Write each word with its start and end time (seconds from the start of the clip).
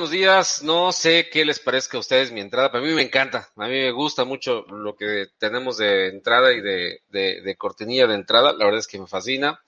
Buenos 0.00 0.12
días. 0.12 0.62
No 0.62 0.92
sé 0.92 1.28
qué 1.30 1.44
les 1.44 1.60
parezca 1.60 1.98
a 1.98 2.00
ustedes 2.00 2.32
mi 2.32 2.40
entrada, 2.40 2.72
pero 2.72 2.82
a 2.82 2.86
mí 2.86 2.94
me 2.94 3.02
encanta. 3.02 3.50
A 3.54 3.66
mí 3.66 3.80
me 3.80 3.90
gusta 3.90 4.24
mucho 4.24 4.62
lo 4.70 4.96
que 4.96 5.26
tenemos 5.36 5.76
de 5.76 6.08
entrada 6.08 6.54
y 6.54 6.62
de, 6.62 7.02
de, 7.10 7.56
cortinilla 7.58 8.06
de 8.06 8.14
entrada. 8.14 8.54
La 8.54 8.64
verdad 8.64 8.78
es 8.78 8.86
que 8.86 8.98
me 8.98 9.06
fascina. 9.06 9.62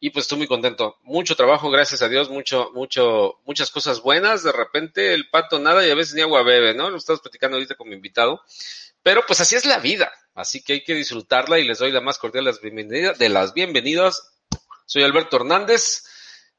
Y 0.00 0.10
pues 0.10 0.24
estoy 0.24 0.38
muy 0.38 0.48
contento. 0.48 0.96
Mucho 1.04 1.36
trabajo, 1.36 1.70
gracias 1.70 2.02
a 2.02 2.08
Dios, 2.08 2.30
mucho, 2.30 2.72
mucho, 2.74 3.38
muchas 3.44 3.70
cosas 3.70 4.02
buenas. 4.02 4.42
De 4.42 4.50
repente 4.50 5.14
el 5.14 5.30
pato 5.30 5.60
nada 5.60 5.86
y 5.86 5.90
a 5.92 5.94
veces 5.94 6.16
ni 6.16 6.22
agua 6.22 6.42
bebe, 6.42 6.74
¿no? 6.74 6.90
Lo 6.90 6.96
estamos 6.96 7.20
platicando 7.20 7.56
ahorita 7.56 7.76
con 7.76 7.88
mi 7.88 7.94
invitado. 7.94 8.40
Pero 9.04 9.24
pues 9.24 9.40
así 9.40 9.54
es 9.54 9.66
la 9.66 9.78
vida. 9.78 10.10
Así 10.34 10.64
que 10.64 10.72
hay 10.72 10.82
que 10.82 10.96
disfrutarla 10.96 11.60
y 11.60 11.64
les 11.64 11.78
doy 11.78 11.92
la 11.92 12.00
más 12.00 12.18
cordial 12.18 12.46
de 12.46 13.28
las 13.28 13.54
bienvenidas. 13.54 14.32
Soy 14.84 15.04
Alberto 15.04 15.36
Hernández 15.36 16.02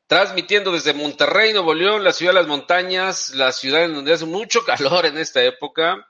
transmitiendo 0.07 0.72
desde 0.72 0.94
Monterrey, 0.94 1.51
Nuevo 1.51 1.73
León, 1.73 2.03
la 2.03 2.13
ciudad 2.13 2.31
de 2.31 2.40
las 2.40 2.47
montañas, 2.47 3.29
la 3.35 3.51
ciudad 3.51 3.84
en 3.84 3.94
donde 3.94 4.13
hace 4.13 4.25
mucho 4.25 4.62
calor 4.66 5.06
en 5.06 5.18
esta 5.18 5.44
época. 5.44 6.07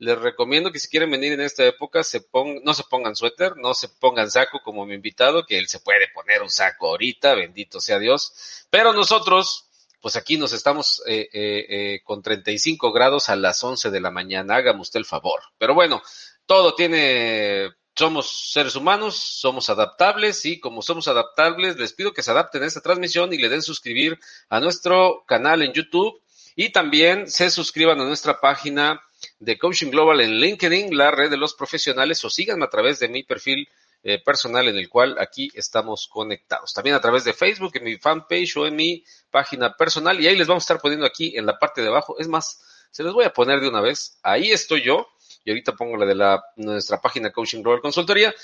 Les 0.00 0.16
recomiendo 0.16 0.70
que 0.70 0.78
si 0.78 0.88
quieren 0.88 1.10
venir 1.10 1.32
en 1.32 1.40
esta 1.40 1.64
época, 1.64 2.04
se 2.04 2.20
pong 2.20 2.60
no 2.62 2.72
se 2.72 2.84
pongan 2.84 3.16
suéter, 3.16 3.56
no 3.56 3.74
se 3.74 3.88
pongan 3.88 4.30
saco 4.30 4.60
como 4.62 4.86
mi 4.86 4.94
invitado, 4.94 5.44
que 5.44 5.58
él 5.58 5.66
se 5.66 5.80
puede 5.80 6.06
poner 6.14 6.40
un 6.40 6.50
saco 6.50 6.88
ahorita, 6.88 7.34
bendito 7.34 7.80
sea 7.80 7.98
Dios. 7.98 8.66
Pero 8.70 8.92
nosotros, 8.92 9.66
pues 10.00 10.14
aquí 10.14 10.36
nos 10.36 10.52
estamos 10.52 11.02
eh, 11.06 11.28
eh, 11.32 11.66
eh, 11.68 12.00
con 12.04 12.22
35 12.22 12.92
grados 12.92 13.28
a 13.28 13.34
las 13.34 13.64
11 13.64 13.90
de 13.90 14.00
la 14.00 14.12
mañana, 14.12 14.54
hágame 14.54 14.82
usted 14.82 15.00
el 15.00 15.04
favor. 15.04 15.40
Pero 15.58 15.74
bueno, 15.74 16.00
todo 16.46 16.76
tiene 16.76 17.70
somos 17.98 18.52
seres 18.52 18.76
humanos, 18.76 19.16
somos 19.16 19.68
adaptables 19.70 20.44
y 20.46 20.60
como 20.60 20.82
somos 20.82 21.08
adaptables, 21.08 21.76
les 21.78 21.92
pido 21.92 22.12
que 22.12 22.22
se 22.22 22.30
adapten 22.30 22.62
a 22.62 22.66
esta 22.66 22.80
transmisión 22.80 23.32
y 23.32 23.38
le 23.38 23.48
den 23.48 23.60
suscribir 23.60 24.20
a 24.48 24.60
nuestro 24.60 25.24
canal 25.26 25.62
en 25.62 25.72
YouTube 25.72 26.22
y 26.54 26.70
también 26.70 27.28
se 27.28 27.50
suscriban 27.50 28.00
a 28.00 28.04
nuestra 28.04 28.40
página 28.40 29.00
de 29.40 29.58
Coaching 29.58 29.90
Global 29.90 30.20
en 30.20 30.38
LinkedIn, 30.38 30.96
la 30.96 31.10
red 31.10 31.28
de 31.28 31.36
los 31.36 31.54
profesionales, 31.54 32.24
o 32.24 32.30
síganme 32.30 32.66
a 32.66 32.70
través 32.70 33.00
de 33.00 33.08
mi 33.08 33.24
perfil 33.24 33.68
eh, 34.04 34.22
personal 34.24 34.68
en 34.68 34.76
el 34.76 34.88
cual 34.88 35.16
aquí 35.18 35.50
estamos 35.54 36.06
conectados. 36.06 36.72
También 36.72 36.94
a 36.94 37.00
través 37.00 37.24
de 37.24 37.32
Facebook, 37.32 37.72
en 37.74 37.82
mi 37.82 37.96
fanpage 37.96 38.56
o 38.58 38.66
en 38.68 38.76
mi 38.76 39.02
página 39.28 39.74
personal 39.74 40.20
y 40.20 40.28
ahí 40.28 40.36
les 40.36 40.46
vamos 40.46 40.62
a 40.62 40.66
estar 40.66 40.80
poniendo 40.80 41.04
aquí 41.04 41.36
en 41.36 41.46
la 41.46 41.58
parte 41.58 41.82
de 41.82 41.88
abajo. 41.88 42.14
Es 42.20 42.28
más, 42.28 42.60
se 42.92 43.02
los 43.02 43.12
voy 43.12 43.24
a 43.24 43.32
poner 43.32 43.60
de 43.60 43.68
una 43.68 43.80
vez. 43.80 44.20
Ahí 44.22 44.52
estoy 44.52 44.82
yo 44.82 45.08
y 45.48 45.50
ahorita 45.50 45.74
pongo 45.74 45.96
la 45.96 46.04
de 46.04 46.14
la, 46.14 46.44
nuestra 46.56 47.00
página 47.00 47.32
Coaching 47.32 47.62
Global 47.62 47.80
Consultoría. 47.80 48.34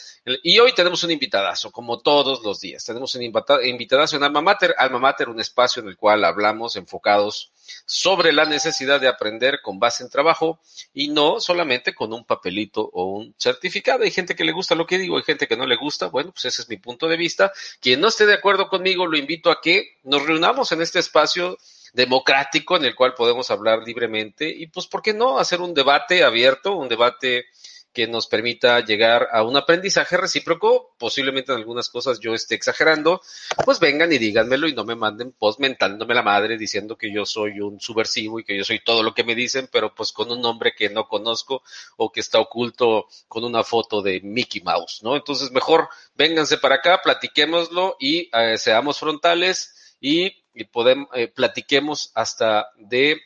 Y 0.43 0.59
hoy 0.59 0.73
tenemos 0.73 1.05
un 1.05 1.11
invitadazo, 1.11 1.71
como 1.71 2.01
todos 2.01 2.43
los 2.43 2.61
días. 2.61 2.83
Tenemos 2.83 3.15
un 3.15 3.23
invitadazo 3.23 4.17
en 4.17 4.23
Alma 4.23 4.41
Mater. 4.41 4.75
Alma 4.79 4.99
Mater, 4.99 5.29
un 5.29 5.39
espacio 5.39 5.83
en 5.83 5.89
el 5.89 5.99
cual 5.99 6.25
hablamos 6.25 6.77
enfocados 6.77 7.53
sobre 7.85 8.33
la 8.33 8.47
necesidad 8.47 9.03
de 9.03 9.09
aprender 9.09 9.61
con 9.61 9.79
base 9.79 10.03
en 10.03 10.09
trabajo 10.09 10.61
y 10.95 11.09
no 11.09 11.41
solamente 11.41 11.95
con 11.95 12.11
un 12.15 12.25
papelito 12.25 12.89
o 12.95 13.05
un 13.05 13.35
certificado. 13.37 14.05
Hay 14.05 14.11
gente 14.11 14.35
que 14.35 14.45
le 14.45 14.53
gusta 14.53 14.75
lo 14.75 14.87
que 14.87 14.97
digo, 14.97 15.19
hay 15.19 15.25
gente 15.25 15.47
que 15.47 15.59
no 15.59 15.67
le 15.67 15.77
gusta. 15.77 16.07
Bueno, 16.07 16.33
pues 16.33 16.47
ese 16.47 16.63
es 16.63 16.71
mi 16.71 16.79
punto 16.79 17.07
de 17.07 17.19
vista. 17.19 17.53
Quien 17.81 18.01
no 18.01 18.09
esté 18.09 18.25
de 18.25 18.33
acuerdo 18.33 18.69
conmigo, 18.71 19.07
lo 19.07 19.19
invito 19.19 19.51
a 19.51 19.61
que 19.61 19.99
nos 20.05 20.25
reunamos 20.25 20.73
en 20.73 20.81
este 20.81 21.01
espacio 21.01 21.59
democrático 21.95 22.77
en 22.77 22.85
el 22.85 22.95
cual 22.95 23.15
podemos 23.15 23.51
hablar 23.51 23.83
libremente 23.87 24.49
y 24.49 24.67
pues, 24.67 24.87
¿por 24.87 25.01
qué 25.01 25.15
no 25.15 25.39
hacer 25.39 25.61
un 25.61 25.73
debate 25.73 26.25
abierto, 26.25 26.77
un 26.77 26.89
debate 26.89 27.47
que 27.95 28.09
nos 28.09 28.27
permita 28.27 28.85
llegar 28.85 29.29
a 29.31 29.45
un 29.45 29.57
aprendizaje 29.57 30.17
recíproco, 30.17 30.97
posiblemente 30.99 31.53
en 31.53 31.59
algunas 31.59 31.89
cosas 31.89 32.19
yo 32.19 32.35
esté 32.35 32.57
exagerando, 32.57 33.23
pues 33.65 33.79
vengan 33.79 34.13
y 34.13 34.19
díganmelo 34.19 34.67
y 34.67 34.75
no 34.75 34.85
me 34.85 34.97
manden 34.97 35.31
post 35.31 35.61
mentándome 35.61 36.13
la 36.13 36.23
madre 36.23 36.59
diciendo 36.59 36.99
que 36.99 37.13
yo 37.13 37.25
soy 37.25 37.61
un 37.61 37.81
subversivo 37.81 38.41
y 38.41 38.45
que 38.45 38.57
yo 38.57 38.65
soy 38.65 38.81
todo 38.81 39.05
lo 39.05 39.15
que 39.15 39.23
me 39.23 39.37
dicen, 39.37 39.69
pero 39.71 39.95
pues 39.95 40.11
con 40.11 40.29
un 40.33 40.41
nombre 40.43 40.75
que 40.77 40.91
no 40.91 41.07
conozco 41.07 41.63
o 41.97 42.11
que 42.11 42.19
está 42.19 42.41
oculto 42.41 43.07
con 43.29 43.45
una 43.45 43.63
foto 43.63 44.03
de 44.03 44.21
Mickey 44.21 44.61
Mouse, 44.63 45.05
¿no? 45.05 45.15
Entonces 45.15 45.53
mejor 45.53 45.89
vénganse 46.17 46.59
para 46.59 46.77
acá, 46.77 47.01
platiquémoslo 47.01 47.97
y 48.01 48.29
eh, 48.37 48.59
seamos 48.59 48.99
frontales 48.99 49.97
y 50.01 50.44
y 50.55 50.65
podemos, 50.65 51.09
eh, 51.15 51.29
platiquemos 51.29 52.11
hasta 52.15 52.71
de 52.77 53.21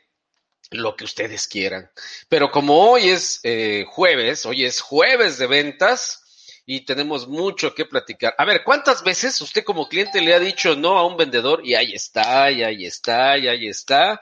lo 0.70 0.96
que 0.96 1.04
ustedes 1.04 1.46
quieran. 1.46 1.90
Pero 2.28 2.50
como 2.50 2.90
hoy 2.90 3.10
es 3.10 3.40
eh, 3.42 3.84
jueves, 3.88 4.46
hoy 4.46 4.64
es 4.64 4.80
jueves 4.80 5.38
de 5.38 5.46
ventas 5.46 6.24
y 6.66 6.84
tenemos 6.84 7.28
mucho 7.28 7.74
que 7.74 7.86
platicar. 7.86 8.34
A 8.36 8.44
ver, 8.44 8.62
¿cuántas 8.64 9.02
veces 9.02 9.40
usted 9.40 9.64
como 9.64 9.88
cliente 9.88 10.20
le 10.20 10.34
ha 10.34 10.40
dicho 10.40 10.76
no 10.76 10.98
a 10.98 11.06
un 11.06 11.16
vendedor 11.16 11.64
y 11.64 11.74
ahí 11.74 11.94
está, 11.94 12.50
y 12.50 12.62
ahí 12.62 12.84
está, 12.84 13.38
y 13.38 13.48
ahí 13.48 13.68
está? 13.68 14.20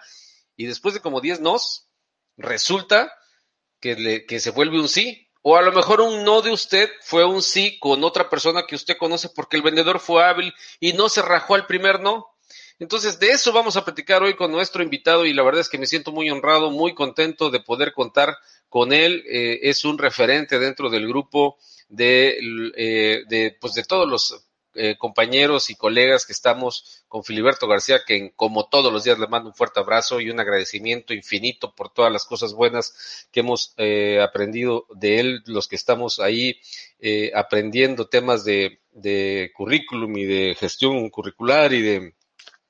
Y 0.57 0.67
después 0.67 0.95
de 0.95 1.01
como 1.01 1.21
10 1.21 1.41
nos, 1.41 1.89
resulta 2.37 3.13
que, 3.81 4.25
que 4.27 4.41
se 4.41 4.51
vuelve 4.51 4.81
un 4.81 4.89
sí. 4.89 5.23
O 5.43 5.57
a 5.57 5.63
lo 5.63 5.71
mejor 5.71 6.01
un 6.01 6.25
no 6.25 6.43
de 6.43 6.51
usted 6.51 6.91
fue 7.03 7.25
un 7.25 7.41
sí 7.41 7.79
con 7.79 8.03
otra 8.03 8.29
persona 8.29 8.67
que 8.67 8.75
usted 8.75 8.97
conoce 8.97 9.29
porque 9.29 9.57
el 9.57 9.63
vendedor 9.63 10.01
fue 10.01 10.25
hábil 10.25 10.53
y 10.81 10.93
no 10.93 11.09
se 11.09 11.23
rajó 11.23 11.55
al 11.55 11.67
primer 11.67 12.01
no. 12.01 12.27
Entonces, 12.79 13.19
de 13.19 13.31
eso 13.31 13.53
vamos 13.53 13.77
a 13.77 13.85
platicar 13.85 14.23
hoy 14.23 14.35
con 14.35 14.53
nuestro 14.53 14.83
invitado 14.83 15.25
y 15.25 15.33
la 15.33 15.43
verdad 15.43 15.63
es 15.63 15.69
que 15.69 15.79
me 15.79 15.87
siento 15.87 16.13
muy 16.13 16.31
honrado, 16.31 16.71
muy 16.71 16.95
contento 16.95 17.51
de 17.51 17.61
poder 17.61 17.93
contar 17.93 18.37
con 18.69 18.93
él. 18.93 19.25
Eh, 19.27 19.61
es 19.63 19.85
un 19.85 19.99
referente 19.99 20.59
dentro 20.59 20.91
del 20.91 21.09
grupo 21.09 21.57
de, 21.89 22.39
eh, 22.77 23.23
de, 23.29 23.57
pues 23.61 23.75
de 23.75 23.85
todos 23.85 24.09
los 24.09 24.47
eh, 24.79 24.99
compañeros 24.99 25.71
y 25.71 25.75
colegas 25.75 26.27
que 26.27 26.35
estamos 26.35 27.03
con 27.09 27.25
Filiberto 27.25 27.67
García, 27.67 28.03
que 28.07 28.33
como 28.37 28.69
todos 28.69 28.93
los 28.93 29.05
días 29.05 29.19
le 29.19 29.27
mando 29.27 29.49
un 29.49 29.55
fuerte 29.55 29.81
abrazo 29.81 30.21
y 30.21 30.29
un 30.29 30.39
agradecimiento 30.39 31.15
infinito 31.15 31.75
por 31.75 31.89
todas 31.95 32.13
las 32.13 32.27
cosas 32.27 32.53
buenas 32.53 33.27
que 33.33 33.41
hemos 33.41 33.73
eh, 33.79 34.21
aprendido 34.21 34.87
de 34.91 35.21
él, 35.21 35.43
los 35.47 35.67
que 35.67 35.77
estamos 35.77 36.21
ahí 36.21 36.61
eh, 36.99 37.33
aprendiendo 37.35 38.09
temas 38.09 38.45
de, 38.45 38.81
de 38.91 39.51
currículum 39.55 40.15
y 40.19 40.25
de 40.27 40.55
gestión 40.55 41.09
curricular 41.09 41.73
y 41.73 41.81
de 41.81 42.15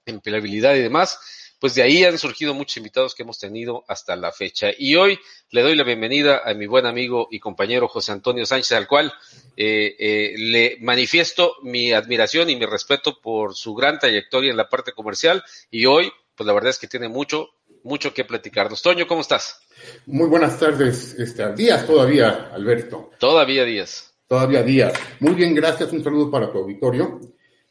empleabilidad 0.07 0.75
y 0.75 0.81
demás, 0.81 1.19
pues 1.59 1.75
de 1.75 1.83
ahí 1.83 2.05
han 2.05 2.19
surgido 2.19 2.55
muchos 2.55 2.77
invitados 2.77 3.15
que 3.15 3.23
hemos 3.23 3.39
tenido 3.39 3.85
hasta 3.89 4.15
la 4.17 4.33
fecha. 4.33 4.69
Y 4.79 4.97
hoy 4.97 5.19
le 5.51 5.63
doy 5.63 5.75
la 5.75 5.85
bienvenida 5.85 6.43
a 6.45 6.55
mi 6.55 6.67
buen 6.67 6.87
amigo 6.87 7.29
y 7.31 7.41
compañero 7.41 7.89
José 7.89 8.13
Antonio 8.13 8.45
Sánchez, 8.45 8.73
al 8.73 8.87
cual 8.87 9.13
eh, 9.57 9.97
eh, 9.99 10.35
le 10.37 10.79
manifiesto 10.81 11.55
mi 11.63 11.93
admiración 11.93 12.51
y 12.51 12.57
mi 12.57 12.67
respeto 12.67 13.21
por 13.21 13.55
su 13.55 13.75
gran 13.75 13.99
trayectoria 13.99 14.51
en 14.51 14.57
la 14.57 14.69
parte 14.69 14.93
comercial. 14.93 15.43
Y 15.71 15.87
hoy, 15.87 16.13
pues 16.35 16.47
la 16.47 16.53
verdad 16.53 16.71
es 16.71 16.79
que 16.79 16.89
tiene 16.89 17.09
mucho, 17.09 17.49
mucho 17.83 18.13
que 18.13 18.25
platicarnos. 18.25 18.83
Toño, 18.83 19.07
¿cómo 19.07 19.23
estás? 19.23 19.61
Muy 20.07 20.29
buenas 20.29 20.59
tardes, 20.59 21.15
este, 21.19 21.55
días 21.55 21.87
todavía, 21.87 22.51
Alberto. 22.53 23.11
Todavía 23.19 23.65
días. 23.65 24.13
Todavía 24.29 24.63
días. 24.63 24.93
Muy 25.21 25.35
bien, 25.35 25.55
gracias. 25.55 25.93
Un 25.93 26.03
saludo 26.03 26.31
para 26.31 26.51
tu 26.51 26.59
auditorio. 26.59 27.21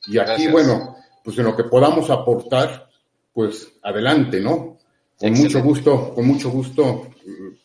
Y 0.07 0.17
aquí, 0.17 0.47
bueno, 0.47 0.95
pues 1.25 1.39
en 1.39 1.45
lo 1.45 1.55
que 1.55 1.63
podamos 1.63 2.11
aportar, 2.11 2.87
pues 3.33 3.67
adelante, 3.81 4.39
¿no? 4.39 4.77
Con 5.17 5.29
Excelente. 5.29 5.57
mucho 5.57 5.63
gusto, 5.63 6.13
con 6.13 6.27
mucho 6.27 6.49
gusto, 6.51 7.09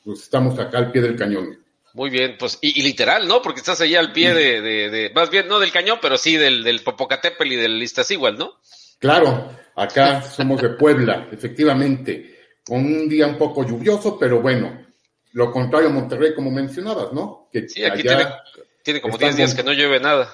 pues 0.02 0.22
estamos 0.22 0.58
acá 0.58 0.78
al 0.78 0.90
pie 0.90 1.02
del 1.02 1.16
cañón. 1.16 1.58
Muy 1.92 2.08
bien, 2.08 2.36
pues, 2.38 2.58
y, 2.62 2.80
y 2.80 2.82
literal, 2.82 3.28
¿no? 3.28 3.42
Porque 3.42 3.60
estás 3.60 3.80
ahí 3.82 3.94
al 3.94 4.12
pie 4.12 4.32
de, 4.32 4.62
de, 4.62 4.88
de, 4.88 5.10
más 5.10 5.28
bien, 5.28 5.46
no 5.46 5.58
del 5.58 5.72
cañón, 5.72 5.98
pero 6.00 6.16
sí 6.16 6.36
del, 6.36 6.64
del 6.64 6.80
Popocatépetl 6.80 7.52
y 7.52 7.56
del 7.56 7.86
igual, 8.08 8.38
¿no? 8.38 8.54
Claro, 8.98 9.50
acá 9.76 10.22
somos 10.22 10.62
de 10.62 10.70
Puebla, 10.70 11.28
efectivamente, 11.32 12.38
con 12.64 12.78
un 12.78 13.08
día 13.08 13.26
un 13.26 13.36
poco 13.36 13.66
lluvioso, 13.66 14.18
pero 14.18 14.40
bueno, 14.40 14.86
lo 15.32 15.52
contrario 15.52 15.88
a 15.88 15.92
Monterrey, 15.92 16.34
como 16.34 16.50
mencionabas, 16.50 17.12
¿no? 17.12 17.48
Que 17.52 17.68
sí, 17.68 17.84
aquí 17.84 18.02
tiene, 18.02 18.24
tiene 18.82 19.00
como 19.02 19.18
10 19.18 19.36
días 19.36 19.54
que 19.54 19.64
no 19.64 19.72
llueve 19.72 20.00
nada. 20.00 20.32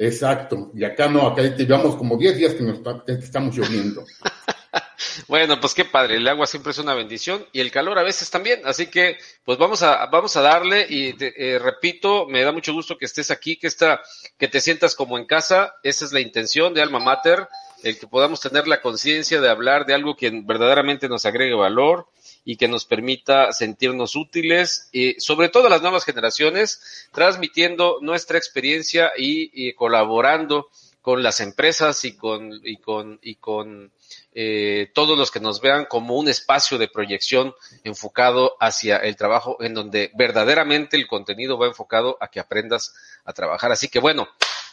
Exacto, 0.00 0.70
y 0.74 0.84
acá 0.84 1.08
no, 1.08 1.26
acá 1.26 1.42
llevamos 1.42 1.96
como 1.96 2.16
10 2.16 2.36
días 2.36 2.54
que, 2.54 2.62
nos, 2.62 2.78
que 3.04 3.12
estamos 3.14 3.56
lloviendo. 3.56 4.04
bueno, 5.26 5.58
pues 5.60 5.74
qué 5.74 5.84
padre, 5.84 6.18
el 6.18 6.28
agua 6.28 6.46
siempre 6.46 6.70
es 6.70 6.78
una 6.78 6.94
bendición 6.94 7.44
y 7.52 7.58
el 7.58 7.72
calor 7.72 7.98
a 7.98 8.04
veces 8.04 8.30
también, 8.30 8.60
así 8.64 8.86
que 8.86 9.18
pues 9.44 9.58
vamos 9.58 9.82
a, 9.82 10.06
vamos 10.06 10.36
a 10.36 10.40
darle 10.40 10.86
y 10.88 11.16
eh, 11.18 11.58
repito, 11.58 12.26
me 12.26 12.44
da 12.44 12.52
mucho 12.52 12.72
gusto 12.72 12.96
que 12.96 13.06
estés 13.06 13.32
aquí, 13.32 13.56
que, 13.56 13.66
esta, 13.66 14.00
que 14.38 14.46
te 14.46 14.60
sientas 14.60 14.94
como 14.94 15.18
en 15.18 15.26
casa, 15.26 15.74
esa 15.82 16.04
es 16.04 16.12
la 16.12 16.20
intención 16.20 16.74
de 16.74 16.82
Alma 16.82 17.00
Mater, 17.00 17.48
el 17.82 17.98
que 17.98 18.06
podamos 18.06 18.40
tener 18.40 18.66
la 18.66 18.80
conciencia 18.80 19.40
de 19.40 19.48
hablar 19.48 19.86
de 19.86 19.94
algo 19.94 20.16
que 20.16 20.30
verdaderamente 20.44 21.08
nos 21.08 21.26
agregue 21.26 21.54
valor, 21.54 22.06
y 22.44 22.56
que 22.56 22.66
nos 22.66 22.86
permita 22.86 23.52
sentirnos 23.52 24.16
útiles, 24.16 24.88
y 24.90 25.20
sobre 25.20 25.50
todo 25.50 25.66
a 25.66 25.70
las 25.70 25.82
nuevas 25.82 26.04
generaciones, 26.04 27.08
transmitiendo 27.12 27.98
nuestra 28.00 28.38
experiencia 28.38 29.12
y, 29.18 29.50
y 29.52 29.74
colaborando 29.74 30.68
con 31.02 31.22
las 31.22 31.40
empresas 31.40 32.04
y 32.04 32.16
con, 32.16 32.60
y 32.64 32.78
con, 32.78 33.18
y 33.22 33.36
con 33.36 33.92
eh, 34.32 34.90
todos 34.94 35.16
los 35.18 35.30
que 35.30 35.40
nos 35.40 35.60
vean 35.60 35.84
como 35.84 36.16
un 36.16 36.28
espacio 36.28 36.78
de 36.78 36.88
proyección 36.88 37.54
enfocado 37.84 38.56
hacia 38.60 38.96
el 38.96 39.16
trabajo, 39.16 39.58
en 39.60 39.74
donde 39.74 40.10
verdaderamente 40.14 40.96
el 40.96 41.06
contenido 41.06 41.58
va 41.58 41.66
enfocado 41.66 42.16
a 42.20 42.28
que 42.28 42.40
aprendas 42.40 42.94
a 43.24 43.32
trabajar. 43.32 43.72
Así 43.72 43.88
que 43.88 44.00
bueno, 44.00 44.28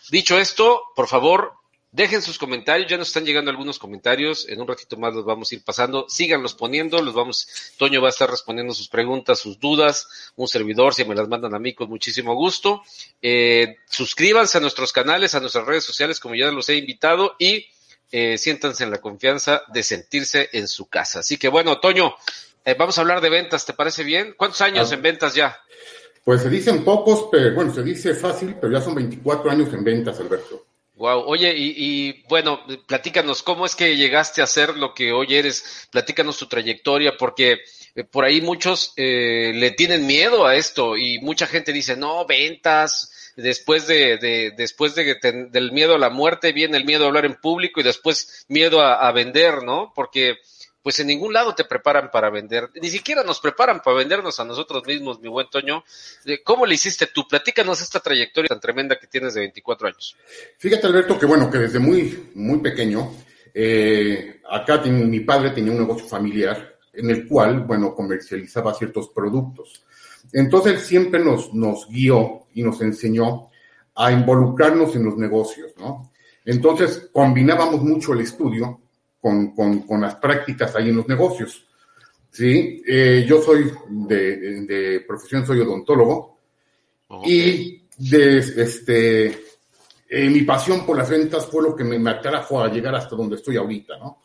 dicho 0.10 0.38
esto, 0.38 0.84
por 0.96 1.08
favor, 1.08 1.54
Dejen 1.96 2.22
sus 2.22 2.38
comentarios, 2.38 2.92
ya 2.92 2.98
nos 2.98 3.08
están 3.08 3.24
llegando 3.24 3.50
algunos 3.50 3.80
comentarios, 3.80 4.50
en 4.50 4.60
un 4.60 4.68
ratito 4.68 4.98
más 4.98 5.14
los 5.14 5.24
vamos 5.24 5.50
a 5.50 5.56
ir 5.56 5.64
pasando, 5.64 6.08
síganlos 6.10 6.54
poniendo, 6.54 7.02
los 7.02 7.14
vamos, 7.14 7.48
Toño 7.78 8.02
va 8.02 8.08
a 8.08 8.10
estar 8.10 8.30
respondiendo 8.30 8.74
sus 8.74 8.90
preguntas, 8.90 9.40
sus 9.40 9.62
dudas, 9.62 10.34
un 10.36 10.50
servidor, 10.50 10.94
si 10.94 11.06
me 11.06 11.16
las 11.16 11.30
mandan 11.30 11.56
a 11.56 11.60
mí 11.60 11.74
con 11.74 11.88
muchísimo 11.88 12.36
gusto. 12.36 12.82
Eh, 13.22 13.78
suscríbanse 13.90 14.58
a 14.58 14.62
nuestros 14.62 14.92
canales, 14.92 15.36
a 15.36 15.40
nuestras 15.40 15.66
redes 15.66 15.86
sociales, 15.86 16.20
como 16.20 16.36
ya 16.36 16.52
los 16.52 16.68
he 16.68 16.76
invitado, 16.76 17.38
y 17.40 17.66
eh, 18.12 18.38
siéntanse 18.38 18.84
en 18.84 18.92
la 18.92 19.00
confianza 19.00 19.62
de 19.74 19.82
sentirse 19.82 20.50
en 20.52 20.68
su 20.68 20.88
casa. 20.88 21.20
Así 21.20 21.38
que 21.38 21.48
bueno, 21.48 21.80
Toño, 21.80 22.14
eh, 22.66 22.76
vamos 22.78 22.98
a 22.98 23.02
hablar 23.02 23.22
de 23.22 23.30
ventas, 23.30 23.66
¿te 23.66 23.72
parece 23.72 24.04
bien? 24.04 24.34
¿Cuántos 24.36 24.60
años 24.60 24.92
ah. 24.92 24.96
en 24.96 25.02
ventas 25.02 25.34
ya? 25.34 25.58
Pues 26.26 26.42
se 26.42 26.50
dicen 26.50 26.84
pocos, 26.84 27.30
pero 27.32 27.56
bueno, 27.56 27.74
se 27.74 27.84
dice 27.84 28.14
fácil, 28.16 28.58
pero 28.60 28.74
ya 28.74 28.82
son 28.82 28.96
24 28.96 29.50
años 29.50 29.74
en 29.74 29.82
ventas, 29.82 30.20
Alberto. 30.20 30.65
Wow, 30.96 31.26
oye, 31.28 31.54
y, 31.58 32.24
bueno, 32.30 32.62
platícanos, 32.88 33.44
¿cómo 33.44 33.66
es 33.66 33.76
que 33.76 33.98
llegaste 33.98 34.42
a 34.42 34.48
ser 34.48 34.78
lo 34.78 34.94
que 34.94 35.12
hoy 35.12 35.36
eres? 35.36 35.88
Platícanos 35.92 36.38
tu 36.38 36.48
trayectoria, 36.48 37.18
porque 37.18 37.60
eh, 37.96 38.06
por 38.06 38.24
ahí 38.24 38.40
muchos 38.40 38.94
eh, 38.96 39.52
le 39.54 39.72
tienen 39.72 40.08
miedo 40.08 40.48
a 40.48 40.56
esto 40.56 40.96
y 40.96 41.20
mucha 41.20 41.48
gente 41.48 41.74
dice, 41.74 41.98
no, 41.98 42.26
ventas, 42.26 43.34
después 43.36 43.88
de, 43.88 44.18
de 44.18 44.54
después 44.56 44.96
de, 44.96 45.16
del 45.52 45.74
miedo 45.74 45.96
a 45.96 46.00
la 46.00 46.10
muerte 46.10 46.54
viene 46.54 46.78
el 46.78 46.86
miedo 46.86 47.04
a 47.04 47.08
hablar 47.08 47.26
en 47.26 47.36
público 47.36 47.82
y 47.82 47.84
después 47.84 48.46
miedo 48.48 48.80
a, 48.80 49.06
a 49.06 49.12
vender, 49.12 49.64
¿no? 49.64 49.92
Porque 49.94 50.38
pues 50.86 51.00
en 51.00 51.08
ningún 51.08 51.34
lado 51.34 51.56
te 51.56 51.64
preparan 51.64 52.12
para 52.12 52.30
vender, 52.30 52.70
ni 52.80 52.90
siquiera 52.92 53.24
nos 53.24 53.40
preparan 53.40 53.82
para 53.84 53.98
vendernos 53.98 54.40
a 54.40 54.46
nosotros 54.46 54.86
mismos, 54.86 55.20
mi 55.20 55.28
buen 55.28 55.50
Toño. 55.50 55.84
¿Cómo 56.44 56.64
le 56.68 56.76
hiciste 56.76 57.08
tú? 57.08 57.28
Platícanos 57.28 57.82
esta 57.82 58.00
trayectoria 58.00 58.50
tan 58.50 58.60
tremenda 58.60 58.96
que 58.96 59.08
tienes 59.08 59.34
de 59.34 59.40
24 59.40 59.88
años. 59.88 60.16
Fíjate, 60.60 60.86
Alberto, 60.86 61.18
que 61.18 61.26
bueno, 61.26 61.50
que 61.50 61.58
desde 61.58 61.80
muy, 61.80 62.30
muy 62.36 62.60
pequeño, 62.60 63.14
eh, 63.52 64.42
acá 64.48 64.80
mi 64.84 65.22
padre 65.22 65.50
tenía 65.50 65.72
un 65.72 65.80
negocio 65.80 66.08
familiar 66.08 66.78
en 66.94 67.10
el 67.10 67.28
cual, 67.28 67.62
bueno, 67.62 67.96
comercializaba 67.96 68.76
ciertos 68.76 69.10
productos. 69.10 69.84
Entonces 70.34 70.86
siempre 70.86 71.20
nos, 71.20 71.52
nos 71.52 71.90
guió 71.90 72.46
y 72.54 72.62
nos 72.62 72.80
enseñó 72.82 73.50
a 73.96 74.12
involucrarnos 74.12 74.96
en 74.96 75.06
los 75.06 75.18
negocios, 75.18 75.72
¿no? 75.80 76.12
Entonces 76.46 77.10
combinábamos 77.12 77.82
mucho 77.82 78.14
el 78.14 78.20
estudio 78.20 78.82
con, 79.26 80.02
las 80.02 80.16
prácticas 80.16 80.76
ahí 80.76 80.90
en 80.90 80.98
los 80.98 81.08
negocios. 81.08 81.66
¿sí? 82.30 82.84
Eh, 82.88 83.26
yo 83.28 83.42
soy 83.42 83.72
de, 83.90 85.04
profesión, 85.08 85.46
soy 85.46 85.62
odontólogo 85.62 86.38
y 87.26 87.82
de, 87.98 88.38
este, 88.38 89.28
eh, 90.08 90.30
mi 90.30 90.42
pasión 90.42 90.86
por 90.86 90.98
las 90.98 91.10
ventas 91.10 91.48
fue 91.48 91.64
lo 91.64 91.76
que 91.76 91.84
me, 91.84 92.10
atrajo 92.10 92.62
a 92.62 92.72
llegar 92.72 92.94
hasta 92.94 93.16
donde 93.16 93.38
estoy 93.38 93.58
ahorita, 93.58 93.98
¿no? 93.98 94.22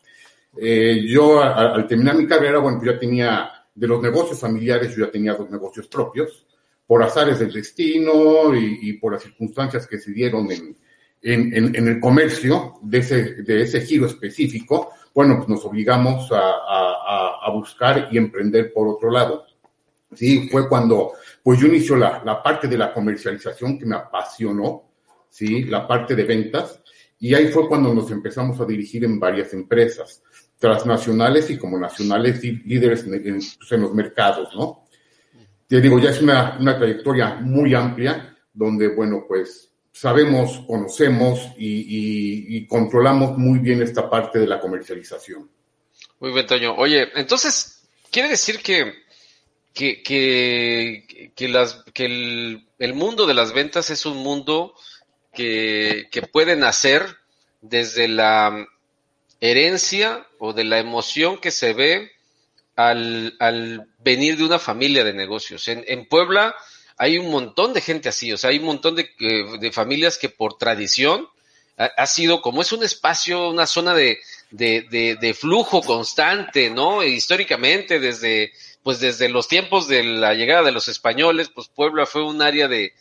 Eh, 0.57 1.05
yo 1.07 1.41
al 1.41 1.87
terminar 1.87 2.15
mi 2.15 2.27
carrera, 2.27 2.59
bueno, 2.59 2.77
pues 2.77 2.93
ya 2.93 2.99
tenía 2.99 3.49
de 3.73 3.87
los 3.87 4.01
negocios 4.01 4.37
familiares, 4.37 4.93
yo 4.93 5.05
ya 5.05 5.11
tenía 5.11 5.33
dos 5.33 5.49
negocios 5.49 5.87
propios, 5.87 6.45
por 6.85 7.01
azares 7.01 7.39
del 7.39 7.53
destino 7.53 8.53
y, 8.53 8.93
por 8.93 9.13
las 9.13 9.23
circunstancias 9.23 9.87
que 9.87 9.97
se 9.97 10.11
dieron 10.11 10.51
en, 10.51 10.77
en, 11.21 11.75
en, 11.75 11.87
el 11.87 11.99
comercio 11.99 12.79
de 12.81 12.97
ese, 12.99 13.43
de 13.43 13.61
ese 13.61 13.81
giro 13.81 14.07
específico, 14.07 14.91
bueno, 15.13 15.37
pues 15.37 15.49
nos 15.49 15.65
obligamos 15.65 16.31
a, 16.31 16.39
a, 16.39 17.39
a, 17.43 17.51
buscar 17.51 18.07
y 18.11 18.17
emprender 18.17 18.73
por 18.73 18.87
otro 18.87 19.11
lado. 19.11 19.45
Sí, 20.13 20.49
fue 20.49 20.67
cuando, 20.67 21.13
pues 21.43 21.59
yo 21.59 21.67
inicio 21.67 21.95
la, 21.95 22.21
la 22.25 22.41
parte 22.41 22.67
de 22.67 22.77
la 22.77 22.93
comercialización 22.93 23.77
que 23.77 23.85
me 23.85 23.95
apasionó, 23.95 24.89
sí, 25.29 25.63
la 25.65 25.87
parte 25.87 26.15
de 26.15 26.23
ventas, 26.23 26.81
y 27.19 27.35
ahí 27.35 27.47
fue 27.47 27.67
cuando 27.67 27.93
nos 27.93 28.09
empezamos 28.09 28.59
a 28.59 28.65
dirigir 28.65 29.05
en 29.05 29.19
varias 29.19 29.53
empresas, 29.53 30.23
transnacionales 30.57 31.49
y 31.49 31.57
como 31.57 31.77
nacionales 31.77 32.43
líderes 32.43 33.05
en, 33.05 33.13
en, 33.13 33.35
pues 33.35 33.71
en 33.71 33.81
los 33.81 33.93
mercados, 33.93 34.49
¿no? 34.55 34.85
Te 35.67 35.79
digo, 35.79 35.99
ya 35.99 36.09
es 36.09 36.21
una, 36.21 36.57
una 36.59 36.77
trayectoria 36.77 37.35
muy 37.35 37.73
amplia, 37.73 38.37
donde, 38.53 38.89
bueno, 38.93 39.23
pues 39.27 39.70
sabemos, 39.91 40.63
conocemos 40.67 41.39
y, 41.57 42.65
controlamos 42.67 43.37
muy 43.37 43.59
bien 43.59 43.81
esta 43.81 44.09
parte 44.09 44.39
de 44.39 44.47
la 44.47 44.59
comercialización. 44.59 45.49
Muy 46.19 46.31
bien, 46.31 46.45
Toño. 46.47 46.75
Oye, 46.75 47.09
entonces, 47.15 47.87
quiere 48.09 48.29
decir 48.29 48.59
que, 48.61 48.93
que, 49.73 50.01
que 50.03 51.45
el, 52.79 52.93
mundo 52.93 53.25
de 53.25 53.33
las 53.33 53.53
ventas 53.53 53.89
es 53.89 54.05
un 54.05 54.17
mundo 54.17 54.73
que, 55.33 56.07
que 56.11 56.21
puede 56.21 56.55
nacer 56.55 57.05
desde 57.61 58.07
la 58.07 58.67
herencia 59.39 60.27
o 60.39 60.53
de 60.53 60.63
la 60.63 60.79
emoción 60.79 61.39
que 61.39 61.51
se 61.51 61.73
ve 61.73 62.11
al, 62.75 63.35
al 63.39 63.87
venir 63.99 64.37
de 64.37 64.45
una 64.45 64.59
familia 64.59 65.03
de 65.03 65.13
negocios. 65.13 65.67
En, 65.67 65.83
en 65.87 66.07
Puebla, 66.07 66.55
hay 67.01 67.17
un 67.17 67.31
montón 67.31 67.73
de 67.73 67.81
gente 67.81 68.09
así, 68.09 68.31
o 68.31 68.37
sea, 68.37 68.51
hay 68.51 68.59
un 68.59 68.65
montón 68.65 68.95
de, 68.95 69.09
de 69.59 69.71
familias 69.71 70.19
que 70.19 70.29
por 70.29 70.59
tradición 70.59 71.27
ha, 71.75 72.05
sido, 72.05 72.43
como 72.43 72.61
es 72.61 72.71
un 72.73 72.83
espacio, 72.83 73.49
una 73.49 73.65
zona 73.65 73.95
de, 73.95 74.19
de, 74.51 75.33
flujo 75.33 75.81
constante, 75.81 76.69
¿no? 76.69 77.01
E 77.01 77.09
históricamente, 77.09 77.99
desde, 77.99 78.51
pues 78.83 78.99
desde 78.99 79.29
los 79.29 79.47
tiempos 79.47 79.87
de 79.87 80.03
la 80.03 80.35
llegada 80.35 80.61
de 80.61 80.71
los 80.71 80.87
españoles, 80.89 81.49
pues 81.49 81.69
Puebla 81.69 82.05
fue 82.05 82.23
un 82.23 82.39
área 82.39 82.67
de 82.67 82.93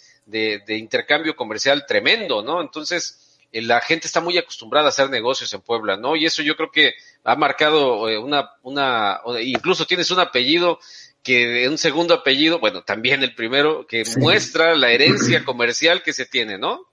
intercambio 0.69 1.37
comercial 1.37 1.85
tremendo, 1.87 2.41
¿no? 2.41 2.63
Entonces, 2.63 3.31
eh, 3.53 3.63
la 3.63 3.81
gente 3.81 4.07
está 4.07 4.21
muy 4.21 4.39
acostumbrada 4.39 4.87
a 4.87 4.91
hacer 4.91 5.11
negocios 5.11 5.53
en 5.55 5.61
Puebla, 5.61 5.97
¿no? 5.97 6.17
Y 6.17 6.27
eso 6.27 6.43
yo 6.43 6.57
creo 6.57 6.71
que 6.71 6.95
ha 7.25 7.35
marcado 7.35 8.09
eh, 8.09 8.19
una, 8.19 8.51
una, 8.63 9.21
incluso 9.43 9.87
tienes 9.87 10.11
un 10.11 10.21
apellido 10.21 10.79
que 11.23 11.69
un 11.69 11.79
segundo 11.79 12.15
apellido, 12.15 12.59
bueno, 12.61 12.83
también 12.83 13.23
el 13.23 13.35
primero, 13.35 13.87
que 13.87 14.05
muestra 14.17 14.75
la 14.75 14.91
herencia 14.91 15.45
comercial 15.45 16.03
que 16.03 16.13
se 16.13 16.27
tiene, 16.27 16.59
¿no? 16.59 16.87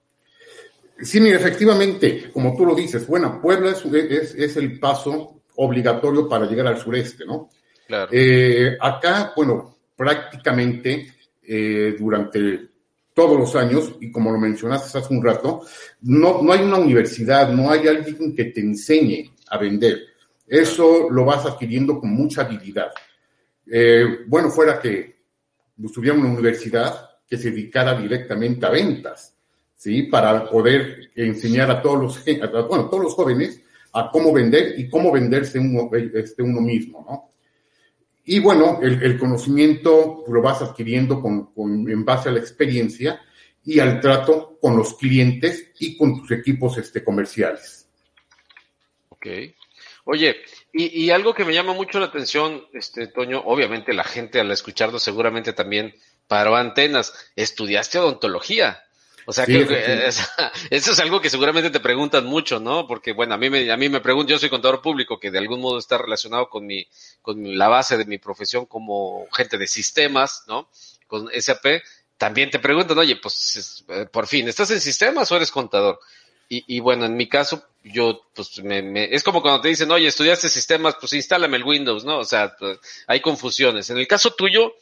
Sí, 1.00 1.20
mira, 1.20 1.36
efectivamente, 1.36 2.30
como 2.32 2.56
tú 2.56 2.66
lo 2.66 2.74
dices, 2.74 3.06
bueno, 3.06 3.40
Puebla 3.40 3.70
es, 3.70 4.34
es, 4.34 4.56
el 4.56 4.78
paso 4.78 5.42
obligatorio 5.56 6.28
para 6.28 6.46
llegar 6.46 6.66
al 6.66 6.80
sureste, 6.80 7.24
¿no? 7.24 7.50
Claro. 7.86 8.10
Eh, 8.12 8.76
acá, 8.80 9.32
bueno, 9.36 9.76
prácticamente 9.96 11.14
eh, 11.42 11.96
durante 11.98 12.68
todos 13.14 13.38
los 13.38 13.56
años, 13.56 13.94
y 14.00 14.10
como 14.12 14.30
lo 14.30 14.38
mencionaste 14.38 14.98
hace 14.98 15.14
un 15.14 15.24
rato, 15.24 15.62
no, 16.02 16.42
no 16.42 16.52
hay 16.52 16.60
una 16.60 16.78
universidad, 16.78 17.50
no 17.50 17.70
hay 17.70 17.88
alguien 17.88 18.34
que 18.34 18.46
te 18.46 18.60
enseñe 18.60 19.32
a 19.48 19.58
vender. 19.58 20.02
Eso 20.46 21.08
lo 21.10 21.24
vas 21.24 21.46
adquiriendo 21.46 22.00
con 22.00 22.10
mucha 22.10 22.42
habilidad. 22.42 22.90
Eh, 23.70 24.20
bueno, 24.26 24.50
fuera 24.50 24.80
que 24.80 25.16
tuviera 25.92 26.16
una 26.16 26.30
universidad 26.30 27.10
que 27.26 27.36
se 27.36 27.50
dedicara 27.50 27.98
directamente 28.00 28.64
a 28.66 28.70
ventas, 28.70 29.34
¿sí? 29.76 30.04
Para 30.04 30.48
poder 30.48 31.10
enseñar 31.14 31.70
a 31.70 31.82
todos 31.82 32.24
los, 32.24 33.14
jóvenes 33.14 33.60
a 33.92 34.10
cómo 34.10 34.32
vender 34.32 34.78
y 34.78 34.88
cómo 34.88 35.12
venderse 35.12 35.58
uno, 35.58 35.90
este, 35.92 36.42
mismo, 36.42 37.04
¿no? 37.08 37.28
Y 38.24 38.40
bueno, 38.40 38.80
el, 38.82 39.18
conocimiento 39.18 40.24
lo 40.28 40.42
vas 40.42 40.60
adquiriendo 40.60 41.22
con, 41.22 41.50
en 41.88 42.04
base 42.04 42.28
a 42.28 42.32
la 42.32 42.38
experiencia 42.38 43.22
y 43.64 43.80
al 43.80 44.00
trato 44.00 44.58
con 44.60 44.76
los 44.76 44.94
clientes 44.98 45.72
y 45.78 45.96
con 45.96 46.20
tus 46.20 46.30
equipos 46.32 46.76
este, 46.76 47.02
comerciales. 47.02 47.88
Ok. 49.08 49.26
Oye, 50.04 50.36
y, 50.72 51.10
algo 51.10 51.34
que 51.34 51.44
me 51.44 51.54
llama 51.54 51.72
mucho 51.72 51.98
la 51.98 52.06
atención, 52.06 52.66
este 52.72 53.06
Toño, 53.06 53.42
obviamente 53.46 53.94
la 53.94 54.04
gente 54.04 54.38
al 54.38 54.50
escucharlo 54.50 54.98
seguramente 54.98 55.52
también 55.52 55.94
paró 56.26 56.56
antenas. 56.56 57.14
Estudiaste 57.36 57.98
odontología. 57.98 58.84
O 59.24 59.32
sea, 59.32 59.44
que, 59.46 59.62
eso 60.70 60.92
es 60.92 61.00
algo 61.00 61.20
que 61.20 61.30
seguramente 61.30 61.70
te 61.70 61.80
preguntan 61.80 62.26
mucho, 62.26 62.60
¿no? 62.60 62.86
Porque, 62.86 63.12
bueno, 63.12 63.34
a 63.34 63.38
mí 63.38 63.50
me, 63.50 63.70
a 63.70 63.76
mí 63.76 63.88
me 63.88 64.00
preguntan, 64.00 64.30
yo 64.32 64.38
soy 64.38 64.50
contador 64.50 64.80
público, 64.80 65.18
que 65.18 65.30
de 65.30 65.38
algún 65.38 65.60
modo 65.60 65.78
está 65.78 65.98
relacionado 65.98 66.48
con 66.48 66.66
mi, 66.66 66.86
con 67.22 67.58
la 67.58 67.68
base 67.68 67.96
de 67.96 68.04
mi 68.04 68.18
profesión 68.18 68.66
como 68.66 69.26
gente 69.32 69.58
de 69.58 69.66
sistemas, 69.66 70.44
¿no? 70.46 70.70
Con 71.06 71.28
SAP, 71.38 71.82
también 72.16 72.50
te 72.50 72.58
preguntan, 72.58 72.98
oye, 72.98 73.16
pues, 73.16 73.84
eh, 73.88 74.06
por 74.10 74.26
fin, 74.26 74.48
¿estás 74.48 74.70
en 74.70 74.80
sistemas 74.80 75.30
o 75.30 75.36
eres 75.36 75.50
contador? 75.50 75.98
Y, 76.48 76.64
y 76.76 76.80
bueno, 76.80 77.04
en 77.04 77.16
mi 77.16 77.28
caso, 77.28 77.62
yo, 77.84 78.22
pues, 78.34 78.62
me, 78.62 78.82
me, 78.82 79.14
es 79.14 79.22
como 79.22 79.42
cuando 79.42 79.60
te 79.60 79.68
dicen, 79.68 79.90
oye, 79.90 80.06
estudiaste 80.06 80.48
sistemas, 80.48 80.96
pues 81.00 81.12
instálame 81.12 81.56
el 81.56 81.64
Windows, 81.64 82.04
¿no? 82.04 82.18
O 82.18 82.24
sea, 82.24 82.54
pues, 82.58 82.78
hay 83.06 83.20
confusiones. 83.20 83.90
En 83.90 83.98
el 83.98 84.06
caso 84.06 84.32
tuyo, 84.32 84.74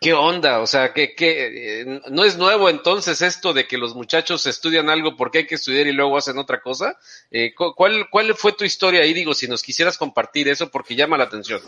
¿qué 0.00 0.12
onda? 0.12 0.60
O 0.60 0.66
sea, 0.66 0.92
¿qué, 0.92 1.14
qué, 1.14 1.80
eh, 1.80 2.00
no 2.10 2.24
es 2.24 2.36
nuevo 2.36 2.68
entonces 2.68 3.22
esto 3.22 3.52
de 3.52 3.66
que 3.66 3.78
los 3.78 3.94
muchachos 3.94 4.46
estudian 4.46 4.88
algo 4.88 5.16
porque 5.16 5.38
hay 5.38 5.46
que 5.46 5.54
estudiar 5.56 5.86
y 5.86 5.92
luego 5.92 6.16
hacen 6.16 6.38
otra 6.38 6.60
cosa? 6.60 6.98
Eh, 7.30 7.54
¿cuál, 7.54 8.08
¿Cuál 8.10 8.34
fue 8.34 8.52
tu 8.52 8.64
historia 8.64 9.02
ahí? 9.02 9.14
Digo, 9.14 9.34
si 9.34 9.48
nos 9.48 9.62
quisieras 9.62 9.98
compartir 9.98 10.48
eso 10.48 10.70
porque 10.70 10.94
llama 10.94 11.18
la 11.18 11.24
atención. 11.24 11.60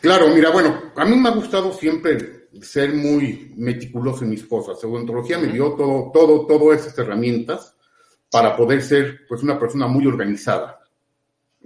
Claro, 0.00 0.28
mira, 0.28 0.50
bueno, 0.50 0.92
a 0.96 1.04
mí 1.04 1.16
me 1.16 1.28
ha 1.28 1.32
gustado 1.32 1.72
siempre 1.72 2.48
ser 2.62 2.92
muy 2.94 3.52
meticuloso 3.56 4.24
en 4.24 4.30
mis 4.30 4.44
cosas. 4.44 4.82
Odontología 4.82 5.38
me 5.38 5.52
dio 5.52 5.72
todo, 5.72 6.10
todo, 6.12 6.46
todo 6.46 6.72
esas 6.72 6.96
herramientas 6.98 7.75
para 8.30 8.56
poder 8.56 8.82
ser 8.82 9.26
pues 9.28 9.42
una 9.42 9.58
persona 9.58 9.86
muy 9.86 10.06
organizada. 10.06 10.80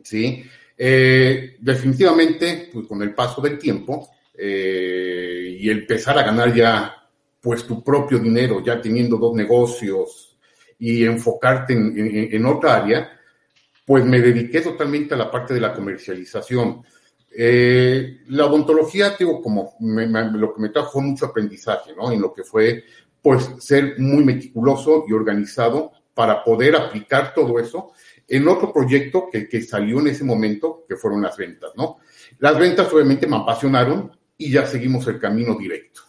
¿sí? 0.02 0.44
Eh, 0.76 1.56
definitivamente, 1.60 2.70
pues 2.72 2.86
con 2.86 3.02
el 3.02 3.14
paso 3.14 3.40
del 3.40 3.58
tiempo 3.58 4.08
eh, 4.36 5.56
y 5.58 5.68
empezar 5.68 6.18
a 6.18 6.22
ganar 6.22 6.54
ya 6.54 6.96
pues 7.40 7.66
tu 7.66 7.82
propio 7.82 8.18
dinero, 8.18 8.62
ya 8.64 8.80
teniendo 8.80 9.16
dos 9.16 9.34
negocios 9.34 10.36
y 10.78 11.04
enfocarte 11.04 11.74
en, 11.74 12.46
otra 12.46 12.76
área, 12.76 13.10
pues 13.84 14.04
me 14.04 14.20
dediqué 14.20 14.60
totalmente 14.60 15.14
a 15.14 15.18
la 15.18 15.30
parte 15.30 15.54
de 15.54 15.60
la 15.60 15.74
comercialización. 15.74 16.82
Eh, 17.30 18.20
la 18.28 18.46
odontología, 18.46 19.14
digo, 19.18 19.42
como 19.42 19.74
lo 19.80 20.54
que 20.54 20.60
me 20.60 20.68
trajo 20.70 21.00
mucho 21.00 21.26
aprendizaje, 21.26 21.94
¿no? 21.94 22.10
En 22.10 22.20
lo 22.20 22.32
que 22.32 22.42
fue, 22.42 22.84
pues, 23.22 23.50
ser 23.58 23.98
muy 23.98 24.24
meticuloso 24.24 25.04
y 25.06 25.12
organizado 25.12 25.92
para 26.20 26.44
poder 26.44 26.76
aplicar 26.76 27.32
todo 27.32 27.58
eso 27.58 27.92
en 28.28 28.46
otro 28.46 28.70
proyecto 28.70 29.30
que, 29.32 29.48
que 29.48 29.62
salió 29.62 30.00
en 30.00 30.08
ese 30.08 30.22
momento, 30.22 30.84
que 30.86 30.96
fueron 30.96 31.22
las 31.22 31.34
ventas, 31.34 31.70
¿no? 31.76 32.00
Las 32.40 32.58
ventas 32.58 32.92
obviamente 32.92 33.26
me 33.26 33.36
apasionaron 33.36 34.14
y 34.36 34.50
ya 34.50 34.66
seguimos 34.66 35.06
el 35.06 35.18
camino 35.18 35.56
directo. 35.56 36.02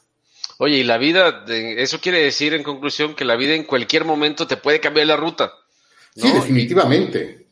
Oye, 0.57 0.79
y 0.79 0.83
la 0.83 0.97
vida, 0.97 1.45
eso 1.47 2.01
quiere 2.01 2.21
decir 2.21 2.53
en 2.53 2.61
conclusión 2.61 3.15
que 3.15 3.23
la 3.23 3.37
vida 3.37 3.55
en 3.55 3.63
cualquier 3.63 4.03
momento 4.03 4.45
te 4.45 4.57
puede 4.57 4.81
cambiar 4.81 5.07
la 5.07 5.15
ruta. 5.15 5.53
Sí, 6.13 6.29
definitivamente. 6.29 7.47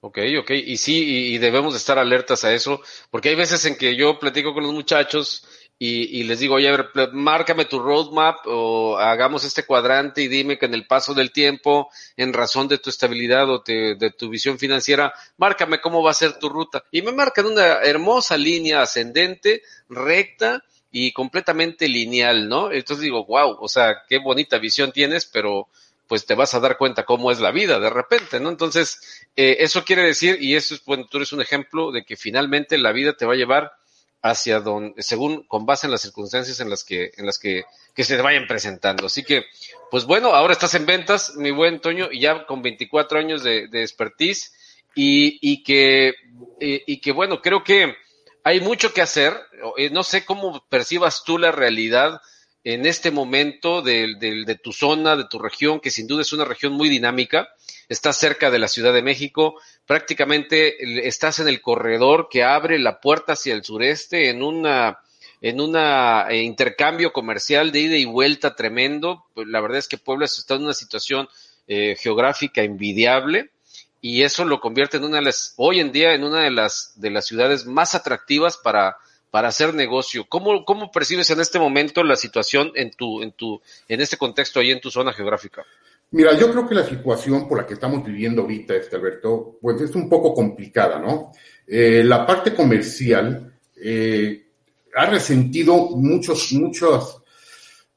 Ok, 0.00 0.18
ok, 0.40 0.50
y 0.50 0.76
sí, 0.76 1.32
y 1.32 1.38
debemos 1.38 1.74
estar 1.74 1.98
alertas 1.98 2.44
a 2.44 2.52
eso, 2.52 2.82
porque 3.10 3.30
hay 3.30 3.36
veces 3.36 3.64
en 3.64 3.78
que 3.78 3.96
yo 3.96 4.18
platico 4.18 4.52
con 4.52 4.64
los 4.64 4.74
muchachos 4.74 5.46
y, 5.80 6.24
les 6.24 6.40
digo, 6.40 6.56
oye, 6.56 6.68
a 6.68 6.72
ver, 6.72 6.90
márcame 7.12 7.64
tu 7.64 7.78
roadmap 7.78 8.38
o 8.46 8.98
hagamos 8.98 9.44
este 9.44 9.64
cuadrante 9.64 10.22
y 10.22 10.26
dime 10.26 10.58
que 10.58 10.66
en 10.66 10.74
el 10.74 10.88
paso 10.88 11.14
del 11.14 11.30
tiempo, 11.30 11.88
en 12.16 12.32
razón 12.32 12.66
de 12.66 12.78
tu 12.78 12.90
estabilidad 12.90 13.48
o 13.48 13.62
de 13.64 14.14
tu 14.18 14.28
visión 14.28 14.58
financiera, 14.58 15.14
márcame 15.36 15.80
cómo 15.80 16.02
va 16.02 16.10
a 16.10 16.14
ser 16.14 16.36
tu 16.40 16.48
ruta. 16.48 16.82
Y 16.90 17.02
me 17.02 17.12
marcan 17.12 17.46
una 17.46 17.74
hermosa 17.82 18.36
línea 18.36 18.82
ascendente, 18.82 19.62
recta 19.88 20.64
y 20.90 21.12
completamente 21.12 21.86
lineal, 21.86 22.48
¿no? 22.48 22.72
Entonces 22.72 23.04
digo, 23.04 23.24
wow, 23.26 23.58
o 23.60 23.68
sea, 23.68 24.02
qué 24.08 24.18
bonita 24.18 24.58
visión 24.58 24.90
tienes, 24.90 25.26
pero 25.26 25.68
pues 26.08 26.26
te 26.26 26.34
vas 26.34 26.54
a 26.54 26.60
dar 26.60 26.76
cuenta 26.76 27.04
cómo 27.04 27.30
es 27.30 27.38
la 27.38 27.52
vida 27.52 27.78
de 27.78 27.90
repente, 27.90 28.40
¿no? 28.40 28.48
Entonces, 28.48 29.28
eh, 29.36 29.58
eso 29.60 29.84
quiere 29.84 30.02
decir, 30.02 30.38
y 30.40 30.56
eso 30.56 30.74
es, 30.74 30.84
bueno, 30.84 31.06
tú 31.08 31.18
eres 31.18 31.32
un 31.32 31.42
ejemplo 31.42 31.92
de 31.92 32.04
que 32.04 32.16
finalmente 32.16 32.78
la 32.78 32.90
vida 32.90 33.12
te 33.12 33.26
va 33.26 33.34
a 33.34 33.36
llevar 33.36 33.72
hacia 34.22 34.60
donde, 34.60 35.02
según, 35.02 35.44
con 35.44 35.66
base 35.66 35.86
en 35.86 35.92
las 35.92 36.02
circunstancias 36.02 36.60
en 36.60 36.70
las 36.70 36.84
que, 36.84 37.12
en 37.16 37.26
las 37.26 37.38
que, 37.38 37.64
que 37.94 38.04
se 38.04 38.20
vayan 38.20 38.46
presentando. 38.46 39.06
Así 39.06 39.22
que, 39.22 39.44
pues 39.90 40.04
bueno, 40.04 40.34
ahora 40.34 40.52
estás 40.52 40.74
en 40.74 40.86
ventas, 40.86 41.34
mi 41.36 41.50
buen 41.50 41.80
Toño, 41.80 42.08
y 42.10 42.20
ya 42.20 42.46
con 42.46 42.62
24 42.62 43.18
años 43.18 43.42
de, 43.42 43.68
de 43.68 43.82
expertise, 43.82 44.52
y, 44.94 45.38
y 45.40 45.62
que, 45.62 46.14
y, 46.58 47.00
que 47.00 47.12
bueno, 47.12 47.40
creo 47.40 47.62
que 47.62 47.94
hay 48.42 48.60
mucho 48.60 48.92
que 48.92 49.00
hacer. 49.00 49.32
Eh, 49.76 49.90
no 49.90 50.02
sé 50.02 50.24
cómo 50.24 50.64
percibas 50.68 51.22
tú 51.24 51.38
la 51.38 51.52
realidad 51.52 52.20
en 52.74 52.84
este 52.84 53.10
momento 53.10 53.80
de, 53.80 54.16
de, 54.18 54.54
tu 54.56 54.74
zona, 54.74 55.16
de 55.16 55.24
tu 55.24 55.38
región, 55.38 55.80
que 55.80 55.90
sin 55.90 56.06
duda 56.06 56.20
es 56.20 56.34
una 56.34 56.44
región 56.44 56.74
muy 56.74 56.90
dinámica. 56.90 57.48
Estás 57.88 58.18
cerca 58.18 58.50
de 58.50 58.58
la 58.58 58.68
Ciudad 58.68 58.92
de 58.92 59.00
México, 59.00 59.54
prácticamente 59.86 61.08
estás 61.08 61.38
en 61.38 61.48
el 61.48 61.62
corredor 61.62 62.28
que 62.30 62.44
abre 62.44 62.78
la 62.78 63.00
puerta 63.00 63.32
hacia 63.32 63.54
el 63.54 63.64
sureste 63.64 64.28
en 64.28 64.42
una 64.42 64.98
en 65.40 65.62
un 65.62 65.76
eh, 65.76 66.42
intercambio 66.42 67.10
comercial 67.10 67.72
de 67.72 67.80
ida 67.80 67.96
y 67.96 68.04
vuelta 68.04 68.54
tremendo. 68.54 69.24
Pues, 69.32 69.46
la 69.46 69.62
verdad 69.62 69.78
es 69.78 69.88
que 69.88 69.96
Puebla 69.96 70.26
está 70.26 70.56
en 70.56 70.64
una 70.64 70.74
situación 70.74 71.26
eh, 71.68 71.96
geográfica 71.98 72.62
envidiable 72.62 73.50
y 74.02 74.24
eso 74.24 74.44
lo 74.44 74.60
convierte 74.60 74.98
en 74.98 75.04
una 75.04 75.18
de 75.18 75.22
las, 75.22 75.54
hoy 75.56 75.80
en 75.80 75.90
día, 75.90 76.12
en 76.12 76.22
una 76.22 76.42
de 76.42 76.50
las, 76.50 76.92
de 76.96 77.10
las 77.10 77.24
ciudades 77.24 77.64
más 77.64 77.94
atractivas 77.94 78.58
para, 78.58 78.98
para 79.30 79.48
hacer 79.48 79.74
negocio. 79.74 80.26
¿Cómo, 80.28 80.64
¿Cómo 80.64 80.90
percibes 80.90 81.30
en 81.30 81.40
este 81.40 81.58
momento 81.58 82.02
la 82.02 82.16
situación 82.16 82.72
en 82.74 82.90
tu, 82.92 83.22
en 83.22 83.32
tu, 83.32 83.60
en 83.88 84.00
este 84.00 84.16
contexto 84.16 84.60
ahí 84.60 84.70
en 84.70 84.80
tu 84.80 84.90
zona 84.90 85.12
geográfica? 85.12 85.64
Mira, 86.10 86.32
yo 86.38 86.50
creo 86.50 86.66
que 86.66 86.74
la 86.74 86.86
situación 86.86 87.46
por 87.46 87.58
la 87.58 87.66
que 87.66 87.74
estamos 87.74 88.04
viviendo 88.04 88.42
ahorita, 88.42 88.74
este 88.74 88.96
Alberto, 88.96 89.58
pues 89.60 89.80
es 89.82 89.94
un 89.94 90.08
poco 90.08 90.32
complicada, 90.32 90.98
¿no? 90.98 91.32
Eh, 91.66 92.02
la 92.02 92.26
parte 92.26 92.54
comercial 92.54 93.52
eh, 93.76 94.46
ha 94.94 95.06
resentido 95.06 95.90
muchos, 95.90 96.50
muchos, 96.54 97.22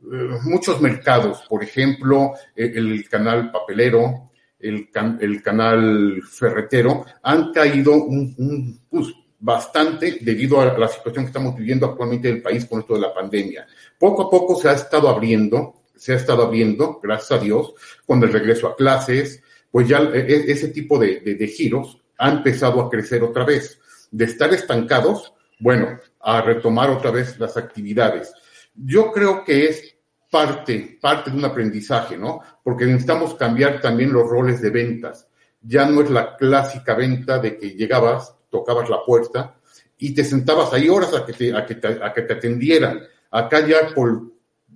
eh, 0.01 0.37
muchos 0.43 0.81
mercados. 0.81 1.43
Por 1.47 1.63
ejemplo, 1.63 2.33
el 2.53 3.07
canal 3.07 3.49
papelero, 3.49 4.31
el, 4.59 4.89
el 5.21 5.41
canal 5.41 6.21
ferretero, 6.29 7.05
han 7.23 7.53
caído 7.53 7.93
un, 7.93 8.35
un 8.89 9.20
bastante 9.41 10.19
debido 10.21 10.61
a 10.61 10.77
la 10.77 10.87
situación 10.87 11.25
que 11.25 11.29
estamos 11.29 11.55
viviendo 11.55 11.85
actualmente 11.85 12.29
en 12.29 12.37
el 12.37 12.41
país 12.41 12.65
con 12.65 12.79
esto 12.79 12.93
de 12.93 13.01
la 13.01 13.13
pandemia. 13.13 13.67
Poco 13.99 14.23
a 14.23 14.29
poco 14.29 14.55
se 14.55 14.69
ha 14.69 14.73
estado 14.73 15.09
abriendo 15.09 15.81
se 16.01 16.13
ha 16.13 16.15
estado 16.15 16.41
abriendo, 16.41 16.99
gracias 16.99 17.31
a 17.31 17.43
Dios, 17.43 17.75
con 18.07 18.23
el 18.23 18.33
regreso 18.33 18.67
a 18.67 18.75
clases, 18.75 19.43
pues 19.69 19.87
ya 19.87 19.99
e, 19.99 20.17
e, 20.17 20.51
ese 20.51 20.69
tipo 20.69 20.97
de, 20.97 21.19
de, 21.19 21.47
giros 21.47 22.01
ha 22.17 22.31
empezado 22.31 22.81
a 22.81 22.89
crecer 22.89 23.21
otra 23.21 23.45
vez. 23.45 23.79
De 24.09 24.25
estar 24.25 24.51
estancados, 24.51 25.31
bueno, 25.59 25.99
a 26.19 26.41
retomar 26.41 26.89
otra 26.89 27.11
vez 27.11 27.37
las 27.37 27.55
actividades. 27.55 28.33
Yo 28.73 29.11
creo 29.11 29.43
que 29.43 29.65
es 29.67 29.95
parte, 30.31 30.97
parte 30.99 31.29
de 31.29 31.37
un 31.37 31.45
aprendizaje, 31.45 32.17
¿no? 32.17 32.41
Porque 32.63 32.85
necesitamos 32.85 33.35
cambiar 33.35 33.79
también 33.79 34.11
los 34.11 34.27
roles 34.27 34.59
de 34.59 34.71
ventas. 34.71 35.27
Ya 35.61 35.85
no 35.85 36.01
es 36.01 36.09
la 36.09 36.35
clásica 36.35 36.95
venta 36.95 37.37
de 37.37 37.59
que 37.59 37.75
llegabas, 37.75 38.35
tocabas 38.51 38.87
la 38.89 39.03
puerta 39.03 39.55
y 39.97 40.13
te 40.13 40.23
sentabas 40.23 40.71
ahí 40.73 40.89
horas 40.89 41.13
a 41.15 41.25
que 41.25 41.33
te, 41.33 41.55
a 41.55 41.65
que 41.65 41.75
te, 41.75 41.87
a 41.87 42.13
que 42.13 42.21
te 42.21 42.33
atendieran. 42.33 43.01
Acá 43.31 43.65
ya 43.65 43.93
por, 43.95 44.21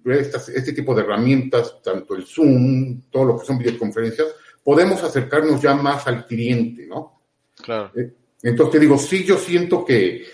este 0.06 0.74
tipo 0.74 0.96
de 0.96 1.02
herramientas, 1.02 1.82
tanto 1.84 2.16
el 2.16 2.26
Zoom, 2.26 3.02
todo 3.12 3.26
lo 3.26 3.40
que 3.40 3.46
son 3.46 3.58
videoconferencias, 3.58 4.28
podemos 4.64 5.04
acercarnos 5.04 5.62
ya 5.62 5.76
más 5.76 6.08
al 6.08 6.26
cliente, 6.26 6.88
¿no? 6.88 7.22
Claro. 7.62 7.92
Eh, 7.96 8.14
entonces 8.44 8.74
te 8.74 8.80
digo, 8.80 8.98
sí, 8.98 9.24
yo 9.24 9.38
siento 9.38 9.84
que, 9.84 10.26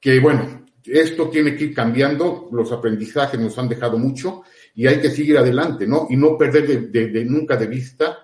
que, 0.00 0.20
bueno, 0.20 0.66
esto 0.84 1.28
tiene 1.28 1.56
que 1.56 1.64
ir 1.64 1.74
cambiando, 1.74 2.48
los 2.52 2.70
aprendizajes 2.72 3.38
nos 3.38 3.56
han 3.58 3.68
dejado 3.68 3.98
mucho 3.98 4.42
y 4.74 4.86
hay 4.86 5.00
que 5.00 5.10
seguir 5.10 5.38
adelante, 5.38 5.86
¿no? 5.86 6.06
Y 6.10 6.16
no 6.16 6.36
perder 6.36 6.90
de, 6.90 7.24
nunca 7.24 7.56
de 7.56 7.66
vista, 7.66 8.18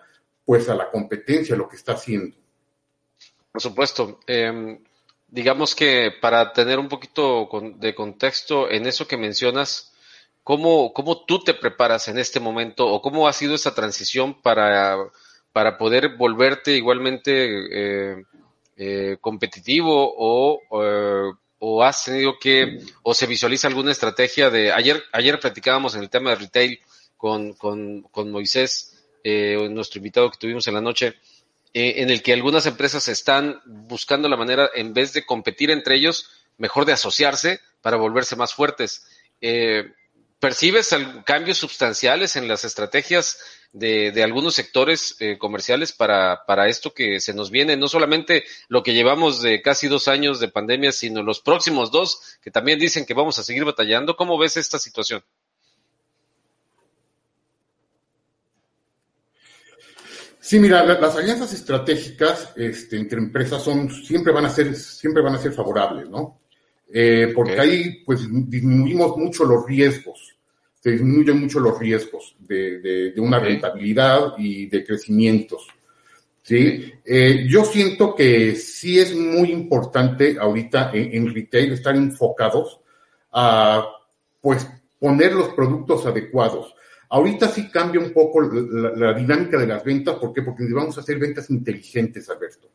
pues, 0.45 0.69
a 0.69 0.75
la 0.75 0.91
competencia, 0.91 1.57
lo 1.57 1.69
que 1.69 1.77
está 1.77 1.93
haciendo. 1.93 2.37
Por 3.53 3.63
supuesto. 3.63 4.21
Em, 4.27 4.79
digamos 5.27 5.75
que 5.75 6.13
para 6.21 6.53
tener 6.53 6.79
un 6.79 6.89
poquito 6.89 7.49
de 7.77 7.95
contexto 7.95 8.71
en 8.71 8.87
eso 8.87 9.07
que 9.07 9.17
mencionas, 9.17 9.93
¿Cómo, 10.49 10.95
¿Cómo 10.95 11.27
tú 11.27 11.45
te 11.45 11.53
preparas 11.53 12.09
en 12.09 12.17
este 12.17 12.41
momento 12.41 12.87
o 12.87 13.03
cómo 13.03 13.29
ha 13.29 13.35
sido 13.35 13.55
esa 13.55 13.75
transición 13.75 14.41
para, 14.41 14.97
para 15.53 15.77
poder 15.77 16.17
volverte 16.17 16.75
igualmente 16.75 17.33
eh, 17.71 18.25
eh, 18.79 19.19
competitivo 19.21 20.15
o, 20.17 20.59
eh, 20.83 21.33
o, 21.59 21.85
has 21.85 22.03
tenido 22.03 22.39
que, 22.41 22.79
o 23.03 23.13
se 23.13 23.27
visualiza 23.27 23.69
alguna 23.69 23.93
estrategia 23.93 24.49
de, 24.49 24.73
ayer, 24.73 25.03
ayer 25.13 25.39
platicábamos 25.39 25.95
en 25.95 26.01
el 26.01 26.09
tema 26.09 26.31
de 26.31 26.37
retail 26.37 26.81
con, 27.19 27.53
con, 27.53 28.01
con 28.05 28.31
Moisés, 28.31 29.05
nuestro 29.23 29.99
invitado 29.99 30.31
que 30.31 30.39
tuvimos 30.39 30.67
en 30.67 30.73
la 30.73 30.81
noche, 30.81 31.17
en 31.75 32.11
el 32.11 32.23
que 32.23 32.33
algunas 32.33 32.67
empresas 32.67 33.09
están 33.09 33.61
buscando 33.67 34.29
la 34.29 34.37
manera, 34.37 34.71
en 34.75 34.95
vez 34.95 35.13
de 35.13 35.25
competir 35.25 35.71
entre 35.71 35.97
ellos, 35.97 36.29
mejor 36.57 36.85
de 36.85 36.93
asociarse 36.93 37.61
para 37.81 37.97
volverse 37.97 38.37
más 38.37 38.55
fuertes. 38.55 39.07
Eh, 39.41 39.93
¿Percibes 40.41 40.95
cambios 41.25 41.59
sustanciales 41.59 42.37
en 42.37 42.47
las 42.47 42.65
estrategias 42.65 43.39
de, 43.73 44.13
de 44.13 44.23
algunos 44.23 44.55
sectores 44.55 45.17
eh, 45.19 45.37
comerciales 45.37 45.93
para, 45.93 46.45
para 46.47 46.69
esto 46.69 46.95
que 46.95 47.19
se 47.21 47.35
nos 47.35 47.51
viene? 47.51 47.77
No 47.77 47.89
solamente 47.89 48.45
lo 48.69 48.85
que 48.85 48.95
llevamos 48.95 49.43
de 49.43 49.63
casi 49.63 49.89
dos 49.89 50.07
años 50.07 50.39
de 50.39 50.49
pandemia, 50.49 50.93
sino 50.93 51.25
los 51.25 51.41
próximos 51.41 51.91
dos, 51.91 52.39
que 52.41 52.53
también 52.53 52.79
dicen 52.79 53.05
que 53.05 53.15
vamos 53.15 53.39
a 53.41 53.43
seguir 53.43 53.65
batallando. 53.65 54.15
¿Cómo 54.15 54.39
ves 54.39 54.57
esta 54.57 54.79
situación? 54.79 55.25
Sí, 60.41 60.59
mira, 60.61 60.85
las 60.85 61.17
alianzas 61.17 61.53
estratégicas 61.53 62.53
este, 62.57 62.97
entre 62.97 63.19
empresas 63.19 63.63
son 63.63 63.91
siempre 63.91 64.33
van 64.33 64.47
a 64.47 64.51
ser 64.51 64.75
siempre 64.75 65.23
van 65.23 65.35
a 65.35 65.39
ser 65.39 65.53
favorables, 65.53 66.09
¿no? 66.09 66.41
Eh, 66.91 67.33
porque 67.35 67.59
ahí 67.59 68.03
pues 68.05 68.21
disminuimos 68.49 69.17
mucho 69.17 69.45
los 69.45 69.67
riesgos, 69.67 70.37
se 70.81 70.93
disminuyen 70.93 71.41
mucho 71.41 71.61
los 71.61 71.79
riesgos 71.79 72.37
de, 72.39 72.79
de, 72.81 73.21
una 73.21 73.39
rentabilidad 73.39 74.35
y 74.39 74.67
de 74.67 74.85
crecimientos. 74.85 75.67
¿sí? 76.43 76.93
Eh, 77.05 77.47
yo 77.47 77.65
siento 77.65 78.15
que 78.15 78.55
sí 78.55 78.99
es 78.99 79.15
muy 79.15 79.51
importante 79.51 80.39
ahorita 80.41 80.93
en, 80.95 81.15
en, 81.15 81.35
retail 81.35 81.73
estar 81.73 81.95
enfocados 81.95 82.81
a 83.33 83.87
pues 84.41 84.67
poner 84.99 85.35
los 85.35 85.49
productos 85.51 86.07
adecuados. 86.07 86.75
Ahorita 87.11 87.49
sí 87.49 87.71
cambia 87.71 88.01
un 88.01 88.13
poco 88.13 88.41
la, 88.43 89.15
dinámica 89.15 89.59
de 89.59 89.67
las 89.67 89.83
ventas, 89.83 90.17
¿por 90.17 90.33
qué? 90.33 90.43
Porque 90.43 90.65
vamos 90.73 90.97
a 90.99 91.01
hacer 91.01 91.19
ventas 91.19 91.49
inteligentes, 91.51 92.29
Alberto. 92.29 92.71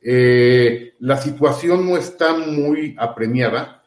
Eh, 0.00 0.94
la 1.00 1.16
situación 1.16 1.88
no 1.88 1.96
está 1.96 2.36
muy 2.36 2.96
apremiada 2.98 3.82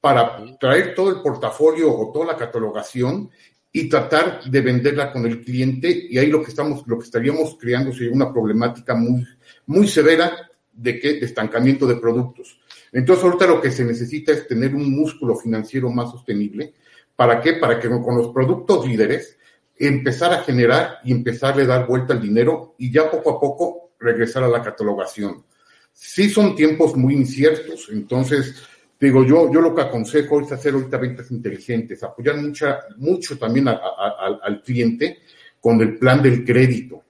para 0.00 0.58
traer 0.58 0.94
todo 0.94 1.10
el 1.10 1.22
portafolio 1.22 1.92
o 1.92 2.12
toda 2.12 2.26
la 2.26 2.36
catalogación 2.36 3.30
y 3.72 3.88
tratar 3.88 4.42
de 4.44 4.60
venderla 4.60 5.12
con 5.12 5.26
el 5.26 5.44
cliente 5.44 6.06
y 6.08 6.18
ahí 6.18 6.28
lo 6.28 6.42
que 6.42 6.50
estamos, 6.50 6.82
lo 6.86 6.98
que 6.98 7.04
estaríamos 7.04 7.56
creando 7.60 7.92
sería 7.92 8.12
una 8.12 8.32
problemática 8.32 8.94
muy, 8.94 9.26
muy 9.66 9.86
severa 9.86 10.48
de 10.72 10.98
que 10.98 11.14
de 11.14 11.26
estancamiento 11.26 11.86
de 11.86 11.96
productos. 11.96 12.58
Entonces 12.92 13.24
ahorita 13.24 13.46
lo 13.46 13.60
que 13.60 13.70
se 13.70 13.84
necesita 13.84 14.32
es 14.32 14.46
tener 14.46 14.74
un 14.74 14.90
músculo 14.90 15.36
financiero 15.36 15.90
más 15.90 16.10
sostenible. 16.10 16.74
¿Para 17.18 17.40
qué? 17.40 17.54
Para 17.54 17.80
que 17.80 17.88
con 17.88 18.16
los 18.16 18.28
productos 18.28 18.86
líderes 18.86 19.36
empezar 19.76 20.32
a 20.32 20.44
generar 20.44 21.00
y 21.02 21.10
empezarle 21.10 21.64
a 21.64 21.66
dar 21.66 21.84
vuelta 21.84 22.12
al 22.12 22.22
dinero 22.22 22.76
y 22.78 22.92
ya 22.92 23.10
poco 23.10 23.30
a 23.30 23.40
poco 23.40 23.90
regresar 23.98 24.44
a 24.44 24.48
la 24.48 24.62
catalogación. 24.62 25.44
Sí 25.92 26.30
son 26.30 26.54
tiempos 26.54 26.94
muy 26.94 27.14
inciertos, 27.14 27.88
entonces 27.90 28.62
digo 29.00 29.24
yo, 29.24 29.52
yo 29.52 29.60
lo 29.60 29.74
que 29.74 29.82
aconsejo 29.82 30.40
es 30.42 30.52
hacer 30.52 30.74
ahorita 30.74 30.96
ventas 30.96 31.32
inteligentes, 31.32 32.04
apoyar 32.04 32.36
mucha, 32.36 32.82
mucho 32.98 33.36
también 33.36 33.66
al 33.66 34.62
cliente 34.64 35.18
con 35.60 35.80
el 35.80 35.98
plan 35.98 36.22
del 36.22 36.44
crédito. 36.44 37.02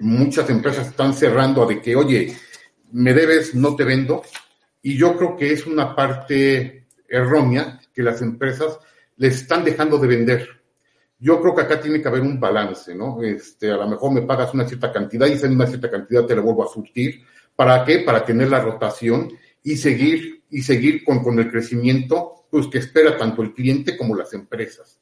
Muchas 0.00 0.50
empresas 0.50 0.88
están 0.88 1.14
cerrando 1.14 1.62
a 1.62 1.66
de 1.66 1.80
que, 1.80 1.94
oye, 1.94 2.36
me 2.90 3.14
debes, 3.14 3.54
no 3.54 3.76
te 3.76 3.84
vendo. 3.84 4.20
Y 4.82 4.96
yo 4.96 5.16
creo 5.16 5.36
que 5.36 5.52
es 5.52 5.64
una 5.64 5.94
parte 5.94 6.88
errónea 7.08 7.80
que 7.94 8.02
las 8.02 8.20
empresas 8.20 8.80
les 9.18 9.36
están 9.36 9.64
dejando 9.64 9.98
de 9.98 10.08
vender. 10.08 10.48
Yo 11.18 11.40
creo 11.40 11.54
que 11.54 11.62
acá 11.62 11.80
tiene 11.80 12.00
que 12.00 12.08
haber 12.08 12.22
un 12.22 12.38
balance, 12.38 12.94
¿no? 12.94 13.22
Este, 13.22 13.70
a 13.70 13.76
lo 13.76 13.88
mejor 13.88 14.12
me 14.12 14.22
pagas 14.22 14.54
una 14.54 14.66
cierta 14.66 14.92
cantidad 14.92 15.26
y 15.26 15.32
esa 15.32 15.48
misma 15.48 15.66
cierta 15.66 15.90
cantidad 15.90 16.24
te 16.24 16.36
la 16.36 16.42
vuelvo 16.42 16.64
a 16.64 16.72
surtir. 16.72 17.22
¿Para 17.56 17.84
qué? 17.84 18.00
Para 18.00 18.24
tener 18.24 18.48
la 18.48 18.60
rotación 18.60 19.32
y 19.64 19.76
seguir, 19.76 20.44
y 20.48 20.62
seguir 20.62 21.04
con, 21.04 21.22
con 21.22 21.38
el 21.38 21.50
crecimiento, 21.50 22.46
pues 22.50 22.68
que 22.68 22.78
espera 22.78 23.16
tanto 23.16 23.42
el 23.42 23.52
cliente 23.52 23.96
como 23.96 24.14
las 24.14 24.32
empresas. 24.32 25.00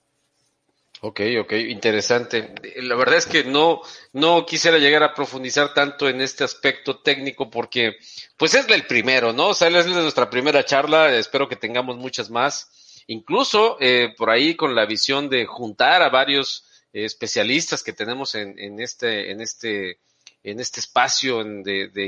Ok, 1.02 1.20
ok, 1.40 1.52
interesante. 1.52 2.54
La 2.76 2.94
verdad 2.94 3.18
es 3.18 3.26
que 3.26 3.44
no, 3.44 3.82
no 4.14 4.46
quisiera 4.46 4.78
llegar 4.78 5.02
a 5.02 5.14
profundizar 5.14 5.74
tanto 5.74 6.08
en 6.08 6.22
este 6.22 6.42
aspecto 6.42 7.00
técnico 7.00 7.50
porque, 7.50 7.96
pues 8.38 8.54
es 8.54 8.66
el 8.70 8.86
primero, 8.86 9.34
¿no? 9.34 9.48
O 9.48 9.54
sea, 9.54 9.68
es 9.68 9.86
nuestra 9.86 10.30
primera 10.30 10.64
charla, 10.64 11.14
espero 11.14 11.48
que 11.48 11.56
tengamos 11.56 11.98
muchas 11.98 12.30
más. 12.30 12.70
Incluso 13.08 13.76
eh, 13.80 14.14
por 14.16 14.30
ahí 14.30 14.56
con 14.56 14.74
la 14.74 14.86
visión 14.86 15.28
de 15.28 15.46
juntar 15.46 16.02
a 16.02 16.08
varios 16.08 16.66
eh, 16.92 17.04
especialistas 17.04 17.82
que 17.82 17.92
tenemos 17.92 18.34
en, 18.34 18.58
en, 18.58 18.80
este, 18.80 19.30
en 19.30 19.40
este, 19.40 20.00
en 20.42 20.60
este 20.60 20.80
espacio 20.80 21.42
de, 21.44 21.88
de, 21.88 22.06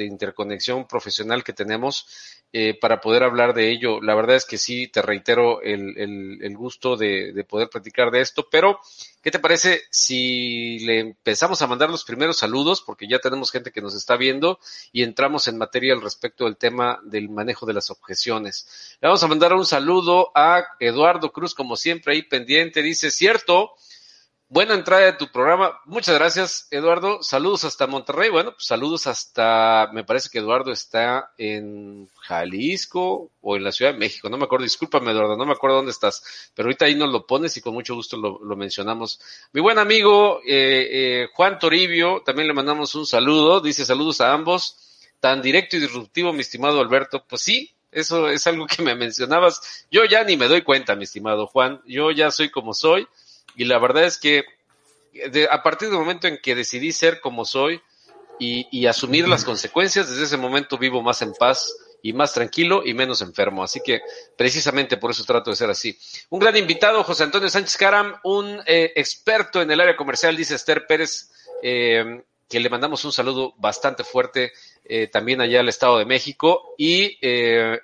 de 0.00 0.06
interconexión 0.06 0.86
profesional 0.86 1.44
que 1.44 1.52
tenemos 1.52 2.06
eh, 2.52 2.76
para 2.80 3.00
poder 3.00 3.22
hablar 3.22 3.52
de 3.54 3.70
ello. 3.70 4.00
La 4.00 4.14
verdad 4.14 4.36
es 4.36 4.46
que 4.46 4.56
sí, 4.56 4.88
te 4.88 5.02
reitero 5.02 5.60
el, 5.62 5.96
el, 6.40 6.56
gusto 6.56 6.96
de, 6.96 7.32
de, 7.32 7.44
poder 7.44 7.68
platicar 7.68 8.10
de 8.10 8.22
esto, 8.22 8.48
pero 8.50 8.80
¿qué 9.22 9.30
te 9.30 9.38
parece 9.38 9.82
si 9.90 10.80
le 10.80 11.00
empezamos 11.00 11.60
a 11.62 11.66
mandar 11.66 11.90
los 11.90 12.04
primeros 12.04 12.38
saludos? 12.38 12.82
Porque 12.82 13.06
ya 13.06 13.18
tenemos 13.18 13.52
gente 13.52 13.70
que 13.70 13.82
nos 13.82 13.94
está 13.94 14.16
viendo 14.16 14.58
y 14.90 15.02
entramos 15.02 15.46
en 15.48 15.58
materia 15.58 15.92
al 15.92 16.00
respecto 16.00 16.46
del 16.46 16.56
tema 16.56 16.98
del 17.04 17.28
manejo 17.28 17.66
de 17.66 17.74
las 17.74 17.90
objeciones. 17.90 18.96
Le 19.00 19.08
vamos 19.08 19.22
a 19.22 19.28
mandar 19.28 19.52
un 19.52 19.66
saludo 19.66 20.32
a 20.34 20.64
Eduardo 20.80 21.30
Cruz, 21.32 21.54
como 21.54 21.76
siempre, 21.76 22.14
ahí 22.14 22.22
pendiente. 22.22 22.82
Dice, 22.82 23.10
cierto, 23.10 23.74
Buena 24.52 24.74
entrada 24.74 25.04
de 25.04 25.12
tu 25.12 25.28
programa. 25.28 25.78
Muchas 25.84 26.16
gracias, 26.16 26.66
Eduardo. 26.72 27.22
Saludos 27.22 27.62
hasta 27.62 27.86
Monterrey. 27.86 28.30
Bueno, 28.30 28.50
pues 28.50 28.66
saludos 28.66 29.06
hasta, 29.06 29.88
me 29.92 30.02
parece 30.02 30.28
que 30.28 30.40
Eduardo 30.40 30.72
está 30.72 31.30
en 31.38 32.08
Jalisco 32.16 33.30
o 33.42 33.56
en 33.56 33.62
la 33.62 33.70
Ciudad 33.70 33.92
de 33.92 34.00
México. 34.00 34.28
No 34.28 34.36
me 34.38 34.46
acuerdo, 34.46 34.64
discúlpame, 34.64 35.12
Eduardo, 35.12 35.36
no 35.36 35.46
me 35.46 35.52
acuerdo 35.52 35.76
dónde 35.76 35.92
estás, 35.92 36.50
pero 36.52 36.66
ahorita 36.66 36.86
ahí 36.86 36.96
nos 36.96 37.12
lo 37.12 37.28
pones 37.28 37.56
y 37.58 37.60
con 37.60 37.74
mucho 37.74 37.94
gusto 37.94 38.16
lo, 38.16 38.56
mencionamos. 38.56 39.20
Mi 39.52 39.60
buen 39.60 39.78
amigo 39.78 40.40
eh, 40.44 40.88
eh, 40.90 41.28
Juan 41.32 41.60
Toribio, 41.60 42.24
también 42.26 42.48
le 42.48 42.54
mandamos 42.54 42.92
un 42.96 43.06
saludo. 43.06 43.60
Dice 43.60 43.84
saludos 43.84 44.20
a 44.20 44.32
ambos. 44.32 44.76
Tan 45.20 45.42
directo 45.42 45.76
y 45.76 45.80
disruptivo, 45.80 46.32
mi 46.32 46.40
estimado 46.40 46.80
Alberto. 46.80 47.24
Pues 47.24 47.42
sí, 47.42 47.72
eso 47.92 48.28
es 48.28 48.44
algo 48.48 48.66
que 48.66 48.82
me 48.82 48.96
mencionabas. 48.96 49.86
Yo 49.92 50.04
ya 50.06 50.24
ni 50.24 50.36
me 50.36 50.48
doy 50.48 50.62
cuenta, 50.62 50.96
mi 50.96 51.04
estimado 51.04 51.46
Juan. 51.46 51.80
Yo 51.86 52.10
ya 52.10 52.32
soy 52.32 52.50
como 52.50 52.74
soy 52.74 53.06
y 53.56 53.64
la 53.64 53.78
verdad 53.78 54.04
es 54.04 54.18
que 54.18 54.44
a 55.50 55.62
partir 55.62 55.88
del 55.88 55.98
momento 55.98 56.28
en 56.28 56.38
que 56.38 56.54
decidí 56.54 56.92
ser 56.92 57.20
como 57.20 57.44
soy 57.44 57.80
y, 58.38 58.86
asumir 58.86 59.28
las 59.28 59.44
consecuencias, 59.44 60.08
desde 60.08 60.24
ese 60.24 60.36
momento 60.38 60.78
vivo 60.78 61.02
más 61.02 61.20
en 61.20 61.34
paz 61.34 61.76
y 62.02 62.14
más 62.14 62.32
tranquilo 62.32 62.82
y 62.86 62.94
menos 62.94 63.20
enfermo. 63.20 63.62
Así 63.62 63.80
que 63.84 64.00
precisamente 64.34 64.96
por 64.96 65.10
eso 65.10 65.24
trato 65.24 65.50
de 65.50 65.56
ser 65.56 65.68
así. 65.68 65.98
Un 66.30 66.40
gran 66.40 66.56
invitado, 66.56 67.04
José 67.04 67.24
Antonio 67.24 67.50
Sánchez 67.50 67.76
Caram, 67.76 68.14
un 68.24 68.60
eh, 68.64 68.92
experto 68.96 69.60
en 69.60 69.70
el 69.70 69.80
área 69.80 69.94
comercial, 69.94 70.36
dice 70.36 70.54
Esther 70.54 70.86
Pérez, 70.86 71.30
eh, 71.62 72.22
que 72.50 72.60
le 72.60 72.68
mandamos 72.68 73.04
un 73.04 73.12
saludo 73.12 73.54
bastante 73.56 74.04
fuerte 74.04 74.52
eh, 74.84 75.06
también 75.06 75.40
allá 75.40 75.60
al 75.60 75.68
Estado 75.68 75.98
de 75.98 76.04
México 76.04 76.74
y 76.76 77.16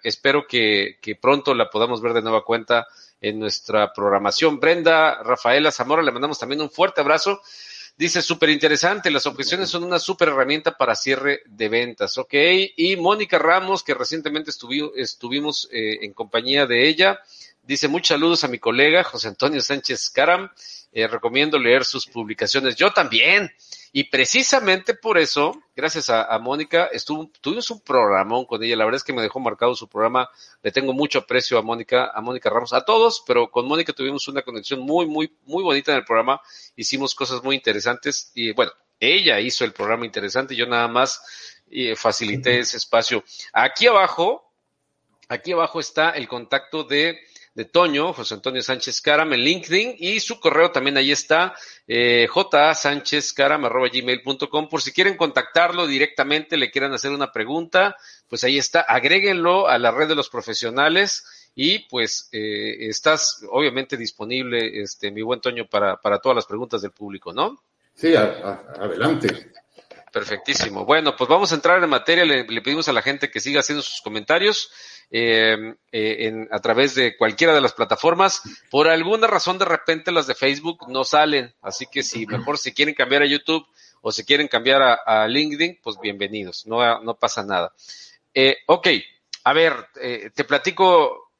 espero 0.03 0.47
que, 0.47 0.99
pronto 1.23 1.55
la 1.55 1.71
podamos 1.71 2.03
ver 2.03 2.13
de 2.13 2.23
nueva 2.23 2.45
cuenta 2.45 2.87
en 3.21 3.39
nuestra 3.39 3.93
programación. 3.93 4.61
Brenda 4.61 5.23
Rafaela 5.23 5.71
Zamora, 5.71 6.03
le 6.03 6.13
mandamos 6.13 6.39
también 6.39 6.61
un 6.61 6.71
fuerte 6.71 7.01
abrazo. 7.01 7.41
Dice, 7.97 8.21
súper 8.21 8.51
interesante, 8.51 9.11
las 9.11 9.25
objeciones 9.25 9.71
son 9.71 9.83
una 9.83 9.99
súper 9.99 10.29
herramienta 10.29 10.77
para 10.77 10.95
cierre 10.95 11.41
de 11.47 11.69
ventas, 11.71 12.19
¿ok? 12.19 12.35
Y 12.77 12.97
Mónica 12.97 13.39
Ramos, 13.39 13.83
que 13.83 13.95
recientemente 13.95 14.51
estuvimos 14.51 15.67
eh, 15.73 16.01
en 16.03 16.13
compañía 16.13 16.67
de 16.67 16.87
ella, 16.87 17.19
dice, 17.63 17.89
muchos 17.89 18.09
saludos 18.09 18.45
a 18.45 18.49
mi 18.49 18.59
colega 18.59 19.03
José 19.03 19.29
Antonio 19.29 19.63
Sánchez 19.63 20.11
Caram, 20.11 20.51
eh, 20.93 21.07
recomiendo 21.07 21.59
leer 21.59 21.87
sus 21.87 22.07
publicaciones. 22.07 22.77
Yo 22.77 22.93
también, 22.93 23.51
y 23.99 24.05
precisamente 24.05 24.93
por 24.93 25.17
eso, 25.17 25.59
gracias 25.75 26.11
a, 26.11 26.39
Mónica, 26.39 26.85
estuvo, 26.93 27.31
tuvimos 27.41 27.71
un 27.71 27.81
programón 27.81 28.45
con 28.45 28.63
ella. 28.63 28.77
La 28.77 28.85
verdad 28.85 28.99
es 28.99 29.05
que 29.05 29.15
me 29.15 29.23
dejó 29.23 29.41
marcado 29.41 29.75
su 29.75 29.89
programa. 29.89 30.29
Le 30.63 30.71
tengo 30.71 30.93
mucho 30.93 31.21
aprecio 31.21 31.57
a 31.57 31.63
Mónica, 31.63 32.11
a 32.15 32.21
Mónica 32.21 32.51
Ramos, 32.51 32.75
a 32.75 32.85
todos, 32.85 33.25
pero 33.27 33.51
con 33.51 33.67
Mónica 33.67 33.95
tuvimos 33.95 34.29
una 34.29 34.43
conexión 34.43 34.81
muy, 34.81 35.07
muy, 35.07 35.35
muy 35.47 35.63
bonita 35.65 35.93
en 35.93 35.97
el 36.01 36.05
programa. 36.05 36.43
Hicimos 36.77 37.15
cosas 37.15 37.43
muy 37.43 37.57
interesantes 37.57 38.33
y 38.35 38.53
bueno, 38.53 38.71
ella 39.01 39.41
hizo 39.41 39.65
el 39.65 39.73
programa 39.73 40.05
interesante. 40.05 40.55
Yo 40.55 40.67
nada 40.67 40.89
más 40.89 41.63
eh, 41.71 41.97
facilité 41.97 42.59
ese 42.59 42.77
espacio. 42.77 43.25
Aquí 43.55 43.87
abajo, 43.87 44.53
aquí 45.27 45.53
abajo 45.53 45.81
está 45.81 46.11
el 46.11 46.29
contacto 46.29 46.85
de 46.85 47.19
de 47.57 47.65
Toño, 47.65 48.13
José 48.13 48.35
Antonio 48.35 48.61
Sánchez 48.61 49.01
Caram 49.01 49.33
en 49.33 49.41
LinkedIn 49.41 49.97
y 49.99 50.21
su 50.21 50.39
correo 50.39 50.71
también 50.71 50.99
ahí 50.99 51.11
está, 51.11 51.55
eh, 51.89 52.29
gmail.com 53.93 54.69
por 54.69 54.83
si 54.83 54.93
quieren 54.93 55.17
contactarlo 55.17 55.87
directamente, 55.87 56.59
le 56.59 56.71
quieran 56.71 56.93
hacer 56.93 57.13
una 57.13 57.33
pregunta, 57.33 57.97
pues 58.29 58.45
ahí 58.45 58.59
está, 58.59 58.83
agréguenlo 58.83 59.69
a 59.69 59.79
la 59.79 59.91
red 59.91 60.07
de 60.07 60.15
los 60.15 60.29
profesionales 60.29 61.51
y 61.55 61.79
pues 61.89 62.29
eh, 62.31 62.77
estás 62.91 63.43
obviamente 63.51 63.97
disponible, 63.97 64.83
este, 64.83 65.11
mi 65.11 65.23
buen 65.23 65.41
Toño, 65.41 65.67
para, 65.67 65.97
para 65.97 66.19
todas 66.19 66.37
las 66.37 66.45
preguntas 66.45 66.83
del 66.83 66.91
público, 66.91 67.33
¿no? 67.33 67.59
Sí, 67.95 68.15
adelante. 68.15 69.53
Perfectísimo. 70.13 70.85
Bueno, 70.85 71.17
pues 71.17 71.29
vamos 71.29 71.53
a 71.53 71.57
entrar 71.57 71.83
en 71.83 71.91
materia. 71.91 72.25
Le, 72.25 72.47
le, 72.47 72.63
pedimos 72.63 72.89
a 72.89 72.93
la 72.93 73.03
gente 73.03 73.31
que 73.31 73.41
siga 73.41 73.61
haciendo 73.61 73.83
sus 73.83 74.01
comentarios. 74.01 74.71
Eh, 75.09 75.57
eh, 75.93 76.27
en, 76.27 76.49
a 76.51 76.59
través 76.59 76.97
de 76.97 77.17
cualquiera 77.17 77.55
de 77.55 77.61
las 77.61 77.73
plataformas. 77.73 78.43
Por 78.71 78.89
alguna 78.89 79.29
razón, 79.29 79.57
de 79.59 79.65
repente 79.65 80.11
las 80.11 80.27
de 80.27 80.35
Facebook 80.35 80.89
no 80.89 81.05
salen. 81.05 81.55
Así 81.63 81.87
que 81.87 82.03
si 82.03 82.27
mejor 82.27 82.59
si 82.59 82.75
quieren 82.75 82.95
cambiar 82.95 83.23
a 83.23 83.27
YouTube 83.27 83.67
o 84.01 84.13
si 84.13 84.25
quieren 84.25 84.49
cambiar 84.49 84.83
a, 85.05 85.27
LinkedIn, 85.27 85.81
pues 85.83 85.97
bienvenidos. 86.01 86.67
No, 86.67 87.01
no 87.01 87.15
pasa 87.15 87.45
nada. 87.45 87.73
Eh, 88.35 88.57
ok, 88.67 88.89
a 89.45 89.53
ver, 89.53 89.73
eh, 90.01 90.31
te 90.35 90.45
platico 90.45 91.33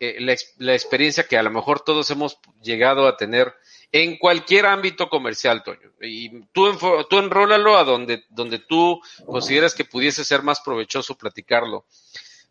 eh, 0.00 0.16
la, 0.20 0.34
la, 0.58 0.74
experiencia 0.74 1.26
que 1.26 1.36
a 1.36 1.42
lo 1.42 1.50
mejor 1.50 1.80
todos 1.80 2.10
hemos 2.10 2.38
llegado 2.62 3.06
a 3.06 3.16
tener 3.16 3.54
en 3.92 4.18
cualquier 4.18 4.66
ámbito 4.66 5.08
comercial, 5.08 5.62
Toño. 5.62 5.92
Y 6.00 6.42
tú, 6.52 6.76
tú 7.08 7.18
enrólalo 7.18 7.76
a 7.76 7.84
donde, 7.84 8.24
donde 8.28 8.58
tú 8.60 9.00
consideras 9.24 9.74
que 9.74 9.84
pudiese 9.84 10.24
ser 10.24 10.42
más 10.42 10.60
provechoso 10.60 11.16
platicarlo. 11.16 11.86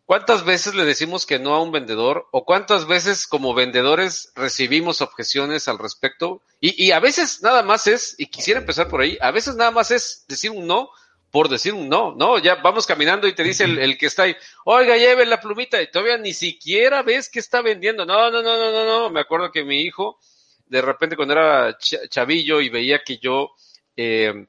¿Cuántas 0.06 0.44
veces 0.44 0.74
le 0.74 0.84
decimos 0.84 1.26
que 1.26 1.38
no 1.38 1.54
a 1.54 1.62
un 1.62 1.72
vendedor 1.72 2.28
o 2.30 2.44
cuántas 2.44 2.86
veces 2.86 3.26
como 3.26 3.54
vendedores 3.54 4.32
recibimos 4.34 5.02
objeciones 5.02 5.68
al 5.68 5.78
respecto? 5.78 6.42
Y, 6.60 6.82
y, 6.82 6.92
a 6.92 7.00
veces 7.00 7.42
nada 7.42 7.62
más 7.62 7.86
es, 7.86 8.14
y 8.16 8.26
quisiera 8.26 8.60
empezar 8.60 8.88
por 8.88 9.00
ahí, 9.00 9.18
a 9.20 9.32
veces 9.32 9.56
nada 9.56 9.72
más 9.72 9.90
es 9.90 10.24
decir 10.28 10.52
un 10.52 10.66
no 10.66 10.88
por 11.30 11.48
decir 11.48 11.74
un 11.74 11.88
no, 11.88 12.14
¿no? 12.14 12.38
Ya 12.38 12.54
vamos 12.54 12.86
caminando 12.86 13.26
y 13.26 13.34
te 13.34 13.42
dice 13.42 13.64
el, 13.64 13.78
el 13.78 13.98
que 13.98 14.06
está 14.06 14.22
ahí, 14.22 14.36
oiga, 14.64 14.96
lleve 14.96 15.26
la 15.26 15.40
plumita 15.40 15.82
y 15.82 15.90
todavía 15.90 16.16
ni 16.16 16.32
siquiera 16.32 17.02
ves 17.02 17.28
que 17.28 17.40
está 17.40 17.60
vendiendo. 17.60 18.06
No, 18.06 18.30
no, 18.30 18.42
no, 18.42 18.56
no, 18.56 18.70
no, 18.70 18.86
no. 18.86 19.10
Me 19.10 19.20
acuerdo 19.20 19.50
que 19.50 19.64
mi 19.64 19.82
hijo 19.82 20.18
de 20.66 20.82
repente 20.82 21.16
cuando 21.16 21.34
era 21.34 21.76
chavillo 21.78 22.60
y 22.60 22.68
veía 22.68 23.02
que 23.04 23.18
yo, 23.18 23.50
eh, 23.96 24.46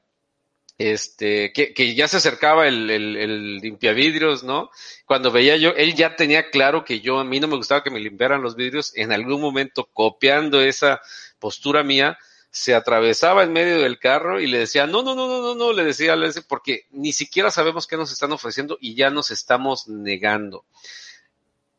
este, 0.78 1.52
que, 1.52 1.74
que, 1.74 1.94
ya 1.96 2.06
se 2.06 2.18
acercaba 2.18 2.68
el, 2.68 2.88
el, 2.88 3.16
el, 3.16 3.56
limpiavidrios, 3.56 4.44
¿no? 4.44 4.70
Cuando 5.06 5.32
veía 5.32 5.56
yo, 5.56 5.70
él 5.70 5.94
ya 5.94 6.14
tenía 6.14 6.50
claro 6.50 6.84
que 6.84 7.00
yo, 7.00 7.18
a 7.18 7.24
mí 7.24 7.40
no 7.40 7.48
me 7.48 7.56
gustaba 7.56 7.82
que 7.82 7.90
me 7.90 7.98
limpiaran 7.98 8.42
los 8.42 8.54
vidrios, 8.54 8.92
en 8.96 9.12
algún 9.12 9.40
momento 9.40 9.88
copiando 9.92 10.62
esa 10.62 11.00
postura 11.40 11.82
mía, 11.82 12.16
se 12.50 12.74
atravesaba 12.74 13.42
en 13.42 13.52
medio 13.52 13.80
del 13.80 13.98
carro 13.98 14.40
y 14.40 14.46
le 14.46 14.58
decía, 14.58 14.86
no, 14.86 15.02
no, 15.02 15.14
no, 15.14 15.28
no, 15.28 15.42
no, 15.42 15.54
no, 15.54 15.72
le 15.72 15.84
decía, 15.84 16.16
porque 16.48 16.86
ni 16.90 17.12
siquiera 17.12 17.50
sabemos 17.50 17.86
qué 17.86 17.96
nos 17.96 18.12
están 18.12 18.32
ofreciendo 18.32 18.78
y 18.80 18.94
ya 18.94 19.10
nos 19.10 19.30
estamos 19.30 19.88
negando. 19.88 20.64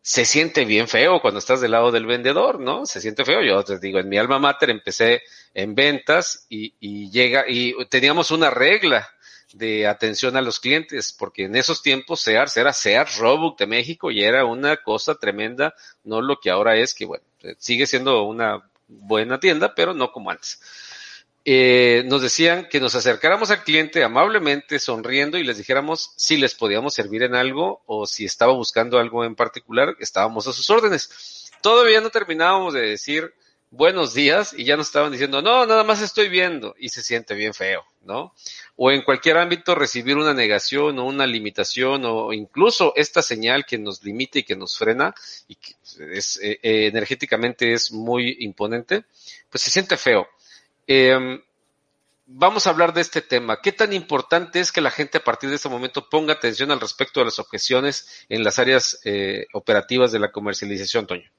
Se 0.01 0.25
siente 0.25 0.65
bien 0.65 0.87
feo 0.87 1.21
cuando 1.21 1.39
estás 1.39 1.61
del 1.61 1.71
lado 1.71 1.91
del 1.91 2.05
vendedor, 2.05 2.59
¿no? 2.59 2.85
Se 2.85 3.01
siente 3.01 3.25
feo. 3.25 3.41
Yo 3.43 3.63
te 3.63 3.79
digo, 3.79 3.99
en 3.99 4.09
mi 4.09 4.17
alma 4.17 4.39
mater 4.39 4.69
empecé 4.69 5.21
en 5.53 5.75
ventas 5.75 6.45
y, 6.49 6.73
y 6.79 7.11
llega, 7.11 7.45
y 7.47 7.73
teníamos 7.85 8.31
una 8.31 8.49
regla 8.49 9.07
de 9.53 9.87
atención 9.87 10.37
a 10.37 10.41
los 10.41 10.59
clientes, 10.59 11.13
porque 11.17 11.45
en 11.45 11.55
esos 11.55 11.81
tiempos 11.81 12.21
Sears 12.21 12.55
era 12.57 12.73
Sears 12.73 13.17
Roebuck 13.17 13.57
de 13.57 13.67
México 13.67 14.11
y 14.11 14.23
era 14.23 14.45
una 14.45 14.77
cosa 14.77 15.15
tremenda, 15.15 15.73
no 16.03 16.21
lo 16.21 16.39
que 16.39 16.49
ahora 16.49 16.75
es, 16.75 16.93
que 16.93 17.05
bueno, 17.05 17.23
sigue 17.57 17.87
siendo 17.87 18.23
una 18.23 18.69
buena 18.87 19.39
tienda, 19.39 19.73
pero 19.73 19.93
no 19.93 20.11
como 20.11 20.29
antes. 20.31 20.61
Eh, 21.45 22.03
nos 22.05 22.21
decían 22.21 22.67
que 22.69 22.79
nos 22.79 22.95
acercáramos 22.95 23.49
al 23.49 23.63
cliente 23.63 24.03
amablemente, 24.03 24.77
sonriendo 24.77 25.37
y 25.37 25.43
les 25.43 25.57
dijéramos 25.57 26.11
si 26.17 26.37
les 26.37 26.53
podíamos 26.53 26.93
servir 26.93 27.23
en 27.23 27.33
algo 27.33 27.81
o 27.85 28.05
si 28.05 28.25
estaba 28.25 28.53
buscando 28.53 28.99
algo 28.99 29.23
en 29.23 29.35
particular, 29.35 29.95
estábamos 29.99 30.47
a 30.47 30.53
sus 30.53 30.69
órdenes. 30.69 31.51
Todavía 31.61 32.01
no 32.01 32.09
terminábamos 32.09 32.73
de 32.73 32.81
decir 32.81 33.33
buenos 33.71 34.13
días 34.13 34.53
y 34.57 34.65
ya 34.65 34.75
nos 34.75 34.87
estaban 34.87 35.11
diciendo, 35.11 35.41
no, 35.41 35.65
nada 35.65 35.83
más 35.83 36.01
estoy 36.01 36.27
viendo 36.27 36.75
y 36.77 36.89
se 36.89 37.03
siente 37.03 37.35
bien 37.35 37.53
feo, 37.53 37.83
¿no? 38.03 38.33
O 38.75 38.91
en 38.91 39.03
cualquier 39.03 39.37
ámbito 39.37 39.75
recibir 39.75 40.17
una 40.17 40.33
negación 40.33 40.97
o 40.99 41.05
una 41.05 41.27
limitación 41.27 42.03
o 42.05 42.33
incluso 42.33 42.93
esta 42.95 43.21
señal 43.21 43.65
que 43.65 43.77
nos 43.77 44.03
limita 44.03 44.39
y 44.39 44.43
que 44.43 44.55
nos 44.55 44.77
frena 44.77 45.13
y 45.47 45.55
que 45.55 45.73
es, 46.11 46.39
eh, 46.41 46.59
eh, 46.63 46.87
energéticamente 46.87 47.73
es 47.73 47.91
muy 47.91 48.37
imponente, 48.39 49.05
pues 49.49 49.61
se 49.61 49.71
siente 49.71 49.97
feo. 49.97 50.27
Eh, 50.91 51.39
vamos 52.25 52.65
a 52.65 52.71
hablar 52.71 52.95
de 52.95 53.01
este 53.01 53.21
tema. 53.21 53.61
¿Qué 53.61 53.71
tan 53.71 53.93
importante 53.93 54.59
es 54.59 54.71
que 54.71 54.81
la 54.81 54.89
gente 54.89 55.19
a 55.19 55.23
partir 55.23 55.51
de 55.51 55.57
este 55.57 55.69
momento 55.69 56.09
ponga 56.09 56.33
atención 56.33 56.71
al 56.71 56.79
respecto 56.79 57.19
de 57.19 57.25
las 57.25 57.37
objeciones 57.37 58.25
en 58.27 58.43
las 58.43 58.57
áreas 58.57 58.99
eh, 59.05 59.45
operativas 59.53 60.11
de 60.11 60.17
la 60.17 60.31
comercialización, 60.31 61.05
Toño? 61.05 61.29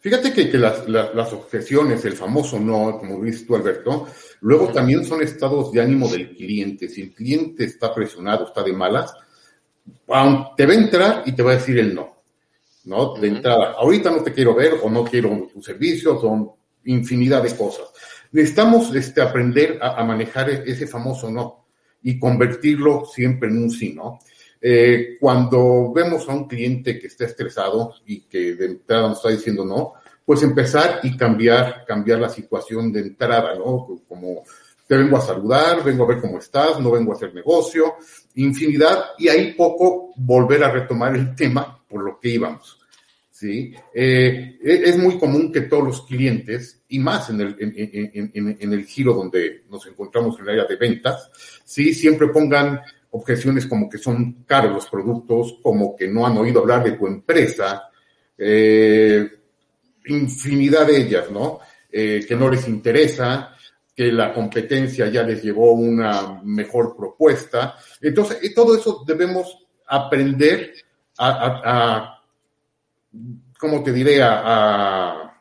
Fíjate 0.00 0.32
que, 0.32 0.58
las, 0.58 1.32
objeciones, 1.32 2.04
el 2.06 2.14
famoso 2.14 2.58
no, 2.58 2.98
como 2.98 3.20
viste 3.20 3.46
tú, 3.46 3.54
Alberto, 3.54 4.08
luego 4.40 4.72
también 4.72 5.04
son 5.04 5.22
estados 5.22 5.70
de 5.70 5.80
ánimo 5.80 6.08
del 6.08 6.34
cliente. 6.34 6.88
Si 6.88 7.02
el 7.02 7.14
cliente 7.14 7.66
está 7.66 7.94
presionado, 7.94 8.46
está 8.48 8.64
de 8.64 8.72
malas, 8.72 9.14
te 10.56 10.66
va 10.66 10.72
a 10.72 10.74
entrar 10.74 11.22
y 11.24 11.32
te 11.36 11.42
va 11.44 11.52
a 11.52 11.56
decir 11.56 11.78
el 11.78 11.94
no. 11.94 12.16
¿No? 12.86 13.14
De 13.14 13.28
entrada, 13.28 13.74
ahorita 13.78 14.10
no 14.10 14.24
te 14.24 14.32
quiero 14.32 14.56
ver 14.56 14.80
o 14.82 14.90
no 14.90 15.04
quiero 15.04 15.48
tu 15.52 15.62
servicio, 15.62 16.20
son 16.20 16.50
infinidad 16.84 17.42
de 17.42 17.54
cosas. 17.54 17.86
Necesitamos 18.32 18.94
este, 18.94 19.20
aprender 19.20 19.78
a, 19.80 20.02
manejar 20.04 20.50
ese 20.50 20.86
famoso 20.86 21.30
no 21.30 21.66
y 22.02 22.18
convertirlo 22.18 23.04
siempre 23.04 23.48
en 23.48 23.62
un 23.62 23.70
sí, 23.70 23.92
¿no? 23.94 24.18
Eh, 24.60 25.16
cuando 25.20 25.92
vemos 25.92 26.28
a 26.28 26.32
un 26.32 26.48
cliente 26.48 26.98
que 26.98 27.06
está 27.06 27.24
estresado 27.24 27.94
y 28.06 28.22
que 28.22 28.54
de 28.54 28.66
entrada 28.66 29.08
nos 29.08 29.18
está 29.18 29.30
diciendo 29.30 29.64
no, 29.64 29.94
pues 30.24 30.42
empezar 30.42 31.00
y 31.04 31.16
cambiar, 31.16 31.84
cambiar 31.86 32.18
la 32.18 32.28
situación 32.28 32.92
de 32.92 33.00
entrada, 33.00 33.54
¿no? 33.54 34.00
Como 34.06 34.42
te 34.86 34.96
vengo 34.96 35.16
a 35.16 35.20
saludar, 35.20 35.84
vengo 35.84 36.04
a 36.04 36.08
ver 36.08 36.20
cómo 36.20 36.38
estás, 36.38 36.80
no 36.80 36.90
vengo 36.90 37.12
a 37.12 37.16
hacer 37.16 37.34
negocio, 37.34 37.94
infinidad, 38.34 39.04
y 39.18 39.28
ahí 39.28 39.52
poco 39.52 40.12
volver 40.16 40.64
a 40.64 40.70
retomar 40.70 41.14
el 41.14 41.34
tema 41.34 41.82
por 41.88 42.02
lo 42.02 42.18
que 42.18 42.30
íbamos. 42.30 42.77
¿Sí? 43.38 43.72
Eh, 43.94 44.58
e, 44.60 44.82
es 44.84 44.98
muy 44.98 45.16
común 45.16 45.52
que 45.52 45.60
todos 45.62 45.84
los 45.84 46.02
clientes, 46.02 46.82
y 46.88 46.98
más 46.98 47.30
en 47.30 47.40
el, 47.40 47.56
en, 47.60 47.72
en, 48.34 48.56
en, 48.58 48.72
el 48.72 48.84
giro 48.84 49.14
donde 49.14 49.62
nos 49.70 49.86
encontramos 49.86 50.36
en 50.36 50.44
el 50.44 50.50
área 50.50 50.64
de 50.64 50.74
ventas, 50.74 51.30
¿sí? 51.64 51.94
siempre 51.94 52.28
pongan 52.28 52.80
objeciones 53.10 53.66
como 53.66 53.88
que 53.88 53.98
son 53.98 54.42
caros 54.44 54.72
los 54.72 54.86
productos, 54.88 55.56
como 55.62 55.94
que 55.94 56.08
no 56.08 56.26
han 56.26 56.36
oído 56.36 56.60
hablar 56.60 56.82
de 56.82 56.92
tu 56.92 57.06
empresa, 57.06 57.84
eh, 58.36 59.28
infinidad 60.06 60.86
de 60.86 60.96
ellas, 60.96 61.30
¿no? 61.30 61.60
Eh, 61.92 62.24
que 62.26 62.34
no 62.34 62.50
les 62.50 62.66
interesa, 62.66 63.54
que 63.94 64.10
la 64.10 64.32
competencia 64.32 65.08
ya 65.08 65.22
les 65.22 65.42
llevó 65.42 65.72
una 65.72 66.40
mejor 66.42 66.96
propuesta. 66.96 67.76
Entonces, 68.00 68.52
todo 68.54 68.76
eso 68.76 69.04
debemos 69.06 69.66
aprender 69.86 70.74
a, 71.18 71.28
a, 71.28 72.06
a 72.06 72.17
¿cómo 73.58 73.82
te 73.82 73.92
diré? 73.92 74.22
A, 74.22 75.34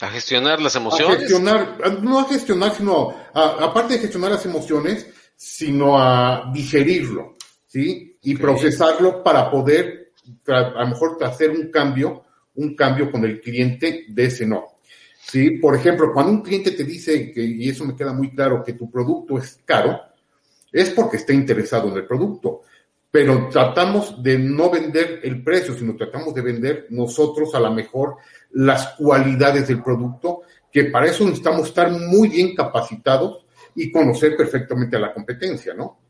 a, 0.00 0.08
gestionar 0.10 0.60
las 0.60 0.76
emociones. 0.76 1.16
A 1.16 1.20
gestionar, 1.20 2.02
no 2.02 2.18
a 2.20 2.24
gestionar, 2.24 2.74
sino, 2.74 3.14
aparte 3.32 3.94
de 3.94 4.00
gestionar 4.00 4.32
las 4.32 4.44
emociones, 4.44 5.06
sino 5.36 5.98
a 5.98 6.50
digerirlo, 6.52 7.36
¿sí? 7.66 8.18
Y 8.22 8.36
procesarlo 8.36 9.22
para 9.22 9.50
poder, 9.50 10.12
a 10.48 10.82
lo 10.82 10.88
mejor, 10.88 11.22
hacer 11.24 11.50
un 11.50 11.70
cambio, 11.70 12.24
un 12.56 12.74
cambio 12.74 13.10
con 13.10 13.24
el 13.24 13.40
cliente 13.40 14.06
de 14.08 14.24
ese 14.24 14.46
no. 14.46 14.74
¿Sí? 15.26 15.52
Por 15.52 15.74
ejemplo, 15.74 16.12
cuando 16.12 16.32
un 16.32 16.42
cliente 16.42 16.72
te 16.72 16.84
dice, 16.84 17.32
que, 17.32 17.42
y 17.42 17.68
eso 17.68 17.84
me 17.84 17.96
queda 17.96 18.12
muy 18.12 18.34
claro, 18.34 18.62
que 18.62 18.74
tu 18.74 18.90
producto 18.90 19.38
es 19.38 19.58
caro, 19.64 19.98
es 20.70 20.90
porque 20.90 21.16
está 21.16 21.32
interesado 21.32 21.88
en 21.88 21.96
el 21.96 22.06
producto. 22.06 22.62
Pero 23.14 23.48
tratamos 23.48 24.20
de 24.20 24.36
no 24.36 24.68
vender 24.68 25.20
el 25.22 25.40
precio, 25.44 25.72
sino 25.72 25.94
tratamos 25.94 26.34
de 26.34 26.42
vender 26.42 26.86
nosotros 26.90 27.54
a 27.54 27.60
lo 27.60 27.70
mejor 27.70 28.16
las 28.50 28.96
cualidades 28.98 29.68
del 29.68 29.84
producto, 29.84 30.40
que 30.72 30.86
para 30.86 31.06
eso 31.06 31.22
necesitamos 31.22 31.68
estar 31.68 31.92
muy 31.92 32.26
bien 32.26 32.56
capacitados 32.56 33.44
y 33.76 33.92
conocer 33.92 34.36
perfectamente 34.36 34.96
a 34.96 34.98
la 34.98 35.14
competencia, 35.14 35.74
¿no? 35.74 36.00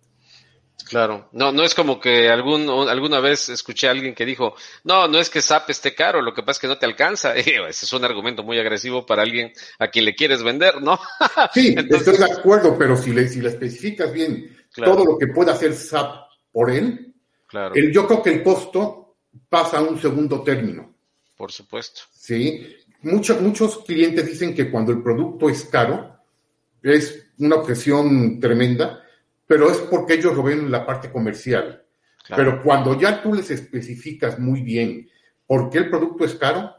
Claro, 0.89 1.29
no, 1.33 1.53
no 1.53 1.63
es 1.63 1.75
como 1.75 2.01
que 2.01 2.31
algún, 2.31 2.71
alguna 2.89 3.21
vez 3.21 3.51
escuché 3.51 3.87
a 3.87 3.91
alguien 3.91 4.15
que 4.15 4.25
dijo, 4.25 4.55
no, 4.85 5.07
no 5.07 5.19
es 5.19 5.29
que 5.29 5.43
SAP 5.43 5.69
esté 5.69 5.95
caro, 5.95 6.23
lo 6.23 6.33
que 6.33 6.41
pasa 6.41 6.53
es 6.53 6.61
que 6.61 6.69
no 6.69 6.79
te 6.79 6.87
alcanza. 6.87 7.35
ese 7.37 7.69
es 7.69 7.93
un 7.93 8.07
argumento 8.07 8.43
muy 8.43 8.59
agresivo 8.59 9.05
para 9.05 9.21
alguien 9.21 9.53
a 9.79 9.89
quien 9.89 10.07
le 10.07 10.15
quieres 10.15 10.43
vender, 10.43 10.81
¿no? 10.81 10.99
sí, 11.53 11.75
estoy 11.91 12.17
de 12.17 12.33
acuerdo, 12.33 12.79
pero 12.79 12.97
si 12.97 13.13
le, 13.13 13.29
si 13.29 13.43
le 13.43 13.51
especificas 13.51 14.11
bien 14.11 14.57
todo 14.75 15.05
lo 15.05 15.19
que 15.19 15.27
puede 15.27 15.51
hacer 15.51 15.75
SAP 15.75 16.24
por 16.55 16.71
él, 16.71 17.13
claro. 17.49 17.75
el, 17.75 17.93
yo 17.93 18.07
creo 18.07 18.23
que 18.23 18.31
el 18.31 18.43
costo 18.45 19.17
pasa 19.49 19.79
a 19.79 19.83
un 19.83 19.99
segundo 19.99 20.41
término. 20.43 20.95
Por 21.37 21.51
supuesto. 21.51 22.03
Sí, 22.13 22.65
muchos, 23.03 23.41
muchos 23.41 23.79
clientes 23.85 24.25
dicen 24.25 24.55
que 24.55 24.71
cuando 24.71 24.93
el 24.93 25.03
producto 25.03 25.51
es 25.51 25.65
caro, 25.65 26.17
es 26.81 27.27
una 27.39 27.57
objeción 27.57 28.39
tremenda, 28.39 29.03
pero 29.47 29.69
es 29.69 29.79
porque 29.79 30.15
ellos 30.15 30.37
lo 30.37 30.45
ven 30.45 30.61
en 30.61 30.71
la 30.71 30.87
parte 30.87 31.11
comercial. 31.11 31.83
Pero 32.35 32.63
cuando 32.63 32.99
ya 32.99 33.21
tú 33.21 33.35
les 33.35 33.51
especificas 33.51 34.39
muy 34.39 34.63
bien 34.63 35.09
por 35.47 35.69
qué 35.69 35.79
el 35.79 35.91
producto 35.91 36.25
es 36.25 36.37
caro, 36.37 36.73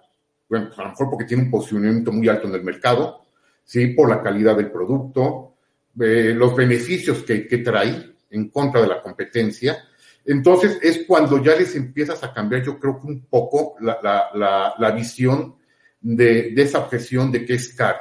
bueno, 0.48 0.70
a 0.76 0.84
lo 0.84 0.90
mejor 0.90 1.10
porque 1.10 1.26
tiene 1.26 1.44
un 1.44 1.52
posicionamiento 1.52 2.12
muy 2.14 2.30
alto 2.30 2.48
en 2.48 2.56
el 2.56 2.64
mercado, 2.64 3.26
¿sí? 3.64 3.88
por 3.88 4.10
la 4.10 4.22
calidad 4.22 4.56
del 4.56 4.72
producto, 4.72 5.56
eh, 6.00 6.34
los 6.36 6.56
beneficios 6.56 7.24
que, 7.24 7.58
trae 7.60 8.15
en 8.36 8.50
contra 8.50 8.82
de 8.82 8.88
la 8.88 9.02
competencia. 9.02 9.88
Entonces 10.26 10.80
es 10.82 11.06
cuando 11.08 11.44
ya 11.44 11.56
les 11.56 11.76
empiezas 11.76 12.24
a 12.24 12.34
cambiar, 12.34 12.64
yo 12.64 12.80
creo 12.80 13.00
que 13.00 13.08
un 13.08 13.26
poco 13.26 13.76
la, 13.80 14.92
visión 14.96 15.56
de, 16.02 16.52
de, 16.52 16.62
esa 16.62 16.80
objeción 16.80 17.32
de 17.32 17.46
que 17.46 17.54
es 17.54 17.74
caro. 17.74 18.00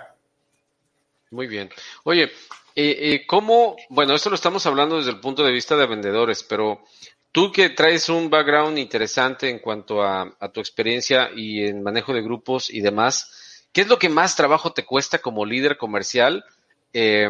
Muy 1.30 1.46
bien. 1.46 1.68
Oye, 2.04 2.30
eh, 2.76 2.96
eh, 3.12 3.26
¿cómo? 3.26 3.76
Bueno, 3.88 4.14
esto 4.14 4.30
lo 4.30 4.36
estamos 4.36 4.66
hablando 4.66 4.96
desde 4.96 5.10
el 5.10 5.20
punto 5.20 5.44
de 5.44 5.52
vista 5.52 5.76
de 5.76 5.86
vendedores, 5.86 6.42
pero 6.42 6.82
tú 7.30 7.52
que 7.52 7.70
traes 7.70 8.08
un 8.08 8.30
background 8.30 8.78
interesante 8.78 9.48
en 9.48 9.60
cuanto 9.60 10.02
a, 10.02 10.36
tu 10.52 10.60
experiencia 10.60 11.30
y 11.34 11.66
en 11.66 11.82
manejo 11.82 12.12
de 12.12 12.22
grupos 12.22 12.70
y 12.70 12.80
demás, 12.80 13.66
¿qué 13.72 13.82
es 13.82 13.88
lo 13.88 13.98
que 13.98 14.08
más 14.08 14.34
trabajo 14.34 14.72
te 14.72 14.84
cuesta 14.84 15.18
como 15.18 15.46
líder 15.46 15.76
comercial? 15.76 16.44
Eh, 16.92 17.28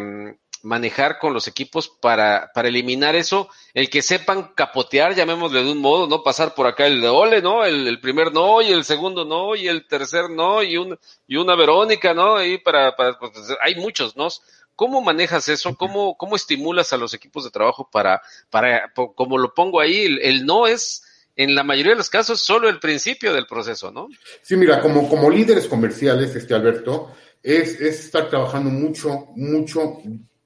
manejar 0.64 1.18
con 1.18 1.34
los 1.34 1.46
equipos 1.46 1.88
para, 1.88 2.50
para 2.54 2.68
eliminar 2.68 3.14
eso, 3.14 3.48
el 3.74 3.90
que 3.90 4.00
sepan 4.02 4.54
capotear, 4.54 5.14
llamémosle 5.14 5.62
de 5.62 5.70
un 5.70 5.78
modo, 5.78 6.06
no 6.06 6.22
pasar 6.22 6.54
por 6.54 6.66
acá 6.66 6.86
el 6.86 7.00
de 7.02 7.08
ole, 7.08 7.42
¿no? 7.42 7.64
El, 7.64 8.00
primer 8.00 8.32
no, 8.32 8.62
y 8.62 8.72
el 8.72 8.84
segundo 8.84 9.24
no, 9.24 9.54
y 9.54 9.68
el 9.68 9.86
tercer 9.86 10.30
no, 10.30 10.62
y, 10.62 10.78
un, 10.78 10.98
y 11.26 11.36
una 11.36 11.54
Verónica, 11.54 12.14
¿no? 12.14 12.42
Y 12.42 12.58
para, 12.58 12.96
para 12.96 13.18
pues, 13.18 13.32
hay 13.62 13.74
muchos, 13.76 14.16
¿no? 14.16 14.28
¿Cómo 14.74 15.02
manejas 15.02 15.48
eso? 15.48 15.76
¿Cómo, 15.76 16.16
cómo 16.16 16.34
estimulas 16.34 16.92
a 16.92 16.96
los 16.96 17.12
equipos 17.12 17.44
de 17.44 17.50
trabajo 17.50 17.88
para, 17.92 18.22
para, 18.50 18.90
como 19.14 19.38
lo 19.38 19.52
pongo 19.52 19.80
ahí, 19.80 20.06
el, 20.06 20.18
el 20.22 20.46
no 20.46 20.66
es, 20.66 21.04
en 21.36 21.54
la 21.54 21.62
mayoría 21.62 21.92
de 21.92 21.98
los 21.98 22.10
casos, 22.10 22.40
solo 22.40 22.70
el 22.70 22.80
principio 22.80 23.34
del 23.34 23.46
proceso, 23.46 23.92
¿no? 23.92 24.08
Sí, 24.40 24.56
mira, 24.56 24.80
como, 24.80 25.08
como 25.08 25.28
líderes 25.28 25.66
comerciales, 25.66 26.34
este 26.34 26.54
Alberto, 26.54 27.12
es, 27.44 27.78
estar 27.78 28.30
trabajando 28.30 28.70
mucho, 28.70 29.26
mucho 29.36 29.98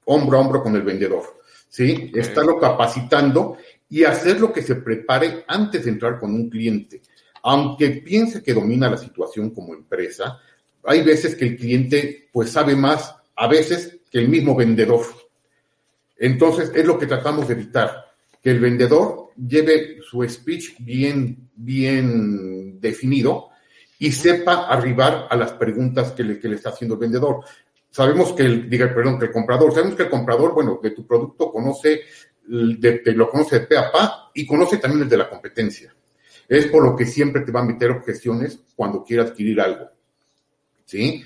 hombro 0.09 0.37
a 0.37 0.41
hombro 0.41 0.63
con 0.63 0.75
el 0.75 0.81
vendedor, 0.81 1.39
¿sí? 1.67 2.11
Estarlo 2.13 2.59
capacitando 2.59 3.57
y 3.89 4.03
hacer 4.03 4.39
lo 4.39 4.51
que 4.51 4.61
se 4.61 4.75
prepare 4.75 5.45
antes 5.47 5.85
de 5.85 5.91
entrar 5.91 6.19
con 6.19 6.33
un 6.33 6.49
cliente. 6.49 7.01
Aunque 7.43 7.89
piense 7.89 8.43
que 8.43 8.53
domina 8.53 8.89
la 8.89 8.97
situación 8.97 9.51
como 9.51 9.73
empresa, 9.73 10.39
hay 10.83 11.01
veces 11.03 11.35
que 11.35 11.45
el 11.45 11.57
cliente 11.57 12.29
pues 12.31 12.51
sabe 12.51 12.75
más, 12.75 13.15
a 13.35 13.47
veces, 13.47 13.99
que 14.11 14.19
el 14.19 14.29
mismo 14.29 14.55
vendedor. 14.55 15.05
Entonces, 16.17 16.71
es 16.75 16.85
lo 16.85 16.97
que 16.97 17.07
tratamos 17.07 17.47
de 17.47 17.53
evitar, 17.53 18.05
que 18.41 18.51
el 18.51 18.59
vendedor 18.59 19.29
lleve 19.35 19.99
su 20.01 20.27
speech 20.27 20.75
bien, 20.79 21.49
bien 21.55 22.79
definido 22.79 23.49
y 23.99 24.11
sepa 24.11 24.67
arribar 24.67 25.27
a 25.29 25.35
las 25.35 25.53
preguntas 25.53 26.11
que 26.11 26.23
le, 26.23 26.39
que 26.39 26.47
le 26.47 26.55
está 26.55 26.69
haciendo 26.69 26.95
el 26.95 27.01
vendedor. 27.01 27.43
Sabemos 27.91 28.33
que 28.33 28.43
el, 28.43 28.69
diga, 28.69 28.93
perdón, 28.93 29.17
que 29.17 29.25
el 29.25 29.31
comprador, 29.31 29.73
sabemos 29.73 29.95
que 29.95 30.03
el 30.03 30.09
comprador, 30.09 30.53
bueno, 30.53 30.79
de 30.81 30.91
tu 30.91 31.05
producto 31.05 31.51
conoce, 31.51 32.01
de, 32.45 33.01
lo 33.15 33.29
conoce 33.29 33.59
de 33.59 33.65
pe 33.67 33.77
a 33.77 33.91
pa 33.91 34.31
y 34.33 34.45
conoce 34.45 34.77
también 34.77 35.03
el 35.03 35.09
de 35.09 35.17
la 35.17 35.29
competencia. 35.29 35.93
Es 36.47 36.67
por 36.67 36.83
lo 36.83 36.95
que 36.95 37.05
siempre 37.05 37.41
te 37.41 37.51
va 37.51 37.61
a 37.61 37.65
meter 37.65 37.91
objeciones 37.91 38.59
cuando 38.75 39.03
quiera 39.03 39.23
adquirir 39.23 39.59
algo. 39.61 39.89
¿Sí? 40.85 41.23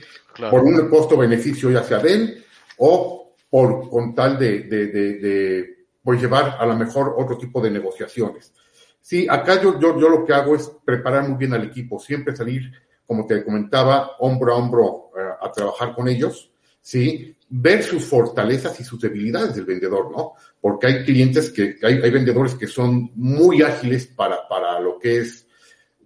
Por 0.49 0.63
un 0.63 0.89
costo-beneficio 0.89 1.71
ya 1.71 1.84
sea 1.84 1.99
de 1.99 2.13
él 2.13 2.45
o 2.78 3.36
por 3.49 3.89
con 3.89 4.15
tal 4.15 4.38
de, 4.38 4.63
de, 4.63 4.88
de, 4.88 5.13
de 5.19 5.86
pues 6.04 6.21
llevar 6.21 6.58
a 6.60 6.65
lo 6.65 6.76
mejor 6.76 7.15
otro 7.17 7.38
tipo 7.38 7.62
de 7.62 7.71
negociaciones. 7.71 8.54
Sí, 9.02 9.28
acá 9.30 9.62
yo, 9.62 9.80
yo, 9.80 9.99
yo 9.99 10.10
lo 10.10 10.26
que 10.26 10.34
hago 10.34 10.56
es 10.56 10.71
preparar 10.84 11.28
muy 11.28 11.38
bien 11.38 11.54
al 11.54 11.65
equipo, 11.65 11.99
siempre 11.99 12.36
salir, 12.36 12.71
como 13.06 13.26
te 13.26 13.43
comentaba, 13.43 14.12
hombro 14.19 14.54
a 14.54 14.58
hombro 14.58 15.12
eh, 15.17 15.30
a 15.41 15.52
trabajar 15.52 15.93
con 15.93 16.08
ellos, 16.08 16.53
¿sí? 16.84 17.36
Ver 17.50 17.82
sus 17.82 18.04
fortalezas 18.04 18.80
y 18.80 18.84
sus 18.84 19.00
debilidades 19.00 19.56
del 19.56 19.65
vendedor, 19.65 20.12
¿no? 20.12 20.34
Porque 20.62 20.88
hay 20.88 21.04
clientes 21.04 21.50
que, 21.50 21.78
hay, 21.82 21.96
hay 21.96 22.12
vendedores 22.12 22.54
que 22.56 22.67
son 22.67 23.12
muy 23.15 23.63
ágiles 23.63 24.06
para, 24.06 24.48
para 24.48 24.80
lo 24.80 25.00
que 25.00 25.19
es 25.19 25.48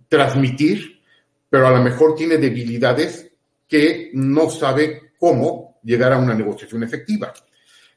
transmitir, 0.07 1.01
pero 1.49 1.67
a 1.67 1.71
lo 1.71 1.83
mejor 1.83 2.15
tiene 2.15 2.37
debilidades 2.37 3.29
que 3.67 4.11
no 4.13 4.49
sabe 4.49 5.13
cómo 5.17 5.79
llegar 5.83 6.13
a 6.13 6.19
una 6.19 6.35
negociación 6.35 6.83
efectiva. 6.83 7.33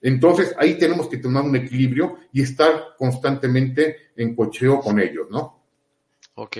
Entonces, 0.03 0.55
ahí 0.59 0.79
tenemos 0.79 1.09
que 1.09 1.19
tomar 1.19 1.45
un 1.45 1.57
equilibrio 1.57 2.17
y 2.33 2.43
estar 2.43 2.95
constantemente 2.97 4.11
en 4.17 4.35
cocheo 4.35 4.81
con 4.81 4.99
ellos, 4.99 5.27
¿no? 5.31 5.63
Ok. 6.37 6.57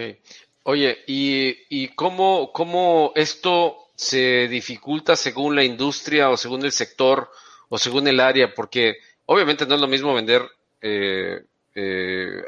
Oye, 0.65 0.99
¿y, 1.07 1.57
y 1.71 1.89
cómo, 1.95 2.53
cómo 2.53 3.13
esto 3.15 3.90
se 4.01 4.49
dificulta 4.49 5.17
según 5.17 5.55
la 5.55 5.65
industria 5.65 6.31
o 6.31 6.37
según 6.37 6.65
el 6.65 6.73
sector 6.73 7.31
o 7.69 7.79
según 7.79 8.09
el 8.09 8.21
área? 8.21 8.55
Porque 8.55 8.97
obviamente 9.27 9.67
no 9.67 9.75
es 9.75 9.81
lo 9.81 9.89
mismo 9.89 10.15
vender 10.15 10.43
eh, 10.81 11.45
eh, 11.75 12.43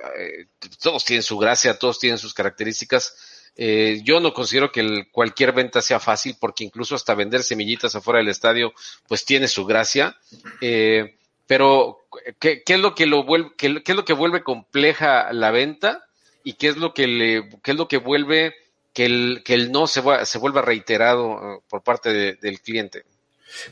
todos 0.82 1.04
tienen 1.04 1.22
su 1.22 1.38
gracia, 1.38 1.78
todos 1.78 1.98
tienen 1.98 2.18
sus 2.18 2.34
características, 2.34 3.14
eh, 3.54 4.00
yo 4.02 4.20
no 4.20 4.32
considero 4.32 4.72
que 4.72 5.08
cualquier 5.10 5.52
venta 5.52 5.82
sea 5.82 6.00
fácil 6.00 6.36
porque 6.40 6.64
incluso 6.64 6.94
hasta 6.94 7.14
vender 7.14 7.42
semillitas 7.42 7.94
afuera 7.94 8.18
del 8.18 8.28
estadio 8.28 8.72
pues 9.06 9.24
tiene 9.24 9.48
su 9.48 9.64
gracia. 9.66 10.16
Eh, 10.60 11.16
pero 11.46 11.98
¿qué, 12.38 12.62
es 12.66 12.80
lo 12.80 12.94
que 12.94 13.06
lo 13.06 13.24
vuelve, 13.24 13.50
qué, 13.58 13.82
es 13.84 13.96
lo 13.96 14.04
que 14.04 14.14
vuelve 14.14 14.42
compleja 14.42 15.32
la 15.32 15.50
venta 15.50 16.06
y 16.44 16.54
qué 16.54 16.68
es 16.68 16.76
lo 16.76 16.94
que 16.94 17.06
le, 17.06 17.48
qué 17.62 17.72
es 17.72 17.76
lo 17.76 17.88
que 17.88 17.98
vuelve 17.98 18.54
que 18.92 19.06
el, 19.06 19.42
que 19.44 19.54
el 19.54 19.72
no 19.72 19.86
se, 19.86 20.02
se 20.24 20.38
vuelva 20.38 20.62
reiterado 20.62 21.30
uh, 21.30 21.62
por 21.68 21.82
parte 21.82 22.36
del 22.40 22.60
cliente? 22.60 23.04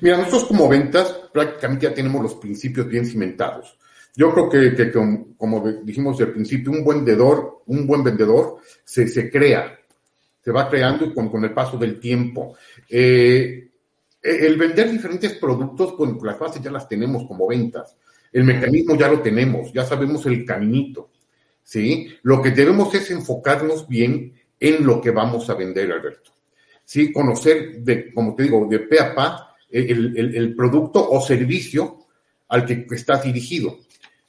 Mira, 0.00 0.18
nosotros 0.18 0.44
como 0.44 0.68
ventas 0.68 1.14
prácticamente 1.32 1.86
ya 1.86 1.94
tenemos 1.94 2.22
los 2.22 2.34
principios 2.34 2.86
bien 2.86 3.06
cimentados. 3.06 3.78
Yo 4.14 4.32
creo 4.32 4.50
que, 4.50 4.74
que 4.74 4.92
como, 4.92 5.64
dijimos 5.82 6.20
al 6.20 6.32
principio, 6.32 6.72
un 6.72 6.84
buen 6.84 7.04
vendedor, 7.04 7.62
un 7.66 7.86
buen 7.86 8.02
vendedor 8.02 8.58
se, 8.84 9.08
se 9.08 9.30
crea, 9.30 9.78
se 10.42 10.50
va 10.50 10.68
creando 10.68 11.14
con, 11.14 11.28
con 11.30 11.44
el 11.44 11.52
paso 11.52 11.78
del 11.78 12.00
tiempo. 12.00 12.56
Eh, 12.88 13.68
el 14.22 14.56
vender 14.58 14.90
diferentes 14.90 15.34
productos, 15.34 15.96
bueno, 15.96 16.18
las 16.22 16.38
bases 16.38 16.60
ya 16.60 16.70
las 16.70 16.88
tenemos 16.88 17.24
como 17.26 17.46
ventas. 17.46 17.96
El 18.32 18.44
mecanismo 18.44 18.96
ya 18.96 19.08
lo 19.08 19.20
tenemos, 19.20 19.72
ya 19.72 19.84
sabemos 19.84 20.26
el 20.26 20.44
caminito. 20.44 21.10
¿Sí? 21.62 22.08
Lo 22.22 22.42
que 22.42 22.50
debemos 22.50 22.92
es 22.94 23.10
enfocarnos 23.12 23.86
bien 23.86 24.34
en 24.60 24.86
lo 24.86 25.00
que 25.00 25.10
vamos 25.10 25.48
a 25.50 25.54
vender, 25.54 25.90
Alberto. 25.90 26.30
¿Sí? 26.84 27.12
Conocer, 27.12 27.80
de, 27.80 28.12
como 28.12 28.36
te 28.36 28.44
digo, 28.44 28.66
de 28.68 28.80
pe 28.80 29.00
a 29.00 29.14
pa, 29.14 29.56
el, 29.70 30.16
el, 30.16 30.36
el 30.36 30.54
producto 30.54 31.10
o 31.10 31.20
servicio 31.20 32.06
al 32.48 32.66
que 32.66 32.86
estás 32.90 33.22
dirigido. 33.24 33.78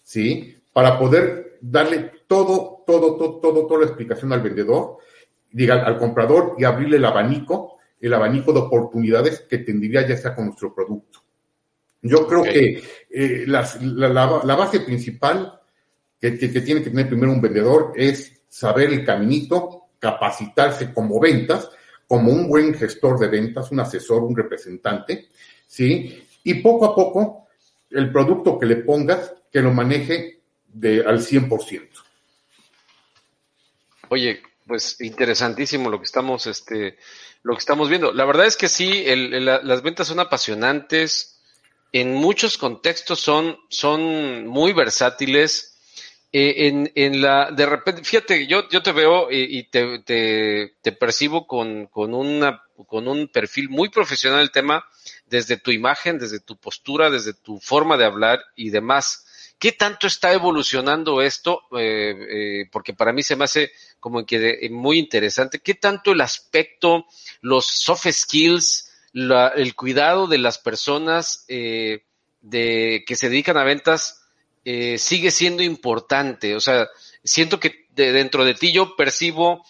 ¿sí? 0.02 0.58
Para 0.72 0.98
poder 0.98 1.58
darle 1.62 2.12
todo, 2.28 2.84
todo, 2.86 3.17
todo, 3.17 3.39
todo, 3.39 3.67
toda 3.67 3.80
la 3.82 3.86
explicación 3.88 4.34
al 4.34 4.41
vendedor, 4.41 4.98
diga, 5.52 5.86
al 5.86 5.98
comprador 5.98 6.56
y 6.58 6.63
abrirle 6.63 6.98
el 6.98 7.06
abanico, 7.06 7.78
el 8.00 8.13
abanico 8.13 8.54
de 8.54 8.60
oportunidades 8.60 9.41
que 9.50 9.60
tendría 9.60 10.08
ya 10.08 10.17
sea 10.17 10.36
con 10.36 10.46
nuestro 10.46 10.74
producto. 10.74 11.20
Yo 12.02 12.28
creo 12.28 12.44
que 12.44 12.82
eh, 13.10 13.44
la, 13.48 13.62
base 14.56 14.80
principal 14.80 15.60
que, 16.20 16.38
que, 16.38 16.48
tiene 16.62 16.84
que 16.84 16.89
tener 16.89 17.08
primero 17.08 17.32
un 17.32 17.41
vendedor 17.41 17.94
es 17.96 18.41
saber 18.48 18.91
el 18.91 19.06
caminito, 19.06 19.81
capacitarse 20.02 20.94
como 20.94 21.20
ventas, 21.20 21.70
como 22.08 22.32
un 22.32 22.50
buen 22.50 22.74
gestor 22.74 23.20
de 23.20 23.30
ventas, 23.30 23.72
un 23.72 23.80
asesor, 23.80 24.24
un 24.24 24.36
representante, 24.36 25.30
¿sí? 25.66 26.28
Y 26.44 26.56
poco 26.56 26.86
a 26.86 26.96
poco, 26.96 27.48
el 27.92 28.12
producto 28.12 28.60
que 28.60 28.66
le 28.66 28.78
pongas 28.78 29.34
que 29.52 29.62
lo 29.62 29.72
maneje 29.72 30.42
de, 30.68 31.06
al 31.06 31.20
100%. 31.20 31.90
Oye, 34.10 34.42
pues 34.66 35.00
interesantísimo 35.00 35.90
lo 35.90 36.00
que 36.00 36.06
estamos, 36.06 36.48
este, 36.48 36.98
lo 37.44 37.54
que 37.54 37.60
estamos 37.60 37.90
viendo. 37.90 38.12
La 38.12 38.26
verdad 38.26 38.48
es 38.48 38.58
que 38.58 38.70
sí, 38.70 39.06
las 39.06 39.82
ventas 39.82 40.08
son 40.08 40.20
apasionantes. 40.20 41.40
En 41.94 42.14
muchos 42.14 42.58
contextos 42.58 43.20
son, 43.20 43.58
son 43.70 44.48
muy 44.48 44.74
versátiles. 44.74 45.71
Eh, 46.34 46.67
en, 46.67 46.91
en, 46.96 47.22
la, 47.22 47.52
de 47.52 47.65
repente, 47.65 48.04
fíjate, 48.04 48.48
yo, 48.48 48.70
yo 48.70 48.82
te 48.82 48.94
veo 48.94 49.28
y, 49.30 49.63
te, 49.63 50.00
te, 50.00 50.76
te, 50.82 50.91
percibo 50.94 51.46
con, 51.46 51.88
con, 51.88 52.13
una, 52.13 52.63
con 52.88 53.10
un 53.10 53.28
perfil 53.28 53.67
muy 53.70 53.89
profesional 53.89 54.39
el 54.39 54.52
tema, 54.52 54.86
desde 55.26 55.58
tu 55.58 55.72
imagen, 55.72 56.20
desde 56.20 56.39
tu 56.39 56.58
postura, 56.58 57.10
desde 57.10 57.34
tu 57.34 57.60
forma 57.60 57.98
de 57.98 58.06
hablar 58.06 58.41
y 58.56 58.70
demás. 58.70 59.26
¿Qué 59.62 59.74
tanto 59.74 60.08
está 60.08 60.34
evolucionando 60.34 61.22
esto? 61.22 61.62
Eh, 61.78 62.15
eh, 62.30 62.70
porque 62.72 62.94
para 62.94 63.13
mí 63.13 63.22
se 63.22 63.36
me 63.36 63.44
hace 63.44 63.72
como 64.00 64.26
que 64.26 64.67
muy 64.72 64.98
interesante. 64.98 65.60
¿Qué 65.60 65.76
tanto 65.76 66.13
el 66.13 66.22
aspecto, 66.22 67.06
los 67.41 67.67
soft 67.67 68.08
skills, 68.10 68.91
el 69.13 69.76
cuidado 69.76 70.28
de 70.28 70.38
las 70.39 70.58
personas 70.58 71.46
eh, 71.48 72.06
de, 72.41 73.04
que 73.06 73.15
se 73.15 73.30
dedican 73.30 73.58
a 73.58 73.63
ventas 73.63 74.21
sigue 74.63 75.32
siendo 75.32 75.63
importante? 75.63 76.56
O 76.56 76.60
sea, 76.60 76.88
siento 77.24 77.60
que 77.60 77.88
dentro 77.93 78.45
de 78.45 78.54
ti 78.54 78.71
yo 78.71 78.95
percibo 78.95 79.63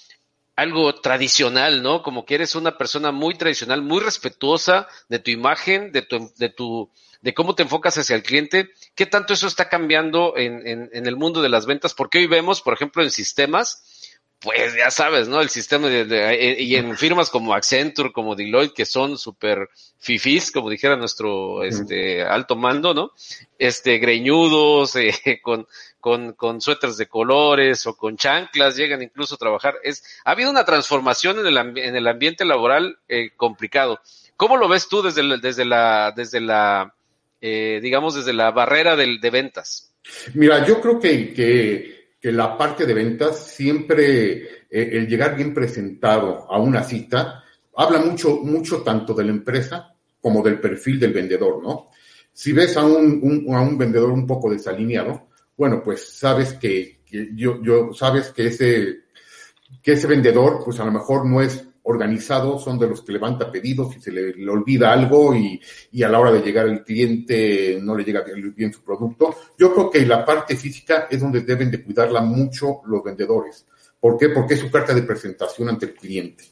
algo 0.56 0.93
tradicional, 1.01 1.82
¿no? 1.82 2.04
Como 2.04 2.25
que 2.25 2.36
eres 2.36 2.56
una 2.56 2.77
persona 2.77 3.12
muy 3.12 3.36
tradicional, 3.36 3.82
muy 3.82 3.99
respetuosa 3.99 4.88
de 5.10 5.19
tu 5.19 5.32
imagen, 5.32 5.91
de 5.91 6.01
tu, 6.01 6.32
de 6.38 6.49
tu, 6.49 6.89
de 7.21 7.34
cómo 7.34 7.56
te 7.56 7.63
enfocas 7.63 7.97
hacia 7.97 8.15
el 8.15 8.23
cliente, 8.23 8.69
qué 8.93 9.06
tanto 9.06 9.34
eso 9.34 9.47
está 9.47 9.69
cambiando 9.69 10.38
en, 10.38 10.67
en, 10.67 10.89
en 10.93 11.08
el 11.08 11.15
mundo 11.15 11.41
de 11.41 11.49
las 11.49 11.65
ventas, 11.65 11.93
porque 11.93 12.19
hoy 12.19 12.27
vemos, 12.27 12.62
por 12.62 12.73
ejemplo, 12.73 13.01
en 13.01 13.12
sistemas, 13.12 14.01
pues 14.41 14.75
ya 14.75 14.89
sabes, 14.89 15.27
¿no? 15.27 15.39
El 15.39 15.49
sistema 15.49 15.88
de, 15.88 16.01
eh, 16.34 16.62
y 16.62 16.75
en 16.75 16.97
firmas 16.97 17.30
como 17.30 17.54
Accenture, 17.54 18.12
como 18.12 18.36
Deloitte, 18.36 18.73
que 18.73 18.86
son 18.86 19.17
súper 19.17 19.69
fifís, 19.99 20.51
como 20.51 20.69
dijera 20.69 20.95
nuestro 20.95 21.63
este 21.63 22.23
alto 22.23 22.56
mando, 22.56 22.95
¿no? 22.95 23.12
Este, 23.60 23.99
greñudos, 23.99 24.95
eh, 24.95 25.13
con, 25.43 25.67
con, 25.99 26.34
con 26.34 26.60
suéteres 26.60 26.97
de 26.97 27.08
colores 27.08 27.86
o 27.86 27.95
con 27.95 28.17
chanclas, 28.17 28.75
llegan 28.75 29.04
incluso 29.04 29.36
a 29.36 29.38
trabajar. 29.38 29.75
Es, 29.84 30.04
ha 30.25 30.32
habido 30.32 30.49
una 30.49 30.65
transformación 30.65 31.39
en 31.39 31.45
el, 31.45 31.58
en 31.77 31.95
el 31.95 32.08
ambiente 32.08 32.43
laboral 32.43 32.97
eh, 33.08 33.30
complicado. 33.38 34.01
¿Cómo 34.38 34.58
lo 34.58 34.67
ves 34.67 34.89
tú 34.89 35.04
desde, 35.04 35.38
desde 35.38 35.65
la, 35.65 36.13
desde 36.15 36.41
la, 36.41 36.95
eh, 37.41 37.80
digamos, 37.84 38.15
desde 38.15 38.34
la 38.34 38.49
barrera 38.49 38.95
de, 38.95 39.19
de 39.21 39.30
ventas? 39.30 39.93
Mira, 40.34 40.65
yo 40.65 40.82
creo 40.82 40.99
que, 40.99 41.32
que, 41.32 42.01
que, 42.22 42.32
la 42.32 42.58
parte 42.58 42.86
de 42.86 42.94
ventas 42.94 43.48
siempre, 43.48 44.44
eh, 44.70 44.90
el 44.94 45.08
llegar 45.08 45.36
bien 45.36 45.54
presentado 45.54 46.52
a 46.52 46.60
una 46.60 46.84
cita, 46.84 47.44
habla 47.76 48.00
mucho, 48.00 48.38
mucho 48.38 48.82
tanto 48.82 49.14
de 49.14 49.24
la 49.24 49.32
empresa 49.32 49.96
como 50.20 50.44
del 50.44 50.60
perfil 50.60 51.00
del 51.00 51.14
vendedor, 51.14 51.64
¿no? 51.64 51.90
Si 52.32 52.54
ves 52.54 52.78
a 52.78 52.86
un, 52.86 53.20
un 53.22 53.56
a 53.56 53.62
un 53.62 53.78
vendedor 53.78 54.12
un 54.12 54.26
poco 54.26 54.50
desalineado, 54.50 55.28
bueno, 55.58 55.82
pues 55.84 56.18
sabes 56.18 56.54
que, 56.54 57.02
que 57.06 57.30
yo, 57.36 57.62
yo, 57.62 57.94
sabes 57.94 58.30
que 58.30 58.48
ese, 58.48 59.02
que 59.82 59.94
ese 59.94 60.08
vendedor, 60.08 60.62
pues 60.64 60.80
a 60.80 60.86
lo 60.86 60.92
mejor 60.92 61.26
no 61.26 61.42
es 61.42 61.66
organizados, 61.84 62.63
son 62.63 62.78
de 62.78 62.88
los 62.88 63.02
que 63.02 63.13
levanta 63.13 63.52
pedidos 63.52 63.96
y 63.96 64.02
se 64.02 64.12
le, 64.12 64.50
olvida 64.50 64.91
algo 64.91 65.36
y, 65.36 65.60
y, 65.91 66.04
a 66.04 66.10
la 66.10 66.20
hora 66.20 66.32
de 66.32 66.41
llegar 66.41 66.67
al 66.67 66.84
cliente 66.84 67.80
no 67.82 67.96
le 67.96 68.04
llega 68.04 68.24
bien 68.56 68.72
su 68.72 68.84
producto. 68.84 69.36
Yo 69.58 69.74
creo 69.74 69.89
que 69.89 70.06
la 70.06 70.26
parte 70.26 70.56
física 70.56 71.08
es 71.10 71.20
donde 71.20 71.41
deben 71.41 71.72
de 71.72 71.84
cuidarla 71.84 72.22
mucho 72.22 72.82
los 72.86 73.04
vendedores. 73.04 73.65
¿Por 74.00 74.17
qué? 74.17 74.30
Porque 74.30 74.56
es 74.56 74.60
su 74.60 74.72
carta 74.72 74.94
de 74.94 75.04
presentación 75.04 75.70
ante 75.70 75.86
el 75.88 75.94
cliente. 75.94 76.44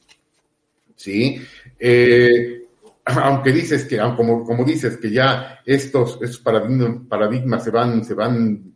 ¿Sí? 0.95 1.41
Eh, 1.79 2.67
aunque 3.05 3.51
dices 3.51 3.85
que, 3.85 3.97
como, 4.15 4.43
como 4.43 4.63
dices 4.63 4.97
que 4.97 5.11
ya 5.11 5.59
estos, 5.65 6.19
estos 6.21 6.39
paradigmas, 6.39 7.07
paradigmas 7.07 7.63
se 7.63 7.71
van, 7.71 8.03
se 8.03 8.13
van 8.13 8.75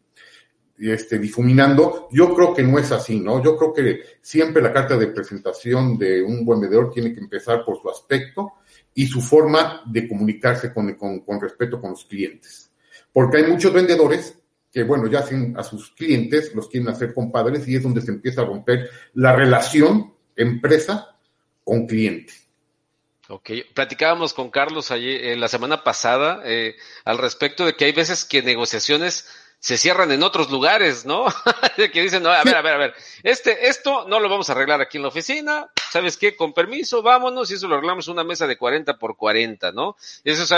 este, 0.91 1.19
difuminando, 1.19 2.07
yo 2.11 2.33
creo 2.35 2.53
que 2.53 2.63
no 2.63 2.79
es 2.79 2.91
así, 2.91 3.19
¿no? 3.19 3.43
Yo 3.43 3.55
creo 3.57 3.73
que 3.73 4.01
siempre 4.21 4.61
la 4.61 4.73
carta 4.73 4.97
de 4.97 5.07
presentación 5.07 5.97
de 5.97 6.21
un 6.21 6.45
buen 6.45 6.59
vendedor 6.59 6.91
tiene 6.91 7.13
que 7.13 7.19
empezar 7.19 7.63
por 7.65 7.81
su 7.81 7.89
aspecto 7.89 8.53
y 8.93 9.07
su 9.07 9.21
forma 9.21 9.81
de 9.85 10.07
comunicarse 10.07 10.73
con, 10.73 10.93
con, 10.95 11.21
con 11.21 11.41
respeto 11.41 11.79
con 11.79 11.91
los 11.91 12.05
clientes. 12.05 12.71
Porque 13.11 13.37
hay 13.37 13.51
muchos 13.51 13.73
vendedores 13.73 14.37
que, 14.71 14.83
bueno, 14.83 15.07
ya 15.07 15.19
hacen 15.19 15.55
a 15.57 15.63
sus 15.63 15.91
clientes, 15.91 16.53
los 16.55 16.67
quieren 16.67 16.89
hacer 16.89 17.13
compadres 17.13 17.67
y 17.67 17.75
es 17.75 17.83
donde 17.83 18.01
se 18.01 18.11
empieza 18.11 18.41
a 18.41 18.45
romper 18.45 18.89
la 19.13 19.35
relación 19.35 20.13
empresa 20.35 21.15
con 21.63 21.85
cliente. 21.85 22.33
Ok, 23.29 23.51
platicábamos 23.73 24.33
con 24.33 24.49
Carlos 24.49 24.91
ayer, 24.91 25.23
eh, 25.25 25.35
la 25.37 25.47
semana 25.47 25.83
pasada 25.83 26.41
eh, 26.43 26.75
al 27.05 27.17
respecto 27.17 27.65
de 27.65 27.73
que 27.73 27.85
hay 27.85 27.93
veces 27.93 28.25
que 28.25 28.41
negociaciones 28.41 29.27
se 29.63 29.77
cierran 29.77 30.11
en 30.11 30.23
otros 30.23 30.51
lugares, 30.51 31.05
¿no? 31.05 31.25
que 31.77 32.01
dicen, 32.01 32.21
no, 32.21 32.29
a 32.29 32.43
ver, 32.43 32.57
a 32.57 32.61
ver, 32.61 32.73
a 32.73 32.77
ver, 32.77 32.93
este, 33.23 33.69
esto 33.69 34.05
no 34.09 34.19
lo 34.19 34.27
vamos 34.27 34.49
a 34.49 34.51
arreglar 34.51 34.81
aquí 34.81 34.97
en 34.97 35.03
la 35.03 35.07
oficina, 35.07 35.71
¿sabes 35.89 36.17
qué? 36.17 36.35
Con 36.35 36.51
permiso, 36.51 37.01
vámonos, 37.01 37.49
y 37.49 37.53
eso 37.53 37.69
lo 37.69 37.75
arreglamos 37.75 38.09
una 38.09 38.25
mesa 38.25 38.45
de 38.45 38.57
40 38.57 38.99
por 38.99 39.15
40, 39.15 39.71
¿no? 39.71 39.95
Esos 40.25 40.49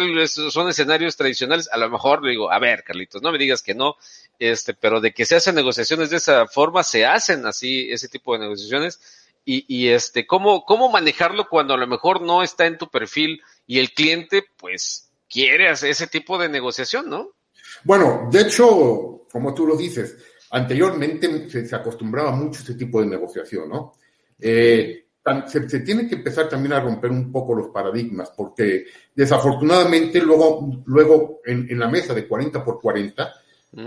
son 0.51 0.69
escenarios 0.69 1.15
tradicionales, 1.17 1.69
a 1.71 1.77
lo 1.77 1.87
mejor 1.87 2.23
le 2.23 2.31
digo, 2.31 2.51
a 2.51 2.57
ver, 2.57 2.83
Carlitos, 2.83 3.21
no 3.21 3.31
me 3.31 3.37
digas 3.37 3.61
que 3.61 3.75
no, 3.75 3.95
este, 4.39 4.73
pero 4.73 4.99
de 4.99 5.13
que 5.13 5.25
se 5.25 5.35
hacen 5.35 5.53
negociaciones 5.53 6.09
de 6.09 6.17
esa 6.17 6.47
forma, 6.47 6.81
se 6.81 7.05
hacen 7.05 7.45
así, 7.45 7.91
ese 7.91 8.09
tipo 8.09 8.33
de 8.33 8.39
negociaciones, 8.39 8.99
y, 9.45 9.65
y 9.67 9.89
este, 9.89 10.25
¿cómo, 10.25 10.65
cómo 10.65 10.89
manejarlo 10.89 11.47
cuando 11.47 11.75
a 11.75 11.77
lo 11.77 11.85
mejor 11.85 12.23
no 12.23 12.41
está 12.41 12.65
en 12.65 12.79
tu 12.79 12.89
perfil 12.89 13.43
y 13.67 13.77
el 13.77 13.93
cliente, 13.93 14.43
pues, 14.57 15.11
quiere 15.29 15.69
hacer 15.69 15.91
ese 15.91 16.07
tipo 16.07 16.39
de 16.39 16.49
negociación, 16.49 17.07
¿no? 17.07 17.35
Bueno, 17.83 18.27
de 18.31 18.41
hecho, 18.41 19.25
como 19.31 19.53
tú 19.53 19.67
lo 19.67 19.75
dices, 19.75 20.17
anteriormente 20.51 21.49
se, 21.49 21.75
acostumbraba 21.75 22.31
mucho 22.31 22.61
ese 22.61 22.75
tipo 22.75 23.01
de 23.01 23.07
negociación, 23.07 23.69
¿no? 23.69 23.93
Eh, 24.39 25.05
se, 25.47 25.79
tiene 25.79 26.07
que 26.07 26.15
empezar 26.15 26.47
también 26.47 26.73
a 26.73 26.79
romper 26.79 27.09
un 27.09 27.31
poco 27.31 27.55
los 27.55 27.69
paradigmas, 27.69 28.31
porque 28.35 28.85
desafortunadamente 29.13 30.21
luego, 30.21 30.83
luego 30.85 31.41
en, 31.45 31.77
la 31.79 31.88
mesa 31.88 32.13
de 32.13 32.27
40 32.27 32.63
por 32.63 32.79
40, 32.79 33.33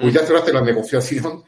pues 0.01 0.12
ya 0.12 0.27
se 0.27 0.37
hace 0.37 0.53
la 0.53 0.61
negociación 0.61 1.44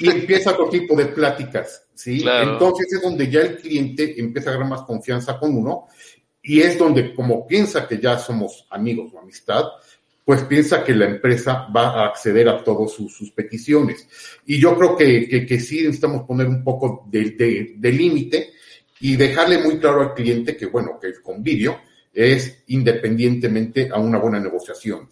y 0.00 0.10
empieza 0.10 0.50
otro 0.50 0.68
tipo 0.68 0.96
de 0.96 1.06
pláticas, 1.06 1.86
¿sí? 1.94 2.24
Entonces 2.26 2.92
es 2.92 3.00
donde 3.00 3.30
ya 3.30 3.42
el 3.42 3.58
cliente 3.58 4.18
empieza 4.18 4.50
a 4.50 4.54
agarrar 4.54 4.70
más 4.70 4.82
confianza 4.82 5.38
con 5.38 5.56
uno 5.56 5.86
y 6.42 6.60
es 6.62 6.78
donde 6.78 7.14
como 7.14 7.46
piensa 7.46 7.86
que 7.86 8.00
ya 8.00 8.18
somos 8.18 8.66
amigos 8.70 9.12
o 9.14 9.20
amistad, 9.20 9.64
pues 10.26 10.42
piensa 10.42 10.82
que 10.82 10.92
la 10.92 11.04
empresa 11.04 11.68
va 11.68 12.02
a 12.02 12.06
acceder 12.08 12.48
a 12.48 12.64
todas 12.64 12.90
sus, 12.90 13.30
peticiones. 13.30 14.08
Y 14.44 14.58
yo 14.58 14.76
creo 14.76 14.96
que, 14.96 15.46
que, 15.46 15.60
sí 15.60 15.82
necesitamos 15.82 16.26
poner 16.26 16.48
un 16.48 16.64
poco 16.64 17.06
de, 17.08 17.76
de, 17.78 17.92
límite 17.92 18.50
y 18.98 19.14
dejarle 19.14 19.58
muy 19.58 19.78
claro 19.78 20.00
al 20.00 20.14
cliente 20.14 20.56
que, 20.56 20.66
bueno, 20.66 20.98
que 21.00 21.06
el 21.06 21.22
convivio 21.22 21.78
es 22.12 22.64
independientemente 22.66 23.88
a 23.88 24.00
una 24.00 24.18
buena 24.18 24.40
negociación. 24.40 25.08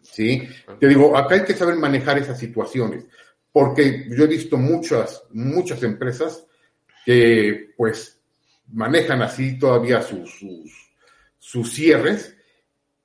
¿Sí? 0.00 0.48
Te 0.78 0.88
digo, 0.88 1.14
acá 1.14 1.34
hay 1.34 1.44
que 1.44 1.52
saber 1.52 1.76
manejar 1.76 2.16
esas 2.16 2.38
situaciones, 2.38 3.04
porque 3.52 4.06
yo 4.08 4.24
he 4.24 4.26
visto 4.26 4.56
muchas, 4.56 5.22
muchas 5.32 5.82
empresas 5.82 6.46
que, 7.04 7.74
pues, 7.76 8.18
manejan 8.72 9.20
así 9.20 9.58
todavía 9.58 10.00
sus, 10.00 10.30
sus, 10.38 10.94
sus 11.38 11.74
cierres 11.74 12.38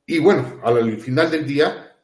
y 0.05 0.19
bueno, 0.19 0.59
al 0.63 0.99
final 0.99 1.31
del 1.31 1.45
día, 1.45 1.95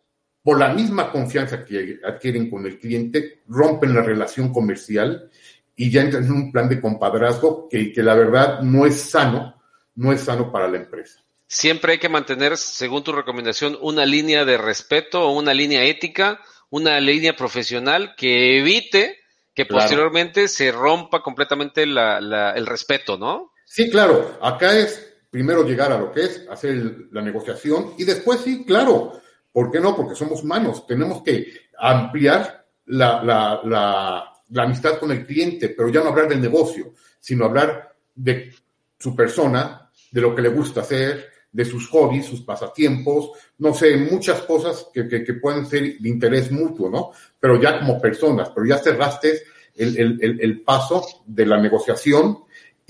por 0.43 0.59
la 0.59 0.73
misma 0.73 1.11
confianza 1.11 1.63
que 1.63 1.99
adquieren 2.03 2.49
con 2.49 2.65
el 2.65 2.79
cliente, 2.79 3.41
rompen 3.47 3.93
la 3.93 4.01
relación 4.01 4.51
comercial 4.51 5.29
y 5.75 5.91
ya 5.91 6.01
entran 6.01 6.25
en 6.25 6.31
un 6.31 6.51
plan 6.51 6.67
de 6.67 6.81
compadrazgo 6.81 7.67
que, 7.69 7.91
que 7.93 8.03
la 8.03 8.15
verdad 8.15 8.61
no 8.61 8.85
es 8.85 8.99
sano, 8.99 9.61
no 9.95 10.11
es 10.11 10.21
sano 10.21 10.51
para 10.51 10.67
la 10.67 10.77
empresa. 10.77 11.23
Siempre 11.47 11.93
hay 11.93 11.99
que 11.99 12.09
mantener, 12.09 12.57
según 12.57 13.03
tu 13.03 13.11
recomendación, 13.11 13.77
una 13.81 14.05
línea 14.05 14.45
de 14.45 14.57
respeto 14.57 15.29
una 15.31 15.53
línea 15.53 15.83
ética, 15.83 16.39
una 16.69 16.99
línea 16.99 17.35
profesional 17.35 18.15
que 18.15 18.59
evite 18.59 19.17
que 19.53 19.65
posteriormente 19.65 20.47
se 20.47 20.71
rompa 20.71 21.21
completamente 21.21 21.83
el 21.83 22.65
respeto, 22.65 23.17
¿no? 23.17 23.51
Sí, 23.65 23.89
claro. 23.89 24.39
Acá 24.41 24.77
es 24.77 25.10
primero 25.31 25.65
llegar 25.65 25.91
a 25.93 25.97
lo 25.97 26.11
que 26.11 26.25
es 26.25 26.45
hacer 26.49 27.07
la 27.11 27.21
negociación 27.21 27.93
y 27.97 28.03
después 28.03 28.41
sí, 28.41 28.65
claro, 28.65 29.21
¿por 29.51 29.71
qué 29.71 29.79
no? 29.79 29.95
Porque 29.95 30.13
somos 30.13 30.43
humanos, 30.43 30.85
tenemos 30.85 31.23
que 31.23 31.47
ampliar 31.79 32.67
la, 32.87 33.23
la, 33.23 34.63
amistad 34.63 34.99
con 34.99 35.11
el 35.11 35.25
cliente, 35.25 35.69
pero 35.69 35.87
ya 35.89 36.01
no 36.01 36.09
hablar 36.09 36.27
del 36.27 36.41
negocio, 36.41 36.93
sino 37.19 37.45
hablar 37.45 37.95
de 38.13 38.53
su 38.99 39.15
persona, 39.15 39.89
de 40.11 40.21
lo 40.21 40.35
que 40.35 40.41
le 40.41 40.49
gusta 40.49 40.81
hacer, 40.81 41.29
de 41.49 41.63
sus 41.63 41.87
hobbies, 41.87 42.25
sus 42.25 42.41
pasatiempos, 42.41 43.31
no 43.59 43.73
sé, 43.73 43.95
muchas 43.95 44.41
cosas 44.41 44.87
que, 44.93 45.07
que, 45.07 45.33
pueden 45.35 45.65
ser 45.65 45.97
de 45.97 46.09
interés 46.09 46.51
mutuo, 46.51 46.89
¿no? 46.89 47.11
Pero 47.39 47.59
ya 47.59 47.79
como 47.79 47.99
personas, 47.99 48.49
pero 48.53 48.67
ya 48.67 48.77
cerraste 48.77 49.41
el, 49.75 49.97
el, 49.97 50.39
el 50.41 50.61
paso 50.61 51.23
de 51.25 51.45
la 51.45 51.57
negociación 51.57 52.39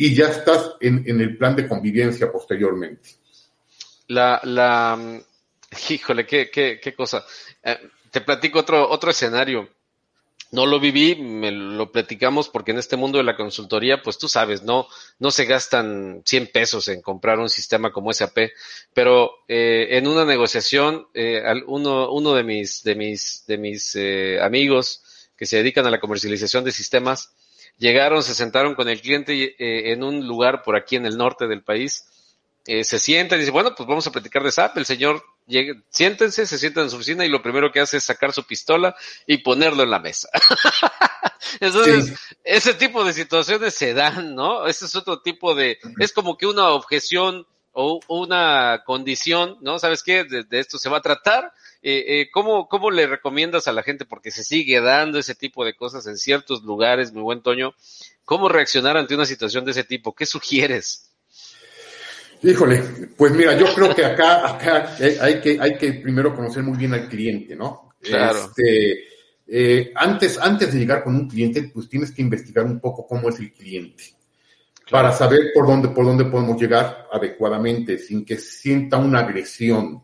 y 0.01 0.15
ya 0.15 0.29
estás 0.29 0.77
en, 0.79 1.03
el 1.05 1.37
plan 1.37 1.55
de 1.55 1.67
convivencia 1.67 2.31
posteriormente. 2.31 3.07
La, 4.07 4.41
la, 4.43 5.21
híjole, 5.89 6.25
qué, 6.25 6.49
qué, 6.49 6.79
qué 6.81 6.95
cosa. 6.95 7.23
Eh, 7.61 7.77
te 8.09 8.21
platico 8.21 8.57
otro, 8.57 8.89
otro 8.89 9.11
escenario. 9.11 9.69
No 10.51 10.65
lo 10.65 10.79
viví, 10.79 11.15
me 11.15 11.51
lo 11.51 11.91
platicamos 11.91 12.49
porque 12.49 12.71
en 12.71 12.79
este 12.79 12.97
mundo 12.97 13.19
de 13.19 13.23
la 13.23 13.37
consultoría, 13.37 14.01
pues 14.01 14.17
tú 14.17 14.27
sabes, 14.27 14.63
no, 14.63 14.87
no 15.19 15.29
se 15.29 15.45
gastan 15.45 16.23
100 16.25 16.47
pesos 16.47 16.87
en 16.87 17.03
comprar 17.03 17.37
un 17.37 17.47
sistema 17.47 17.91
como 17.91 18.11
SAP, 18.11 18.49
pero 18.95 19.31
eh, 19.47 19.89
en 19.91 20.07
una 20.07 20.25
negociación, 20.25 21.05
eh, 21.13 21.43
uno, 21.67 22.11
uno 22.11 22.33
de 22.33 22.43
mis, 22.43 22.83
de 22.83 22.95
mis, 22.95 23.45
de 23.45 23.57
mis 23.59 23.95
amigos 24.41 25.03
que 25.37 25.45
se 25.45 25.57
dedican 25.57 25.85
a 25.85 25.91
la 25.91 25.99
comercialización 25.99 26.63
de 26.63 26.71
sistemas, 26.71 27.35
Llegaron, 27.77 28.23
se 28.23 28.35
sentaron 28.35 28.75
con 28.75 28.89
el 28.89 29.01
cliente 29.01 29.33
eh, 29.33 29.91
en 29.91 30.03
un 30.03 30.27
lugar 30.27 30.61
por 30.63 30.75
aquí 30.75 30.95
en 30.95 31.05
el 31.05 31.17
norte 31.17 31.47
del 31.47 31.63
país. 31.63 32.05
Eh, 32.65 32.83
se 32.83 32.99
sientan 32.99 33.39
y 33.39 33.41
dice, 33.41 33.51
bueno, 33.51 33.73
pues 33.75 33.87
vamos 33.87 34.05
a 34.05 34.11
platicar 34.11 34.43
de 34.43 34.51
SAP. 34.51 34.77
El 34.77 34.85
señor 34.85 35.23
llega, 35.47 35.73
siéntense, 35.89 36.45
se 36.45 36.59
sientan 36.59 36.83
en 36.83 36.89
su 36.91 36.97
oficina 36.97 37.25
y 37.25 37.29
lo 37.29 37.41
primero 37.41 37.71
que 37.71 37.79
hace 37.79 37.97
es 37.97 38.03
sacar 38.03 38.33
su 38.33 38.45
pistola 38.45 38.95
y 39.25 39.37
ponerlo 39.37 39.83
en 39.83 39.89
la 39.89 39.99
mesa. 39.99 40.29
Entonces, 41.59 42.13
ese 42.43 42.73
tipo 42.75 43.03
de 43.03 43.13
situaciones 43.13 43.73
se 43.73 43.93
dan, 43.93 44.35
¿no? 44.35 44.67
Ese 44.67 44.85
es 44.85 44.95
otro 44.95 45.21
tipo 45.21 45.55
de, 45.55 45.79
es 45.99 46.13
como 46.13 46.37
que 46.37 46.45
una 46.45 46.69
objeción 46.69 47.47
o 47.73 47.99
una 48.07 48.83
condición, 48.85 49.57
¿no? 49.61 49.79
¿Sabes 49.79 50.03
qué? 50.03 50.23
De, 50.23 50.45
esto 50.59 50.77
se 50.77 50.89
va 50.89 50.97
a 50.97 51.01
tratar. 51.01 51.53
Eh, 51.83 52.05
eh, 52.07 52.29
¿cómo, 52.31 52.67
¿Cómo 52.67 52.91
le 52.91 53.07
recomiendas 53.07 53.67
a 53.67 53.71
la 53.71 53.83
gente? 53.83 54.05
Porque 54.05 54.31
se 54.31 54.43
sigue 54.43 54.79
dando 54.81 55.17
ese 55.17 55.35
tipo 55.35 55.65
de 55.65 55.75
cosas 55.75 56.05
en 56.07 56.17
ciertos 56.17 56.63
lugares, 56.63 57.11
mi 57.11 57.21
buen 57.21 57.41
Toño. 57.41 57.73
¿Cómo 58.23 58.49
reaccionar 58.49 58.97
ante 58.97 59.15
una 59.15 59.25
situación 59.25 59.65
de 59.65 59.71
ese 59.71 59.83
tipo? 59.83 60.13
¿Qué 60.13 60.25
sugieres? 60.25 61.11
Híjole, 62.43 62.83
pues 63.17 63.31
mira, 63.33 63.55
yo 63.55 63.71
creo 63.73 63.93
que 63.93 64.03
acá, 64.03 64.55
acá 64.55 64.95
hay 65.21 65.39
que, 65.41 65.57
hay 65.59 65.77
que 65.77 65.93
primero 65.93 66.35
conocer 66.35 66.63
muy 66.63 66.77
bien 66.77 66.93
al 66.93 67.07
cliente, 67.07 67.55
¿no? 67.55 67.93
Claro. 68.01 68.39
Este, 68.39 69.03
eh, 69.47 69.91
antes, 69.95 70.39
antes 70.39 70.73
de 70.73 70.79
llegar 70.79 71.03
con 71.03 71.15
un 71.15 71.27
cliente, 71.27 71.69
pues 71.73 71.87
tienes 71.87 72.11
que 72.11 72.21
investigar 72.21 72.65
un 72.65 72.79
poco 72.79 73.05
cómo 73.05 73.29
es 73.29 73.39
el 73.39 73.53
cliente 73.53 74.15
para 74.89 75.13
saber 75.13 75.51
por 75.53 75.67
dónde, 75.67 75.89
por 75.89 76.05
dónde 76.05 76.25
podemos 76.25 76.59
llegar 76.59 77.07
adecuadamente, 77.11 77.97
sin 77.97 78.25
que 78.25 78.37
sienta 78.37 78.97
una 78.97 79.19
agresión, 79.19 80.03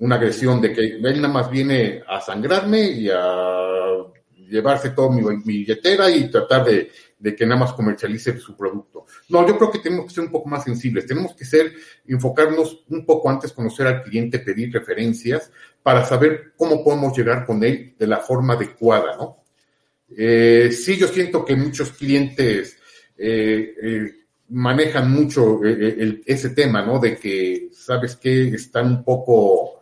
una 0.00 0.16
agresión 0.16 0.60
de 0.60 0.72
que 0.72 0.80
él 0.80 1.02
nada 1.02 1.28
más 1.28 1.50
viene 1.50 2.02
a 2.06 2.20
sangrarme 2.20 2.82
y 2.90 3.08
a 3.08 3.70
llevarse 4.48 4.90
todo 4.90 5.10
mi, 5.10 5.22
billetera 5.44 6.10
y 6.10 6.28
tratar 6.28 6.64
de, 6.64 6.90
de, 7.18 7.36
que 7.36 7.46
nada 7.46 7.60
más 7.60 7.72
comercialice 7.74 8.36
su 8.38 8.56
producto. 8.56 9.06
No, 9.28 9.46
yo 9.46 9.56
creo 9.56 9.70
que 9.70 9.78
tenemos 9.78 10.06
que 10.06 10.14
ser 10.14 10.24
un 10.24 10.32
poco 10.32 10.48
más 10.48 10.64
sensibles, 10.64 11.06
tenemos 11.06 11.34
que 11.34 11.44
ser, 11.44 11.72
enfocarnos 12.06 12.84
un 12.88 13.06
poco 13.06 13.30
antes, 13.30 13.52
conocer 13.52 13.86
al 13.86 14.02
cliente, 14.02 14.40
pedir 14.40 14.72
referencias 14.72 15.52
para 15.82 16.04
saber 16.04 16.52
cómo 16.56 16.82
podemos 16.82 17.16
llegar 17.16 17.46
con 17.46 17.62
él 17.62 17.94
de 17.98 18.06
la 18.06 18.18
forma 18.18 18.54
adecuada, 18.54 19.16
¿no? 19.16 19.44
Eh, 20.16 20.72
sí, 20.72 20.96
yo 20.96 21.06
siento 21.06 21.44
que 21.44 21.54
muchos 21.54 21.92
clientes 21.92 22.76
eh, 23.16 23.74
eh, 23.80 24.12
manejan 24.48 25.12
mucho 25.12 25.64
eh, 25.64 26.22
ese 26.26 26.50
tema, 26.50 26.84
¿no? 26.84 26.98
De 26.98 27.16
que, 27.16 27.68
¿sabes 27.72 28.16
qué? 28.16 28.48
Están 28.48 28.86
un 28.88 29.04
poco 29.04 29.79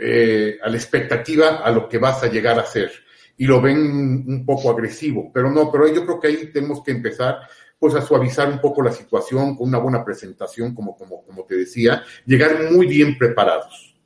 a 0.00 0.68
la 0.68 0.76
expectativa 0.76 1.58
a 1.58 1.70
lo 1.70 1.88
que 1.88 1.98
vas 1.98 2.22
a 2.22 2.28
llegar 2.28 2.58
a 2.58 2.62
hacer 2.62 2.90
y 3.36 3.46
lo 3.46 3.60
ven 3.60 3.78
un 4.26 4.44
poco 4.44 4.70
agresivo, 4.70 5.30
pero 5.32 5.50
no, 5.50 5.70
pero 5.70 5.88
yo 5.88 6.04
creo 6.04 6.20
que 6.20 6.28
ahí 6.28 6.52
tenemos 6.52 6.82
que 6.82 6.90
empezar 6.90 7.38
pues 7.78 7.94
a 7.94 8.02
suavizar 8.02 8.48
un 8.48 8.60
poco 8.60 8.82
la 8.82 8.92
situación 8.92 9.56
con 9.56 9.68
una 9.68 9.78
buena 9.78 10.04
presentación, 10.04 10.74
como, 10.74 10.94
como, 10.94 11.24
como 11.24 11.44
te 11.46 11.56
decía, 11.56 12.04
llegar 12.26 12.70
muy 12.70 12.86
bien 12.86 13.16
preparados. 13.16 13.96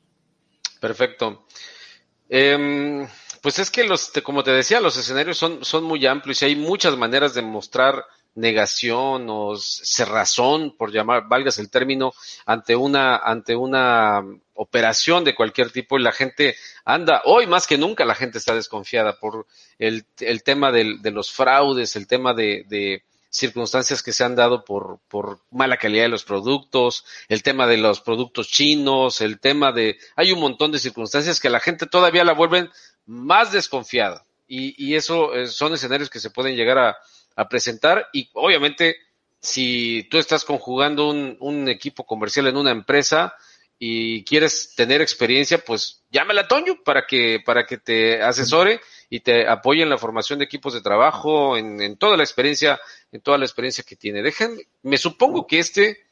Perfecto. 0.79 1.45
Em, 2.29 3.05
pues 3.41 3.59
es 3.59 3.69
que 3.69 3.83
los, 3.83 4.11
como 4.23 4.43
te 4.43 4.51
decía, 4.51 4.79
los 4.79 4.95
escenarios 4.95 5.37
son, 5.37 5.65
son 5.65 5.83
muy 5.83 6.05
amplios 6.05 6.41
y 6.41 6.45
hay 6.45 6.55
muchas 6.55 6.95
maneras 6.97 7.33
de 7.33 7.41
mostrar 7.41 8.05
negación 8.35 9.27
o 9.29 9.55
cerrazón, 9.57 10.75
por 10.77 10.91
llamar, 10.91 11.27
valgas 11.27 11.57
el 11.57 11.69
término, 11.69 12.13
ante 12.45 12.75
una, 12.75 13.17
ante 13.17 13.55
una 13.55 14.23
operación 14.53 15.23
de 15.23 15.35
cualquier 15.35 15.71
tipo 15.71 15.97
y 15.97 16.03
la 16.03 16.11
gente 16.11 16.55
anda, 16.83 17.21
hoy 17.25 17.47
más 17.47 17.65
que 17.65 17.77
nunca 17.77 18.05
la 18.05 18.15
gente 18.15 18.37
está 18.37 18.53
desconfiada 18.53 19.17
por 19.19 19.47
el, 19.79 20.05
el 20.19 20.43
tema 20.43 20.71
del, 20.71 21.01
de 21.01 21.11
los 21.11 21.31
fraudes, 21.31 21.95
el 21.95 22.07
tema 22.07 22.33
de, 22.33 22.65
de, 22.67 23.03
circunstancias 23.29 24.01
que 24.01 24.13
se 24.13 24.23
han 24.23 24.33
dado 24.33 24.63
por, 24.63 24.99
por 25.09 25.41
mala 25.51 25.75
calidad 25.75 26.03
de 26.03 26.09
los 26.09 26.23
productos, 26.23 27.03
el 27.27 27.43
tema 27.43 27.67
de 27.67 27.75
los 27.75 27.99
productos 27.99 28.47
chinos, 28.47 29.19
el 29.19 29.41
tema 29.41 29.73
de, 29.73 29.97
hay 30.15 30.31
un 30.31 30.39
montón 30.39 30.71
de 30.71 30.79
circunstancias 30.79 31.41
que 31.41 31.49
la 31.49 31.59
gente 31.59 31.85
todavía 31.85 32.23
la 32.23 32.31
vuelven 32.31 32.69
más 33.05 33.51
desconfiada. 33.51 34.25
Y, 34.47 34.81
y 34.81 34.95
eso 34.95 35.33
eh, 35.33 35.47
son 35.47 35.73
escenarios 35.73 36.09
que 36.09 36.21
se 36.21 36.29
pueden 36.29 36.55
llegar 36.55 36.77
a, 36.77 36.97
a 37.35 37.47
presentar 37.47 38.07
y 38.13 38.29
obviamente 38.33 38.97
si 39.39 40.07
tú 40.09 40.17
estás 40.17 40.43
conjugando 40.43 41.09
un, 41.09 41.37
un, 41.39 41.69
equipo 41.69 42.05
comercial 42.05 42.47
en 42.47 42.57
una 42.57 42.71
empresa 42.71 43.35
y 43.77 44.23
quieres 44.23 44.73
tener 44.75 45.01
experiencia, 45.01 45.59
pues 45.59 46.03
llámale 46.09 46.41
a 46.41 46.47
Toño 46.47 46.81
para 46.83 47.05
que, 47.05 47.41
para 47.45 47.65
que 47.65 47.77
te 47.77 48.21
asesore 48.23 48.81
y 49.09 49.19
te 49.19 49.47
apoye 49.47 49.83
en 49.83 49.89
la 49.89 49.97
formación 49.97 50.39
de 50.39 50.45
equipos 50.45 50.73
de 50.73 50.81
trabajo, 50.81 51.57
en, 51.57 51.81
en 51.81 51.97
toda 51.97 52.17
la 52.17 52.23
experiencia, 52.23 52.79
en 53.11 53.21
toda 53.21 53.37
la 53.37 53.45
experiencia 53.45 53.83
que 53.83 53.95
tiene. 53.95 54.23
Dejen, 54.23 54.57
me 54.81 54.97
supongo 54.97 55.45
que 55.45 55.59
este 55.59 56.05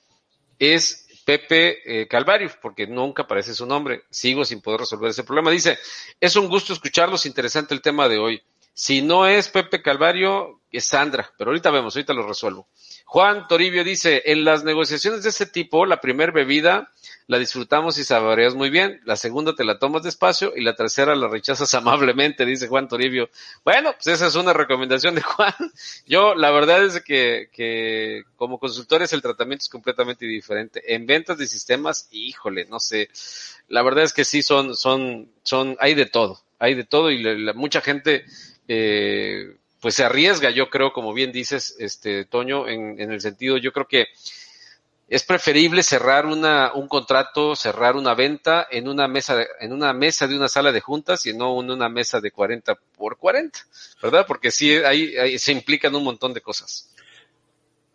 es 0.60 1.04
Pepe 1.26 2.02
eh, 2.02 2.08
Calvario, 2.08 2.50
porque 2.62 2.86
nunca 2.86 3.24
aparece 3.24 3.54
su 3.54 3.66
nombre. 3.66 4.04
Sigo 4.10 4.44
sin 4.46 4.62
poder 4.62 4.82
resolver 4.82 5.10
ese 5.10 5.24
problema. 5.24 5.52
Dice, 5.52 5.78
es 6.20 6.36
un 6.36 6.48
gusto 6.48 6.74
escucharlos, 6.74 7.26
interesante 7.26 7.74
el 7.74 7.82
tema 7.82 8.08
de 8.08 8.18
hoy. 8.18 8.42
Si 8.74 9.02
no 9.02 9.28
es 9.28 9.50
Pepe 9.50 9.82
Calvario, 9.82 10.62
es 10.72 10.86
Sandra, 10.86 11.32
pero 11.38 11.52
ahorita 11.52 11.70
vemos, 11.70 11.96
ahorita 11.96 12.14
lo 12.14 12.28
resuelvo. 12.28 12.68
Juan 13.06 13.48
Toribio 13.48 13.84
dice, 13.84 14.24
en 14.26 14.44
las 14.44 14.64
negociaciones 14.64 15.24
de 15.24 15.30
ese 15.30 15.46
tipo, 15.46 15.86
la 15.86 16.02
primera 16.02 16.32
bebida 16.32 16.90
la 17.28 17.38
disfrutamos 17.38 17.98
y 17.98 18.04
saboreas 18.04 18.56
muy 18.56 18.70
bien, 18.70 19.00
la 19.06 19.16
segunda 19.16 19.56
te 19.56 19.64
la 19.64 19.80
tomas 19.80 20.04
despacio 20.04 20.54
y 20.56 20.62
la 20.62 20.76
tercera 20.76 21.16
la 21.16 21.28
rechazas 21.28 21.74
amablemente, 21.76 22.46
dice 22.46 22.68
Juan 22.68 22.88
Toribio. 22.88 23.30
Bueno, 23.64 23.94
pues 23.94 24.08
esa 24.08 24.28
es 24.28 24.36
una 24.36 24.54
recomendación 24.54 25.16
de 25.16 25.22
Juan. 25.22 25.54
Yo, 26.08 26.36
la 26.36 26.52
verdad 26.52 26.84
es 26.84 27.02
que, 27.02 27.50
que 27.54 28.24
como 28.36 28.60
consultores 28.60 29.14
el 29.14 29.22
tratamiento 29.22 29.64
es 29.64 29.70
completamente 29.70 30.26
diferente. 30.26 30.94
En 30.94 31.06
ventas 31.06 31.38
de 31.38 31.48
sistemas, 31.48 32.08
híjole, 32.12 32.66
no 32.66 32.80
sé. 32.80 33.10
La 33.68 33.84
verdad 33.84 34.04
es 34.04 34.14
que 34.14 34.26
sí 34.26 34.44
son, 34.44 34.76
son, 34.76 35.30
son, 35.44 35.78
hay 35.80 35.94
de 35.94 36.06
todo, 36.06 36.42
hay 36.60 36.74
de 36.74 36.84
todo 36.84 37.12
y 37.12 37.22
la, 37.22 37.54
mucha 37.54 37.82
gente 37.82 38.26
eh, 38.68 39.58
pues 39.80 39.96
se 39.96 40.04
arriesga, 40.04 40.50
yo 40.50 40.70
creo, 40.70 40.94
como 40.94 41.14
bien 41.14 41.32
dices, 41.32 41.76
este 41.80 42.26
Toño, 42.26 42.68
en, 42.68 43.00
en 43.00 43.12
el 43.12 43.22
sentido, 43.22 43.58
yo 43.58 43.72
creo 43.72 43.88
que 43.88 44.08
es 45.10 45.24
preferible 45.24 45.84
cerrar 45.84 46.26
una, 46.26 46.74
un 46.74 46.88
contrato, 46.88 47.56
cerrar 47.56 47.96
una 47.96 48.16
venta 48.16 48.68
en 48.72 48.88
una 48.88 49.08
mesa, 49.08 49.36
de, 49.36 49.48
en 49.60 49.74
una 49.74 49.94
mesa 49.94 50.28
de 50.28 50.36
una 50.36 50.48
sala 50.48 50.72
de 50.72 50.82
juntas 50.82 51.26
y 51.26 51.34
no 51.34 51.62
en 51.62 51.70
una 51.70 51.90
mesa 51.90 52.20
de 52.20 52.32
40 52.32 52.76
por 52.98 53.18
40, 53.18 53.60
¿verdad? 54.02 54.26
Porque 54.28 54.50
sí, 54.50 54.74
ahí, 54.74 55.16
ahí 55.18 55.38
se 55.38 55.52
implican 55.52 55.94
un 55.94 56.04
montón 56.04 56.34
de 56.34 56.42
cosas. 56.42 56.90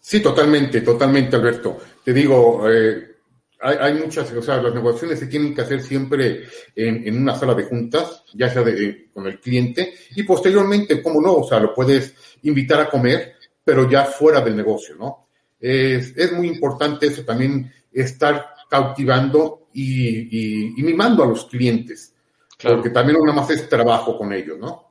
Sí, 0.01 0.21
totalmente, 0.21 0.81
totalmente, 0.83 1.37
Alberto. 1.37 1.79
Te 2.05 2.13
digo, 2.13 2.71
eh, 2.71 3.17
hay, 3.61 3.77
hay, 3.81 3.95
muchas, 3.95 4.31
o 4.33 4.43
sea, 4.43 4.63
las 4.63 4.75
negociaciones 4.75 5.19
se 5.19 5.27
tienen 5.27 5.55
que 5.55 5.63
hacer 5.63 5.83
siempre 5.83 6.45
en, 6.75 7.07
en 7.07 7.23
una 7.23 7.35
sala 7.37 7.55
de 7.55 7.65
juntas, 7.65 8.25
ya 8.35 8.49
sea 8.51 8.63
de, 8.63 9.09
con 9.13 9.27
el 9.27 9.41
cliente, 9.41 9.95
y 10.15 10.23
posteriormente, 10.23 11.03
¿cómo 11.03 11.21
no? 11.21 11.35
O 11.35 11.49
sea, 11.49 11.59
lo 11.61 11.75
puedes 11.75 12.15
invitar 12.43 12.81
a 12.81 12.89
comer, 12.89 13.35
pero 13.65 13.89
ya 13.91 14.05
fuera 14.05 14.41
del 14.41 14.57
negocio, 14.57 14.97
¿no? 14.97 15.29
Es, 15.61 16.17
es 16.17 16.33
muy 16.33 16.49
importante 16.49 17.07
eso 17.07 17.25
también, 17.25 17.73
estar 17.93 18.55
cautivando 18.71 19.69
y, 19.73 20.07
y, 20.07 20.75
y 20.77 20.83
mimando 20.83 21.25
a 21.25 21.27
los 21.27 21.47
clientes, 21.47 22.15
claro. 22.57 22.77
porque 22.77 22.91
también 22.91 23.19
nada 23.21 23.41
más 23.41 23.51
es 23.51 23.69
trabajo 23.69 24.17
con 24.17 24.33
ellos, 24.33 24.59
¿no? 24.59 24.89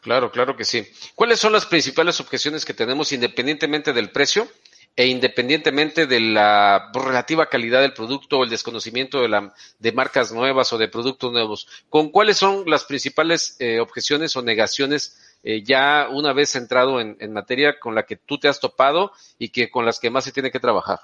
Claro, 0.00 0.30
claro 0.30 0.56
que 0.56 0.64
sí. 0.64 0.86
¿Cuáles 1.14 1.38
son 1.38 1.52
las 1.52 1.66
principales 1.66 2.20
objeciones 2.20 2.64
que 2.64 2.74
tenemos 2.74 3.12
independientemente 3.12 3.92
del 3.92 4.10
precio? 4.10 4.48
E 4.96 5.06
independientemente 5.06 6.06
de 6.06 6.20
la 6.20 6.90
relativa 6.92 7.46
calidad 7.46 7.80
del 7.80 7.94
producto 7.94 8.38
o 8.38 8.44
el 8.44 8.50
desconocimiento 8.50 9.22
de, 9.22 9.28
la, 9.28 9.54
de 9.78 9.92
marcas 9.92 10.32
nuevas 10.32 10.72
o 10.72 10.78
de 10.78 10.88
productos 10.88 11.32
nuevos, 11.32 11.68
¿con 11.88 12.10
cuáles 12.10 12.36
son 12.36 12.64
las 12.66 12.84
principales 12.84 13.56
eh, 13.60 13.80
objeciones 13.80 14.36
o 14.36 14.42
negaciones 14.42 15.18
eh, 15.42 15.62
ya 15.62 16.08
una 16.10 16.32
vez 16.32 16.54
entrado 16.54 17.00
en, 17.00 17.16
en, 17.18 17.32
materia 17.32 17.78
con 17.78 17.94
la 17.94 18.02
que 18.02 18.16
tú 18.16 18.38
te 18.38 18.48
has 18.48 18.60
topado 18.60 19.12
y 19.38 19.48
que 19.48 19.70
con 19.70 19.86
las 19.86 19.98
que 19.98 20.10
más 20.10 20.24
se 20.24 20.32
tiene 20.32 20.50
que 20.50 20.60
trabajar? 20.60 20.98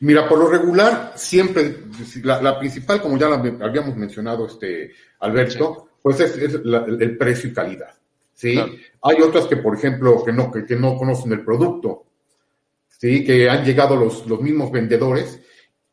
Mira, 0.00 0.28
por 0.28 0.38
lo 0.38 0.48
regular, 0.48 1.12
siempre, 1.16 1.80
la, 2.22 2.40
la 2.40 2.58
principal, 2.58 3.02
como 3.02 3.18
ya 3.18 3.28
la 3.28 3.36
habíamos 3.36 3.96
mencionado, 3.96 4.46
este 4.46 4.92
Alberto, 5.20 5.88
sí. 5.88 5.94
pues 6.00 6.20
es, 6.20 6.36
es 6.36 6.64
la, 6.64 6.86
el 6.86 7.18
precio 7.18 7.50
y 7.50 7.52
calidad. 7.52 7.94
¿sí? 8.32 8.54
Claro. 8.54 8.72
Hay 9.02 9.20
otras 9.20 9.46
que, 9.46 9.56
por 9.56 9.76
ejemplo, 9.76 10.24
que 10.24 10.32
no, 10.32 10.50
que, 10.50 10.64
que 10.64 10.76
no 10.76 10.96
conocen 10.96 11.32
el 11.32 11.44
producto 11.44 12.05
¿sí? 12.98 13.24
que 13.24 13.48
han 13.48 13.64
llegado 13.64 13.96
los, 13.96 14.26
los 14.26 14.40
mismos 14.40 14.70
vendedores 14.70 15.40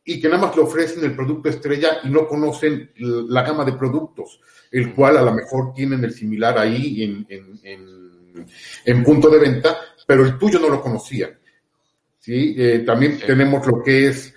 y 0.06 0.20
que 0.20 0.28
nada 0.28 0.48
más 0.48 0.56
le 0.56 0.64
ofrecen 0.64 1.04
el 1.04 1.16
producto 1.16 1.50
estrella 1.50 2.00
y 2.04 2.10
no 2.10 2.28
conocen 2.28 2.92
la 2.98 3.44
gama 3.44 3.64
de 3.64 3.74
productos, 3.74 4.40
el 4.72 4.94
cual 4.94 5.18
a 5.18 5.22
lo 5.22 5.34
mejor 5.34 5.74
tienen 5.74 6.04
el 6.04 6.14
similar 6.14 6.58
ahí 6.58 7.04
en, 7.04 7.26
en, 7.30 7.60
en, 7.64 8.46
en 8.86 9.04
punto 9.04 9.30
de 9.30 9.40
venta, 9.40 9.78
pero 10.06 10.26
el 10.26 10.38
tuyo 10.38 10.60
no 10.60 10.70
lo 10.70 10.82
conocían. 10.82 11.38
¿sí? 12.20 12.56
Eh, 12.58 12.80
también 12.80 13.18
sí. 13.18 13.26
tenemos 13.26 13.66
lo 13.66 13.82
que 13.82 14.08
es, 14.08 14.34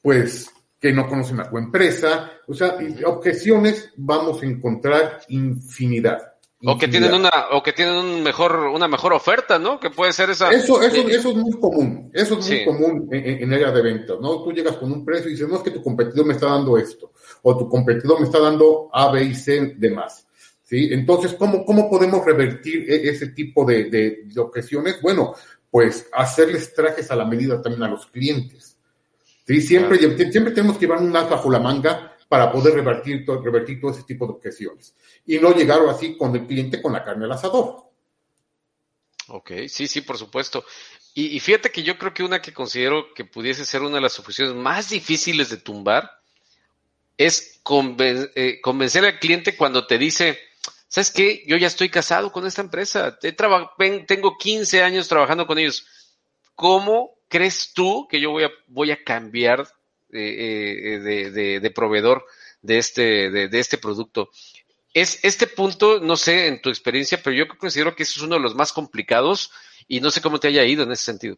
pues, 0.00 0.50
que 0.80 0.92
no 0.92 1.08
conocen 1.08 1.40
a 1.40 1.50
tu 1.50 1.58
empresa, 1.58 2.32
o 2.46 2.54
sea, 2.54 2.78
objeciones 3.04 3.92
vamos 3.96 4.42
a 4.42 4.46
encontrar 4.46 5.20
infinidad. 5.28 6.37
O 6.64 6.76
que 6.76 6.88
tienen 6.88 7.14
una, 7.14 7.30
o 7.52 7.62
que 7.62 7.72
tienen 7.72 7.94
un 7.94 8.22
mejor, 8.22 8.56
una 8.56 8.88
mejor 8.88 9.12
oferta, 9.12 9.60
¿no? 9.60 9.78
Que 9.78 9.90
puede 9.90 10.12
ser 10.12 10.30
esa. 10.30 10.50
Eso, 10.50 10.82
eso, 10.82 11.08
eso 11.08 11.30
es 11.30 11.36
muy 11.36 11.52
común. 11.52 12.10
Eso 12.12 12.36
es 12.38 12.48
muy 12.48 12.64
común 12.64 13.08
en, 13.12 13.44
en 13.44 13.52
área 13.52 13.70
de 13.70 13.80
ventas, 13.80 14.16
¿no? 14.20 14.42
Tú 14.42 14.52
llegas 14.52 14.76
con 14.76 14.90
un 14.90 15.04
precio 15.04 15.28
y 15.28 15.32
dices, 15.32 15.48
no 15.48 15.56
es 15.56 15.62
que 15.62 15.70
tu 15.70 15.80
competidor 15.80 16.26
me 16.26 16.32
está 16.32 16.46
dando 16.46 16.76
esto, 16.76 17.12
o 17.42 17.56
tu 17.56 17.68
competidor 17.68 18.18
me 18.18 18.26
está 18.26 18.40
dando 18.40 18.90
A, 18.92 19.12
B 19.12 19.22
y 19.22 19.34
C 19.34 19.74
de 19.76 19.90
más. 19.90 20.26
¿Sí? 20.64 20.88
Entonces, 20.92 21.32
¿cómo, 21.34 21.64
cómo 21.64 21.88
podemos 21.88 22.24
revertir 22.26 22.90
e, 22.90 23.08
ese 23.08 23.28
tipo 23.28 23.64
de, 23.64 23.84
de, 23.84 24.22
de 24.24 24.40
objeciones? 24.40 25.00
Bueno, 25.00 25.34
pues 25.70 26.08
hacerles 26.12 26.74
trajes 26.74 27.10
a 27.10 27.16
la 27.16 27.24
medida 27.24 27.62
también 27.62 27.84
a 27.84 27.88
los 27.88 28.06
clientes. 28.06 28.76
¿Sí? 29.46 29.60
Siempre, 29.62 29.98
claro. 29.98 30.30
siempre 30.30 30.52
tenemos 30.52 30.76
que 30.76 30.86
llevar 30.86 31.02
un 31.02 31.16
as 31.16 31.30
bajo 31.30 31.50
la 31.50 31.60
manga 31.60 32.07
para 32.28 32.52
poder 32.52 32.74
revertir 32.74 33.24
revertir 33.26 33.80
todo 33.80 33.90
ese 33.90 34.02
tipo 34.02 34.26
de 34.26 34.32
objeciones. 34.32 34.94
Y 35.26 35.38
no 35.38 35.54
llegar 35.54 35.80
así 35.88 36.16
con 36.16 36.34
el 36.36 36.46
cliente 36.46 36.82
con 36.82 36.92
la 36.92 37.02
carne 37.02 37.24
al 37.24 37.32
asador. 37.32 37.84
Ok, 39.28 39.52
sí, 39.68 39.86
sí, 39.86 40.02
por 40.02 40.18
supuesto. 40.18 40.64
Y, 41.14 41.36
y, 41.36 41.40
fíjate 41.40 41.70
que 41.70 41.82
yo 41.82 41.98
creo 41.98 42.14
que 42.14 42.22
una 42.22 42.40
que 42.40 42.52
considero 42.52 43.12
que 43.14 43.24
pudiese 43.24 43.64
ser 43.64 43.82
una 43.82 43.96
de 43.96 44.02
las 44.02 44.18
objeciones 44.18 44.54
más 44.54 44.90
difíciles 44.90 45.50
de 45.50 45.56
tumbar 45.56 46.18
es 47.18 47.60
conven 47.62 48.30
eh, 48.36 48.60
convencer 48.62 49.04
al 49.04 49.18
cliente 49.18 49.56
cuando 49.56 49.86
te 49.86 49.98
dice, 49.98 50.38
¿sabes 50.86 51.10
qué? 51.10 51.44
Yo 51.46 51.56
ya 51.56 51.66
estoy 51.66 51.90
casado 51.90 52.32
con 52.32 52.46
esta 52.46 52.62
empresa, 52.62 53.18
He 53.20 53.32
tengo 53.32 54.38
15 54.38 54.82
años 54.82 55.08
trabajando 55.08 55.46
con 55.46 55.58
ellos. 55.58 55.84
¿Cómo 56.54 57.18
crees 57.28 57.72
tú 57.74 58.06
que 58.08 58.20
yo 58.20 58.30
voy 58.30 58.44
a, 58.44 58.50
voy 58.68 58.92
a 58.92 59.02
cambiar 59.02 59.68
eh, 60.12 61.00
de, 61.02 61.30
de, 61.30 61.60
de, 61.60 61.70
proveedor 61.70 62.24
de 62.62 62.78
este, 62.78 63.30
de, 63.30 63.48
de, 63.48 63.58
este 63.58 63.78
producto. 63.78 64.30
Es 64.94 65.18
este 65.22 65.46
punto, 65.46 66.00
no 66.00 66.16
sé 66.16 66.46
en 66.46 66.60
tu 66.60 66.70
experiencia, 66.70 67.20
pero 67.22 67.36
yo 67.36 67.46
considero 67.58 67.94
que 67.94 68.02
eso 68.02 68.20
es 68.20 68.22
uno 68.24 68.36
de 68.36 68.42
los 68.42 68.54
más 68.54 68.72
complicados 68.72 69.50
y 69.86 70.00
no 70.00 70.10
sé 70.10 70.20
cómo 70.20 70.40
te 70.40 70.48
haya 70.48 70.64
ido 70.64 70.82
en 70.82 70.92
ese 70.92 71.04
sentido. 71.04 71.36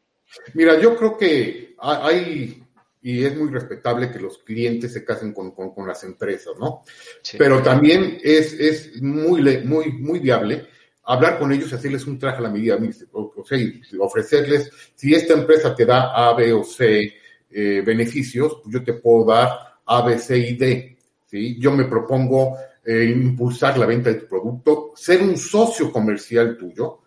Mira, 0.54 0.80
yo 0.80 0.96
creo 0.96 1.18
que 1.18 1.74
hay, 1.80 2.62
y 3.02 3.24
es 3.24 3.36
muy 3.36 3.50
respetable 3.50 4.10
que 4.10 4.20
los 4.20 4.38
clientes 4.38 4.92
se 4.92 5.04
casen 5.04 5.32
con, 5.32 5.52
con, 5.52 5.74
con 5.74 5.86
las 5.86 6.04
empresas, 6.04 6.54
¿no? 6.58 6.84
Sí. 7.22 7.36
Pero 7.38 7.62
también 7.62 8.18
es, 8.22 8.52
es 8.54 9.02
muy, 9.02 9.42
muy, 9.64 9.92
muy 9.92 10.18
viable 10.20 10.68
hablar 11.04 11.38
con 11.38 11.52
ellos 11.52 11.72
y 11.72 11.74
hacerles 11.74 12.06
un 12.06 12.18
traje 12.18 12.38
a 12.38 12.42
la 12.42 12.50
medida, 12.50 12.78
o, 13.12 13.44
sea, 13.44 13.58
ofrecerles, 13.98 14.70
si 14.94 15.14
esta 15.14 15.34
empresa 15.34 15.74
te 15.74 15.84
da 15.84 16.12
A, 16.14 16.34
B 16.34 16.52
o 16.52 16.62
C 16.62 17.14
eh, 17.50 17.82
beneficios, 17.84 18.60
pues 18.62 18.74
yo 18.74 18.84
te 18.84 18.94
puedo 18.94 19.26
dar 19.26 19.50
A, 19.86 20.02
B, 20.02 20.18
C 20.18 20.38
y 20.38 20.56
D. 20.56 20.96
¿sí? 21.26 21.58
Yo 21.58 21.72
me 21.72 21.84
propongo 21.84 22.56
eh, 22.84 23.04
impulsar 23.04 23.78
la 23.78 23.86
venta 23.86 24.10
de 24.10 24.20
tu 24.20 24.26
producto, 24.26 24.92
ser 24.94 25.22
un 25.22 25.36
socio 25.36 25.92
comercial 25.92 26.56
tuyo, 26.56 27.00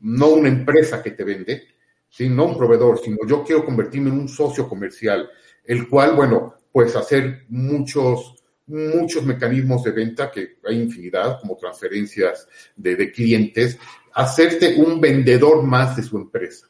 no 0.00 0.28
una 0.28 0.48
empresa 0.48 1.02
que 1.02 1.12
te 1.12 1.24
vende, 1.24 1.62
¿sí? 2.08 2.28
no 2.28 2.46
un 2.46 2.56
proveedor, 2.56 2.98
sino 2.98 3.18
yo 3.26 3.42
quiero 3.44 3.64
convertirme 3.64 4.10
en 4.10 4.18
un 4.20 4.28
socio 4.28 4.68
comercial, 4.68 5.28
el 5.64 5.88
cual, 5.88 6.14
bueno, 6.14 6.54
pues 6.72 6.94
hacer 6.96 7.44
muchos 7.48 8.38
muchos 8.68 9.24
mecanismos 9.24 9.82
de 9.82 9.92
venta, 9.92 10.30
que 10.30 10.58
hay 10.64 10.80
infinidad, 10.80 11.40
como 11.40 11.56
transferencias 11.56 12.46
de, 12.76 13.10
clientes, 13.10 13.78
hacerte 14.12 14.76
un 14.76 15.00
vendedor 15.00 15.62
más 15.62 15.96
de 15.96 16.02
su 16.02 16.18
empresa. 16.18 16.68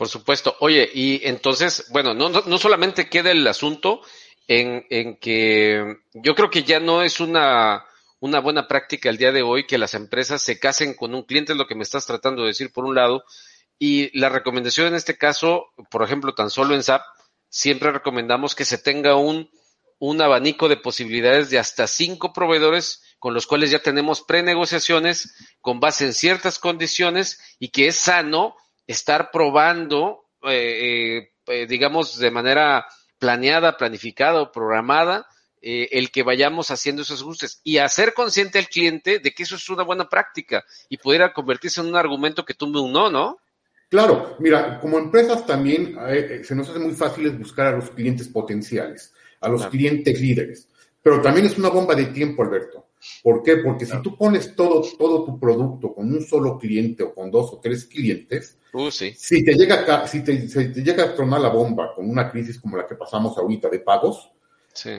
Por 0.00 0.08
supuesto. 0.08 0.56
Oye, 0.60 0.90
y 0.94 1.20
entonces, 1.28 1.84
bueno, 1.90 2.14
no, 2.14 2.30
no 2.30 2.56
solamente 2.56 3.10
queda 3.10 3.32
el 3.32 3.46
asunto 3.46 4.00
en, 4.48 4.86
en, 4.88 5.18
que 5.18 5.98
yo 6.14 6.34
creo 6.34 6.48
que 6.48 6.62
ya 6.62 6.80
no 6.80 7.02
es 7.02 7.20
una, 7.20 7.84
una 8.18 8.40
buena 8.40 8.66
práctica 8.66 9.10
el 9.10 9.18
día 9.18 9.30
de 9.30 9.42
hoy 9.42 9.66
que 9.66 9.76
las 9.76 9.92
empresas 9.92 10.40
se 10.40 10.58
casen 10.58 10.94
con 10.94 11.14
un 11.14 11.24
cliente, 11.24 11.52
es 11.52 11.58
lo 11.58 11.66
que 11.66 11.74
me 11.74 11.82
estás 11.82 12.06
tratando 12.06 12.40
de 12.40 12.48
decir 12.48 12.72
por 12.72 12.86
un 12.86 12.94
lado, 12.94 13.24
y 13.78 14.18
la 14.18 14.30
recomendación 14.30 14.86
en 14.86 14.94
este 14.94 15.18
caso, 15.18 15.66
por 15.90 16.02
ejemplo, 16.02 16.32
tan 16.34 16.48
solo 16.48 16.74
en 16.74 16.82
SAP, 16.82 17.02
siempre 17.50 17.92
recomendamos 17.92 18.54
que 18.54 18.64
se 18.64 18.78
tenga 18.78 19.16
un 19.16 19.50
un 19.98 20.22
abanico 20.22 20.70
de 20.70 20.78
posibilidades 20.78 21.50
de 21.50 21.58
hasta 21.58 21.86
cinco 21.86 22.32
proveedores 22.32 23.02
con 23.18 23.34
los 23.34 23.46
cuales 23.46 23.70
ya 23.70 23.80
tenemos 23.80 24.22
prenegociaciones 24.22 25.34
con 25.60 25.78
base 25.78 26.06
en 26.06 26.14
ciertas 26.14 26.58
condiciones 26.58 27.38
y 27.58 27.68
que 27.68 27.88
es 27.88 27.96
sano 27.96 28.56
estar 28.92 29.30
probando, 29.30 30.24
eh, 30.42 31.18
eh, 31.18 31.32
eh, 31.46 31.66
digamos, 31.66 32.18
de 32.18 32.30
manera 32.30 32.86
planeada, 33.18 33.76
planificada 33.76 34.40
o 34.42 34.52
programada, 34.52 35.26
el 35.62 36.10
que 36.10 36.22
vayamos 36.22 36.70
haciendo 36.70 37.02
esos 37.02 37.20
ajustes 37.20 37.60
y 37.62 37.76
hacer 37.76 38.14
consciente 38.14 38.58
al 38.58 38.68
cliente 38.68 39.18
de 39.18 39.32
que 39.32 39.42
eso 39.42 39.56
es 39.56 39.68
una 39.68 39.82
buena 39.82 40.08
práctica 40.08 40.64
y 40.88 40.96
pudiera 40.96 41.34
convertirse 41.34 41.82
en 41.82 41.88
un 41.88 41.96
argumento 41.96 42.46
que 42.46 42.54
tumbe 42.54 42.80
un 42.80 42.94
no, 42.94 43.10
¿no? 43.10 43.40
Claro, 43.90 44.36
mira, 44.38 44.80
como 44.80 44.98
empresas 44.98 45.44
también 45.44 45.98
se 46.44 46.54
nos 46.54 46.70
hace 46.70 46.78
muy 46.78 46.94
fácil 46.94 47.28
buscar 47.32 47.66
a 47.66 47.76
los 47.76 47.90
clientes 47.90 48.26
potenciales 48.28 49.12
a 49.40 49.48
los 49.48 49.66
clientes 49.66 50.20
líderes. 50.20 50.68
Pero 51.02 51.20
también 51.20 51.46
es 51.46 51.58
una 51.58 51.70
bomba 51.70 51.94
de 51.94 52.06
tiempo, 52.06 52.42
Alberto. 52.42 52.86
¿Por 53.22 53.42
qué? 53.42 53.56
Porque 53.56 53.86
si 53.86 54.00
tú 54.02 54.16
pones 54.16 54.54
todo, 54.54 54.82
todo 54.98 55.24
tu 55.24 55.38
producto 55.38 55.94
con 55.94 56.12
un 56.12 56.22
solo 56.22 56.58
cliente 56.58 57.02
o 57.02 57.14
con 57.14 57.30
dos 57.30 57.52
o 57.52 57.60
tres 57.60 57.86
clientes, 57.86 58.58
uh, 58.72 58.90
sí. 58.90 59.14
si, 59.16 59.44
te 59.44 59.54
llega, 59.54 60.06
si, 60.06 60.22
te, 60.22 60.36
te 60.36 60.82
llega 60.82 61.04
a 61.04 61.14
tronar 61.14 61.40
la 61.40 61.48
bomba 61.48 61.94
con 61.94 62.08
una 62.08 62.30
crisis 62.30 62.60
como 62.60 62.76
la 62.76 62.86
que 62.86 62.94
pasamos 62.94 63.36
ahorita 63.38 63.68
de 63.68 63.80
pagos, 63.80 64.30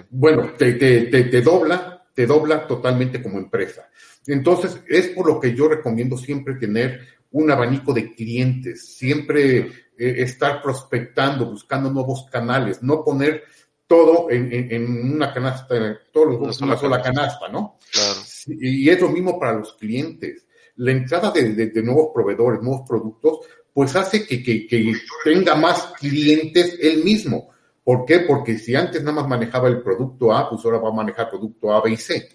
bueno, 0.10 0.52
te, 0.58 0.74
te, 0.74 1.06
te, 1.06 1.42
dobla, 1.42 2.06
te 2.14 2.26
dobla 2.26 2.68
totalmente 2.68 3.22
como 3.22 3.38
empresa. 3.38 3.90
Entonces, 4.28 4.82
es 4.88 5.08
por 5.10 5.28
lo 5.28 5.40
que 5.40 5.56
yo 5.56 5.68
recomiendo 5.68 6.18
siempre 6.18 6.56
tener 6.56 7.00
un 7.32 7.50
abanico 7.50 7.94
de 7.94 8.14
clientes, 8.14 8.96
siempre 8.96 9.58
eh, 9.60 9.70
estar 9.98 10.62
prospectando, 10.62 11.46
buscando 11.46 11.90
nuevos 11.90 12.26
canales, 12.30 12.84
no 12.84 13.04
poner 13.04 13.44
todo 13.88 14.28
en, 14.30 15.14
una 15.16 15.34
canasta, 15.34 16.00
todos 16.14 16.40
los 16.40 16.62
en 16.62 16.68
una 16.68 16.78
sola 16.78 17.02
canasta, 17.02 17.50
¿no? 17.50 17.78
Claro. 17.92 18.20
Y 18.48 18.90
es 18.90 19.00
lo 19.00 19.10
mismo 19.10 19.40
para 19.40 19.54
los 19.54 19.74
clientes. 19.74 20.46
La 20.78 20.92
entrada 20.92 21.32
de, 21.32 21.72
nuevos 21.84 22.10
proveedores, 22.14 22.62
nuevos 22.62 22.88
productos, 22.88 23.40
pues 23.74 23.96
hace 23.96 24.26
que, 24.26 24.42
que, 24.42 24.94
tenga 25.24 25.56
más 25.56 25.94
clientes 26.00 26.78
él 26.82 27.04
mismo. 27.04 27.50
¿Por 27.84 28.06
qué? 28.06 28.20
Porque 28.22 28.58
si 28.58 28.76
antes 28.76 29.02
nada 29.04 29.22
más 29.22 29.28
manejaba 29.28 29.68
el 29.68 29.82
producto 29.82 30.34
A, 30.34 30.50
pues 30.50 30.64
ahora 30.64 30.80
va 30.80 30.90
a 30.90 30.94
manejar 30.94 31.30
producto 31.30 31.74
A, 31.74 31.82
B 31.82 31.92
y 31.92 31.98
C. 31.98 32.30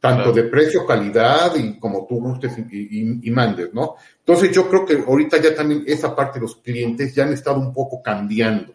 Tanto 0.00 0.30
de 0.30 0.44
precio, 0.44 0.86
calidad 0.86 1.56
y 1.56 1.76
como 1.80 2.06
tú 2.06 2.20
gustes 2.20 2.56
y, 2.70 3.20
y, 3.26 3.30
mandes, 3.32 3.74
¿no? 3.74 3.96
Entonces 4.20 4.52
yo 4.52 4.68
creo 4.68 4.86
que 4.86 5.02
ahorita 5.04 5.38
ya 5.38 5.52
también 5.52 5.82
esa 5.88 6.14
parte 6.14 6.38
de 6.38 6.44
los 6.44 6.56
clientes 6.56 7.12
ya 7.12 7.24
han 7.24 7.32
estado 7.32 7.58
un 7.58 7.72
poco 7.72 8.00
cambiando. 8.00 8.74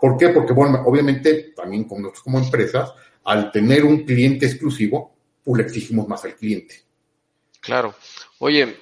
¿Por 0.00 0.16
qué? 0.16 0.28
Porque, 0.28 0.52
bueno, 0.52 0.80
obviamente, 0.86 1.52
también 1.56 1.84
como 1.84 2.02
nosotros 2.02 2.22
como 2.22 2.38
empresas, 2.38 2.94
al 3.24 3.50
tener 3.50 3.84
un 3.84 4.04
cliente 4.04 4.46
exclusivo, 4.46 5.12
pues 5.44 5.90
le 5.90 5.96
más 6.06 6.24
al 6.24 6.36
cliente. 6.36 6.82
Claro. 7.60 7.94
Oye, 8.38 8.76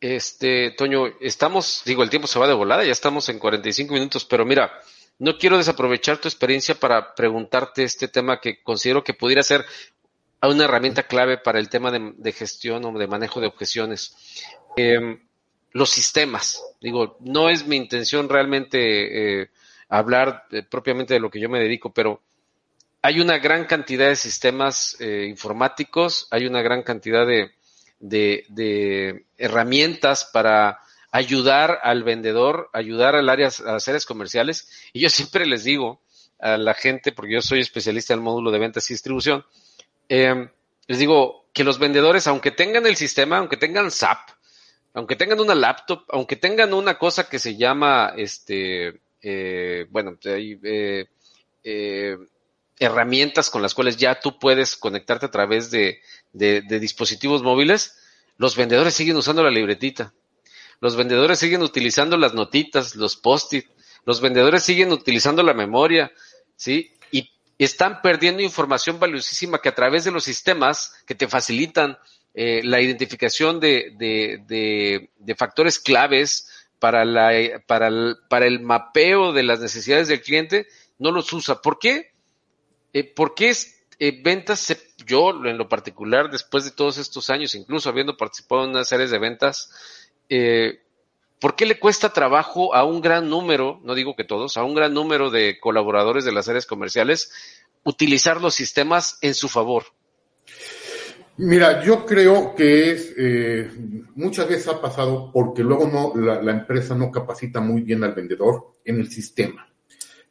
este, 0.00 0.72
Toño, 0.72 1.06
estamos, 1.20 1.82
digo, 1.84 2.02
el 2.02 2.10
tiempo 2.10 2.28
se 2.28 2.38
va 2.38 2.46
de 2.46 2.54
volada, 2.54 2.84
ya 2.84 2.92
estamos 2.92 3.28
en 3.28 3.38
45 3.38 3.94
minutos, 3.94 4.24
pero 4.24 4.44
mira, 4.44 4.72
no 5.18 5.38
quiero 5.38 5.56
desaprovechar 5.56 6.18
tu 6.18 6.28
experiencia 6.28 6.74
para 6.74 7.14
preguntarte 7.14 7.84
este 7.84 8.08
tema 8.08 8.40
que 8.40 8.62
considero 8.62 9.02
que 9.02 9.14
pudiera 9.14 9.42
ser 9.42 9.64
una 10.42 10.64
herramienta 10.64 11.04
clave 11.04 11.38
para 11.38 11.58
el 11.58 11.68
tema 11.68 11.90
de, 11.90 12.32
gestión 12.32 12.84
o 12.84 12.98
de 12.98 13.06
manejo 13.06 13.40
de 13.40 13.46
objeciones. 13.46 14.14
Em, 14.76 15.20
los 15.72 15.90
sistemas. 15.90 16.62
Digo, 16.80 17.16
no 17.20 17.48
es 17.48 17.66
mi 17.66 17.76
intención 17.76 18.28
realmente 18.28 19.42
eh, 19.42 19.50
hablar 19.88 20.44
propiamente 20.70 21.14
de 21.14 21.20
lo 21.20 21.30
que 21.30 21.40
yo 21.40 21.48
me 21.48 21.60
dedico, 21.60 21.92
pero 21.92 22.22
hay 23.06 23.20
una 23.20 23.38
gran 23.38 23.66
cantidad 23.66 24.08
de 24.08 24.16
sistemas 24.16 24.96
eh, 24.98 25.26
informáticos, 25.28 26.26
hay 26.32 26.44
una 26.44 26.60
gran 26.60 26.82
cantidad 26.82 27.24
de, 27.24 27.52
herramientas 29.38 30.28
para 30.32 30.80
ayudar 31.12 31.78
al 31.84 32.02
vendedor, 32.02 32.68
ayudar 32.72 33.14
al 33.14 33.28
área, 33.28 33.48
a 33.64 33.74
las 33.74 33.86
áreas 33.86 34.06
comerciales. 34.06 34.68
Y 34.92 35.02
yo 35.02 35.08
siempre 35.08 35.46
les 35.46 35.62
digo 35.62 36.00
a 36.40 36.56
la 36.56 36.74
gente, 36.74 37.12
porque 37.12 37.34
yo 37.34 37.42
soy 37.42 37.60
especialista 37.60 38.12
en 38.12 38.22
módulo 38.22 38.50
de 38.50 38.58
ventas 38.58 38.90
y 38.90 38.94
distribución, 38.94 39.44
eh, 40.08 40.48
les 40.88 40.98
digo 40.98 41.46
que 41.52 41.62
los 41.62 41.78
vendedores, 41.78 42.26
aunque 42.26 42.50
tengan 42.50 42.88
el 42.88 42.96
sistema, 42.96 43.38
aunque 43.38 43.56
tengan 43.56 43.92
SAP, 43.92 44.30
aunque 44.94 45.14
tengan 45.14 45.38
una 45.38 45.54
laptop, 45.54 46.02
aunque 46.08 46.34
tengan 46.34 46.74
una 46.74 46.98
cosa 46.98 47.28
que 47.28 47.38
se 47.38 47.56
llama 47.56 48.14
este 48.16 49.00
eh, 49.22 49.86
bueno, 49.90 50.18
eh, 50.24 51.06
eh, 51.62 52.16
herramientas 52.78 53.50
con 53.50 53.62
las 53.62 53.74
cuales 53.74 53.96
ya 53.96 54.20
tú 54.20 54.38
puedes 54.38 54.76
conectarte 54.76 55.26
a 55.26 55.30
través 55.30 55.70
de, 55.70 56.00
dispositivos 56.32 57.42
móviles, 57.42 57.96
los 58.36 58.56
vendedores 58.56 58.94
siguen 58.94 59.16
usando 59.16 59.42
la 59.42 59.50
libretita. 59.50 60.12
Los 60.80 60.96
vendedores 60.96 61.38
siguen 61.38 61.62
utilizando 61.62 62.16
las 62.18 62.34
notitas, 62.34 62.96
los 62.96 63.16
post-it. 63.16 63.66
Los 64.04 64.20
vendedores 64.20 64.62
siguen 64.62 64.92
utilizando 64.92 65.42
la 65.42 65.54
memoria, 65.54 66.12
¿sí? 66.54 66.92
Y 67.10 67.30
están 67.58 68.02
perdiendo 68.02 68.42
información 68.42 69.00
valiosísima 69.00 69.60
que 69.60 69.70
a 69.70 69.74
través 69.74 70.04
de 70.04 70.10
los 70.10 70.24
sistemas 70.24 70.94
que 71.06 71.14
te 71.14 71.28
facilitan 71.28 71.98
la 72.34 72.82
identificación 72.82 73.58
de, 73.58 73.94
de, 73.96 75.34
factores 75.34 75.78
claves, 75.78 76.46
para, 76.78 77.06
la, 77.06 77.32
para, 77.66 77.88
el, 77.88 78.18
para 78.28 78.46
el 78.46 78.60
mapeo 78.60 79.32
de 79.32 79.42
las 79.42 79.60
necesidades 79.60 80.08
del 80.08 80.20
cliente, 80.20 80.66
no 80.98 81.10
los 81.10 81.32
usa. 81.32 81.62
¿Por 81.62 81.78
qué? 81.78 82.12
Eh, 82.96 83.12
porque 83.14 83.50
es, 83.50 83.84
eh, 83.98 84.22
ventas, 84.22 84.74
yo 85.04 85.28
en 85.44 85.58
lo 85.58 85.68
particular, 85.68 86.30
después 86.30 86.64
de 86.64 86.70
todos 86.70 86.96
estos 86.96 87.28
años, 87.28 87.54
incluso 87.54 87.90
habiendo 87.90 88.16
participado 88.16 88.64
en 88.64 88.70
unas 88.70 88.88
series 88.88 89.10
de 89.10 89.18
ventas, 89.18 89.70
eh, 90.30 90.80
¿por 91.38 91.56
qué 91.56 91.66
le 91.66 91.78
cuesta 91.78 92.14
trabajo 92.14 92.74
a 92.74 92.84
un 92.84 93.02
gran 93.02 93.28
número, 93.28 93.80
no 93.84 93.94
digo 93.94 94.16
que 94.16 94.24
todos, 94.24 94.56
a 94.56 94.64
un 94.64 94.74
gran 94.74 94.94
número 94.94 95.28
de 95.28 95.60
colaboradores 95.60 96.24
de 96.24 96.32
las 96.32 96.48
áreas 96.48 96.64
comerciales 96.64 97.30
utilizar 97.84 98.40
los 98.40 98.54
sistemas 98.54 99.18
en 99.20 99.34
su 99.34 99.50
favor? 99.50 99.84
Mira, 101.36 101.84
yo 101.84 102.06
creo 102.06 102.54
que 102.54 102.92
es, 102.92 103.14
eh, 103.18 103.70
muchas 104.14 104.48
veces 104.48 104.68
ha 104.68 104.80
pasado 104.80 105.30
porque 105.30 105.62
luego 105.62 105.86
no, 105.86 106.18
la, 106.18 106.50
empresa 106.50 106.94
no 106.94 107.10
capacita 107.10 107.60
muy 107.60 107.82
bien 107.82 108.02
al 108.04 108.14
vendedor 108.14 108.78
en 108.86 109.00
el 109.00 109.10
sistema. 109.10 109.68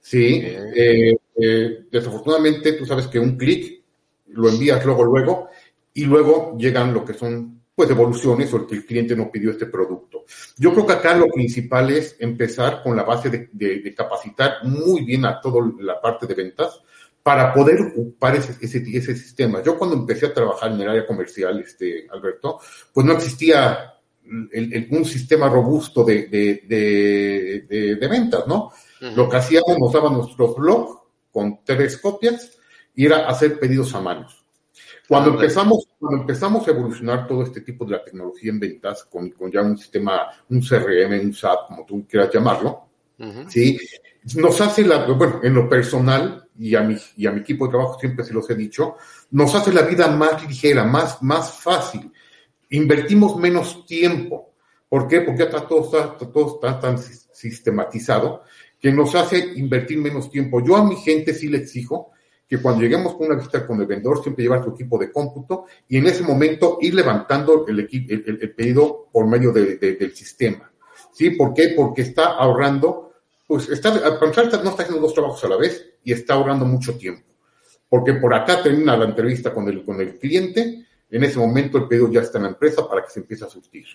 Sí, 0.06 0.42
eh, 0.44 1.18
eh, 1.36 1.86
desafortunadamente 1.90 2.74
tú 2.74 2.86
sabes 2.86 3.08
que 3.08 3.18
un 3.18 3.38
clic 3.38 3.82
lo 4.28 4.50
envías 4.50 4.86
luego, 4.86 5.04
luego, 5.04 5.50
y 5.94 6.06
luego 6.06 6.56
llegan 6.60 6.94
lo 6.94 7.04
que 7.04 7.14
son 7.14 7.64
pues 7.74 7.90
devoluciones 7.90 8.54
o 8.54 8.58
el 8.58 8.68
que 8.68 8.76
el 8.76 8.86
cliente 8.86 9.16
no 9.16 9.32
pidió 9.32 9.50
este 9.50 9.66
producto. 9.66 10.26
Yo 10.58 10.74
creo 10.74 10.86
que 10.86 10.94
acá 10.94 11.16
lo 11.16 11.28
principal 11.28 11.90
es 11.90 12.16
empezar 12.20 12.84
con 12.84 12.96
la 12.96 13.04
base 13.04 13.30
de, 13.30 13.50
de 13.52 13.96
capacitar 13.96 14.64
muy 14.64 15.04
bien 15.04 15.26
a 15.26 15.42
toda 15.42 15.74
la 15.80 16.00
parte 16.00 16.28
de 16.28 16.36
ventas, 16.36 16.82
para 17.26 17.52
poder 17.52 17.82
ocupar 17.82 18.36
ese, 18.36 18.56
ese, 18.62 19.16
sistema. 19.16 19.64
Yo 19.64 19.80
cuando 19.80 19.96
empecé 19.96 20.28
a 20.28 20.34
trabajar 20.36 20.72
en 20.72 20.82
el 20.82 20.90
área 20.90 21.08
comercial, 21.08 21.60
este, 21.60 22.06
Alberto, 22.12 22.60
pues 22.94 23.04
no 23.04 23.14
existía 23.14 23.96
un 24.92 25.06
sistema 25.06 25.50
robusto 25.50 26.04
de, 26.04 26.28
de, 26.28 27.96
de, 28.00 28.08
ventas, 28.08 28.46
¿no? 28.46 28.72
Lo 29.00 29.30
que 29.30 29.38
hacíamos, 29.38 29.78
nos 29.80 29.94
daban 29.94 30.14
nuestros 30.14 30.56
blogs 30.56 31.00
con 31.32 31.60
tres 31.64 31.98
copias 31.98 32.58
y 32.94 33.06
era 33.06 33.28
hacer 33.28 33.60
pedidos 33.60 33.94
a 33.94 34.02
manos. 34.02 34.46
Cuando 35.08 35.32
empezamos, 35.32 35.88
cuando 36.00 36.22
empezamos 36.22 36.68
a 36.68 36.72
evolucionar 36.72 37.28
todo 37.28 37.44
este 37.44 37.62
tipo 37.62 37.86
de 37.86 37.92
la 37.92 38.04
tecnología 38.04 38.52
en 38.52 38.60
ventas, 38.60 39.04
con, 39.06 39.30
con 39.32 39.52
ya 39.52 39.62
un 39.62 39.78
sistema, 39.78 40.28
un 40.50 40.62
CRM, 40.62 41.20
un 41.24 41.34
SAP, 41.34 41.68
como 41.68 41.86
tú 41.86 42.08
quieras 42.08 42.32
llamarlo, 42.34 42.88
¿sí? 43.48 43.78
Nos 44.36 44.60
hace 44.62 44.84
la, 44.84 45.06
bueno, 45.06 45.42
en 45.44 45.54
lo 45.54 45.70
personal, 45.70 46.46
y 46.58 46.76
a 46.76 46.82
mi, 46.82 46.96
y 47.18 47.28
a 47.28 47.32
mi 47.32 47.42
equipo 47.42 47.66
de 47.66 47.72
trabajo 47.72 48.00
siempre 48.00 48.26
se 48.26 48.34
los 48.34 48.50
he 48.50 48.56
dicho, 48.56 48.96
nos 49.32 49.54
hace 49.56 49.74
la 49.74 49.82
vida 49.82 50.08
más 50.08 50.48
ligera, 50.48 50.84
más, 50.84 51.22
más 51.22 51.52
fácil. 51.60 52.12
Invertimos 52.70 53.36
menos 53.38 53.86
tiempo. 53.86 54.54
¿Por 54.88 55.08
qué? 55.08 55.22
Porque 55.22 55.46
todo 55.46 55.86
está, 55.86 56.18
todo 56.18 56.56
está 56.56 56.80
tan 56.80 56.98
sistematizado 56.98 58.44
que 58.86 58.92
nos 58.92 59.16
hace 59.16 59.54
invertir 59.56 59.98
menos 59.98 60.30
tiempo. 60.30 60.64
Yo 60.64 60.76
a 60.76 60.86
mi 60.88 60.96
gente 60.98 61.34
sí 61.34 61.48
le 61.48 61.58
exijo 61.58 62.12
que 62.48 62.60
cuando 62.60 62.84
lleguemos 62.84 63.16
con 63.16 63.26
una 63.26 63.36
visita 63.36 63.66
con 63.66 63.82
el 63.82 63.88
vendedor, 63.88 64.22
siempre 64.22 64.44
llevar 64.44 64.64
su 64.64 64.70
equipo 64.70 65.00
de 65.00 65.12
cómputo 65.12 65.66
y 65.90 65.98
en 65.98 66.06
ese 66.06 66.22
momento 66.22 66.78
ir 66.80 66.94
levantando 66.94 67.66
el, 67.68 68.54
pedido 68.56 69.08
por 69.12 69.26
medio 69.26 69.52
del 69.52 70.16
sistema. 70.16 70.72
¿Sí? 71.12 71.32
¿Por 71.32 71.56
qué? 71.56 71.74
Porque 71.76 72.04
está 72.04 72.36
ahorrando, 72.36 73.14
pues 73.48 73.70
está, 73.70 73.90
no 73.90 74.70
está 74.70 74.84
haciendo 74.84 75.02
dos 75.02 75.16
trabajos 75.16 75.44
a 75.44 75.50
la 75.50 75.58
vez 75.58 75.84
y 76.04 76.14
está 76.14 76.36
ahorrando 76.36 76.66
mucho 76.66 76.96
tiempo. 76.96 77.26
Porque 77.90 78.14
por 78.14 78.36
acá 78.36 78.62
termina 78.62 78.96
la 78.96 79.06
entrevista 79.06 79.52
con 79.52 79.68
el, 79.68 79.84
con 79.84 80.00
el 80.00 80.20
cliente, 80.20 80.86
en 81.10 81.24
ese 81.24 81.40
momento 81.40 81.80
el 81.80 81.88
pedido 81.88 82.12
ya 82.12 82.22
está 82.22 82.38
en 82.38 82.44
la 82.44 82.50
empresa 82.52 82.88
para 82.88 83.02
que 83.02 83.10
se 83.10 83.22
empiece 83.22 83.46
a 83.46 83.50
surtir. 83.50 83.88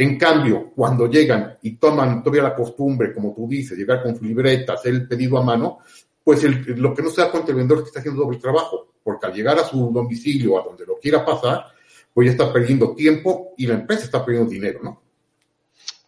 En 0.00 0.16
cambio, 0.16 0.70
cuando 0.76 1.10
llegan 1.10 1.58
y 1.60 1.72
toman 1.74 2.22
todavía 2.22 2.44
la 2.44 2.54
costumbre, 2.54 3.12
como 3.12 3.34
tú 3.34 3.48
dices, 3.48 3.76
llegar 3.76 4.00
con 4.00 4.16
su 4.16 4.24
libreta, 4.24 4.74
hacer 4.74 4.94
el 4.94 5.08
pedido 5.08 5.36
a 5.38 5.42
mano, 5.42 5.80
pues 6.22 6.44
lo 6.44 6.94
que 6.94 7.02
no 7.02 7.10
se 7.10 7.20
da 7.20 7.32
cuenta 7.32 7.50
el 7.50 7.56
vendedor 7.56 7.78
es 7.78 7.82
que 7.82 7.88
está 7.88 7.98
haciendo 7.98 8.22
doble 8.22 8.38
trabajo, 8.38 8.92
porque 9.02 9.26
al 9.26 9.34
llegar 9.34 9.58
a 9.58 9.64
su 9.64 9.90
domicilio, 9.90 10.56
a 10.56 10.62
donde 10.64 10.86
lo 10.86 11.00
quiera 11.00 11.24
pasar, 11.24 11.64
pues 12.14 12.26
ya 12.26 12.30
está 12.30 12.52
perdiendo 12.52 12.94
tiempo 12.94 13.54
y 13.56 13.66
la 13.66 13.74
empresa 13.74 14.04
está 14.04 14.24
perdiendo 14.24 14.48
dinero, 14.48 14.78
¿no? 14.84 15.02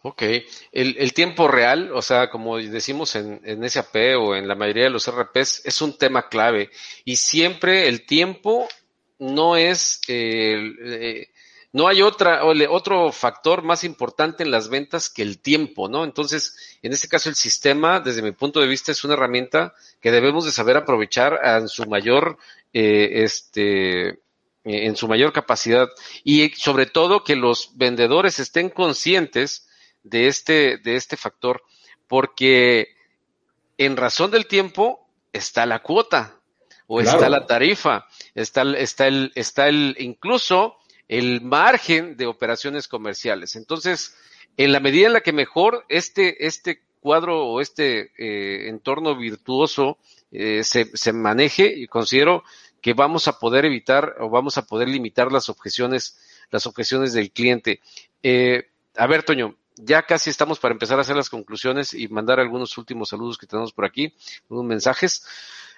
Ok, 0.03 0.23
el, 0.71 1.13
tiempo 1.13 1.49
real, 1.49 1.91
o 1.93 2.01
sea, 2.01 2.29
como 2.29 2.59
decimos 2.59 3.13
en, 3.17 3.41
en, 3.43 3.69
SAP 3.69 3.95
o 4.17 4.35
en 4.35 4.47
la 4.47 4.55
mayoría 4.55 4.85
de 4.85 4.89
los 4.89 5.11
RPs, 5.11 5.65
es 5.65 5.81
un 5.81 5.97
tema 5.97 6.29
clave 6.29 6.69
y 7.03 7.17
siempre 7.17 7.89
el 7.89 8.05
tiempo 8.05 8.69
no 9.19 9.57
es 9.57 9.99
eh, 10.07 11.27
no 11.73 11.87
hay 11.87 12.01
otra, 12.01 12.43
otro 12.69 13.11
factor 13.11 13.63
más 13.63 13.83
importante 13.83 14.43
en 14.43 14.51
las 14.51 14.67
ventas 14.67 15.09
que 15.09 15.21
el 15.21 15.39
tiempo, 15.39 15.87
¿no? 15.87 16.03
Entonces, 16.03 16.77
en 16.81 16.91
este 16.91 17.07
caso, 17.07 17.29
el 17.29 17.35
sistema, 17.35 18.01
desde 18.01 18.21
mi 18.21 18.33
punto 18.33 18.59
de 18.59 18.67
vista, 18.67 18.91
es 18.91 19.03
una 19.05 19.13
herramienta 19.13 19.73
que 20.01 20.11
debemos 20.11 20.43
de 20.43 20.51
saber 20.51 20.75
aprovechar 20.75 21.39
en 21.43 21.69
su 21.69 21.85
mayor, 21.85 22.37
eh, 22.73 23.23
este, 23.23 24.19
en 24.65 24.95
su 24.97 25.07
mayor 25.07 25.31
capacidad 25.31 25.87
y 26.23 26.49
sobre 26.49 26.85
todo 26.85 27.23
que 27.23 27.35
los 27.35 27.71
vendedores 27.75 28.39
estén 28.39 28.69
conscientes 28.69 29.69
de 30.03 30.27
este, 30.27 30.77
de 30.77 30.95
este 30.95 31.15
factor, 31.15 31.63
porque 32.07 32.95
en 33.77 33.95
razón 33.95 34.29
del 34.29 34.45
tiempo 34.45 35.07
está 35.31 35.65
la 35.65 35.79
cuota 35.79 36.37
o 36.87 36.99
está 36.99 37.29
la 37.29 37.45
tarifa, 37.45 38.07
está, 38.35 38.63
está 38.77 39.07
el, 39.07 39.31
está 39.35 39.69
el, 39.69 39.95
incluso 39.99 40.75
el 41.11 41.41
margen 41.41 42.15
de 42.15 42.25
operaciones 42.25 42.87
comerciales. 42.87 43.57
Entonces, 43.57 44.15
en 44.55 44.71
la 44.71 44.79
medida 44.79 45.07
en 45.07 45.13
la 45.13 45.19
que 45.19 45.33
mejor 45.33 45.85
este, 45.89 46.47
este 46.47 46.83
cuadro 47.01 47.47
o 47.47 47.59
este 47.59 48.11
eh, 48.17 48.69
entorno 48.69 49.17
virtuoso 49.17 49.97
eh, 50.31 50.63
se, 50.63 50.89
se, 50.95 51.11
maneje, 51.11 51.85
considero 51.89 52.45
que 52.81 52.93
vamos 52.93 53.27
a 53.27 53.39
poder 53.39 53.65
evitar 53.65 54.15
o 54.21 54.29
vamos 54.29 54.57
a 54.57 54.65
poder 54.65 54.87
limitar 54.87 55.33
las 55.33 55.49
objeciones, 55.49 56.17
las 56.49 56.65
objeciones 56.65 57.11
del 57.11 57.31
cliente. 57.31 57.81
Eh, 58.23 58.69
a 58.95 59.05
ver, 59.05 59.23
Toño, 59.23 59.57
ya 59.75 60.03
casi 60.03 60.29
estamos 60.29 60.59
para 60.59 60.71
empezar 60.71 60.97
a 60.97 61.01
hacer 61.01 61.17
las 61.17 61.29
conclusiones 61.29 61.93
y 61.93 62.07
mandar 62.07 62.39
algunos 62.39 62.77
últimos 62.77 63.09
saludos 63.09 63.37
que 63.37 63.47
tenemos 63.47 63.73
por 63.73 63.83
aquí, 63.83 64.13
unos 64.47 64.63
mensajes. 64.63 65.25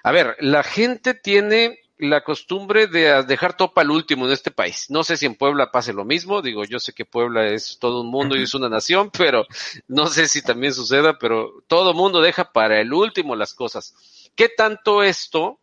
A 0.04 0.12
ver, 0.12 0.36
la 0.38 0.62
gente 0.62 1.12
tiene 1.14 1.80
la 1.98 2.24
costumbre 2.24 2.86
de 2.86 3.22
dejar 3.22 3.56
todo 3.56 3.72
para 3.72 3.84
el 3.84 3.90
último 3.92 4.26
en 4.26 4.32
este 4.32 4.50
país. 4.50 4.86
No 4.90 5.04
sé 5.04 5.16
si 5.16 5.26
en 5.26 5.36
Puebla 5.36 5.70
pase 5.70 5.92
lo 5.92 6.04
mismo, 6.04 6.42
digo, 6.42 6.64
yo 6.64 6.80
sé 6.80 6.92
que 6.92 7.04
Puebla 7.04 7.46
es 7.46 7.78
todo 7.78 8.00
un 8.00 8.10
mundo 8.10 8.36
y 8.36 8.42
es 8.42 8.54
una 8.54 8.68
nación, 8.68 9.10
pero 9.16 9.46
no 9.86 10.06
sé 10.06 10.26
si 10.26 10.42
también 10.42 10.74
suceda, 10.74 11.18
pero 11.18 11.62
todo 11.68 11.94
mundo 11.94 12.20
deja 12.20 12.52
para 12.52 12.80
el 12.80 12.92
último 12.92 13.36
las 13.36 13.54
cosas. 13.54 13.94
¿Qué 14.34 14.48
tanto 14.48 15.02
esto, 15.02 15.60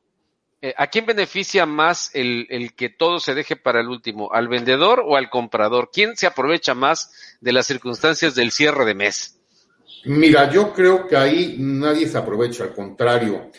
eh, 0.61 0.73
a 0.77 0.87
quién 0.87 1.05
beneficia 1.05 1.65
más 1.65 2.11
el, 2.13 2.47
el 2.49 2.73
que 2.73 2.89
todo 2.89 3.19
se 3.19 3.33
deje 3.33 3.57
para 3.57 3.81
el 3.81 3.89
último? 3.89 4.31
¿Al 4.31 4.47
vendedor 4.47 5.03
o 5.05 5.17
al 5.17 5.29
comprador? 5.29 5.89
¿Quién 5.91 6.15
se 6.15 6.27
aprovecha 6.27 6.73
más 6.73 7.37
de 7.41 7.51
las 7.51 7.67
circunstancias 7.67 8.35
del 8.35 8.51
cierre 8.51 8.85
de 8.85 8.95
mes? 8.95 9.37
Mira, 10.05 10.49
yo 10.49 10.73
creo 10.73 11.07
que 11.07 11.15
ahí 11.15 11.57
nadie 11.59 12.07
se 12.07 12.17
aprovecha, 12.17 12.63
al 12.63 12.73
contrario. 12.73 13.51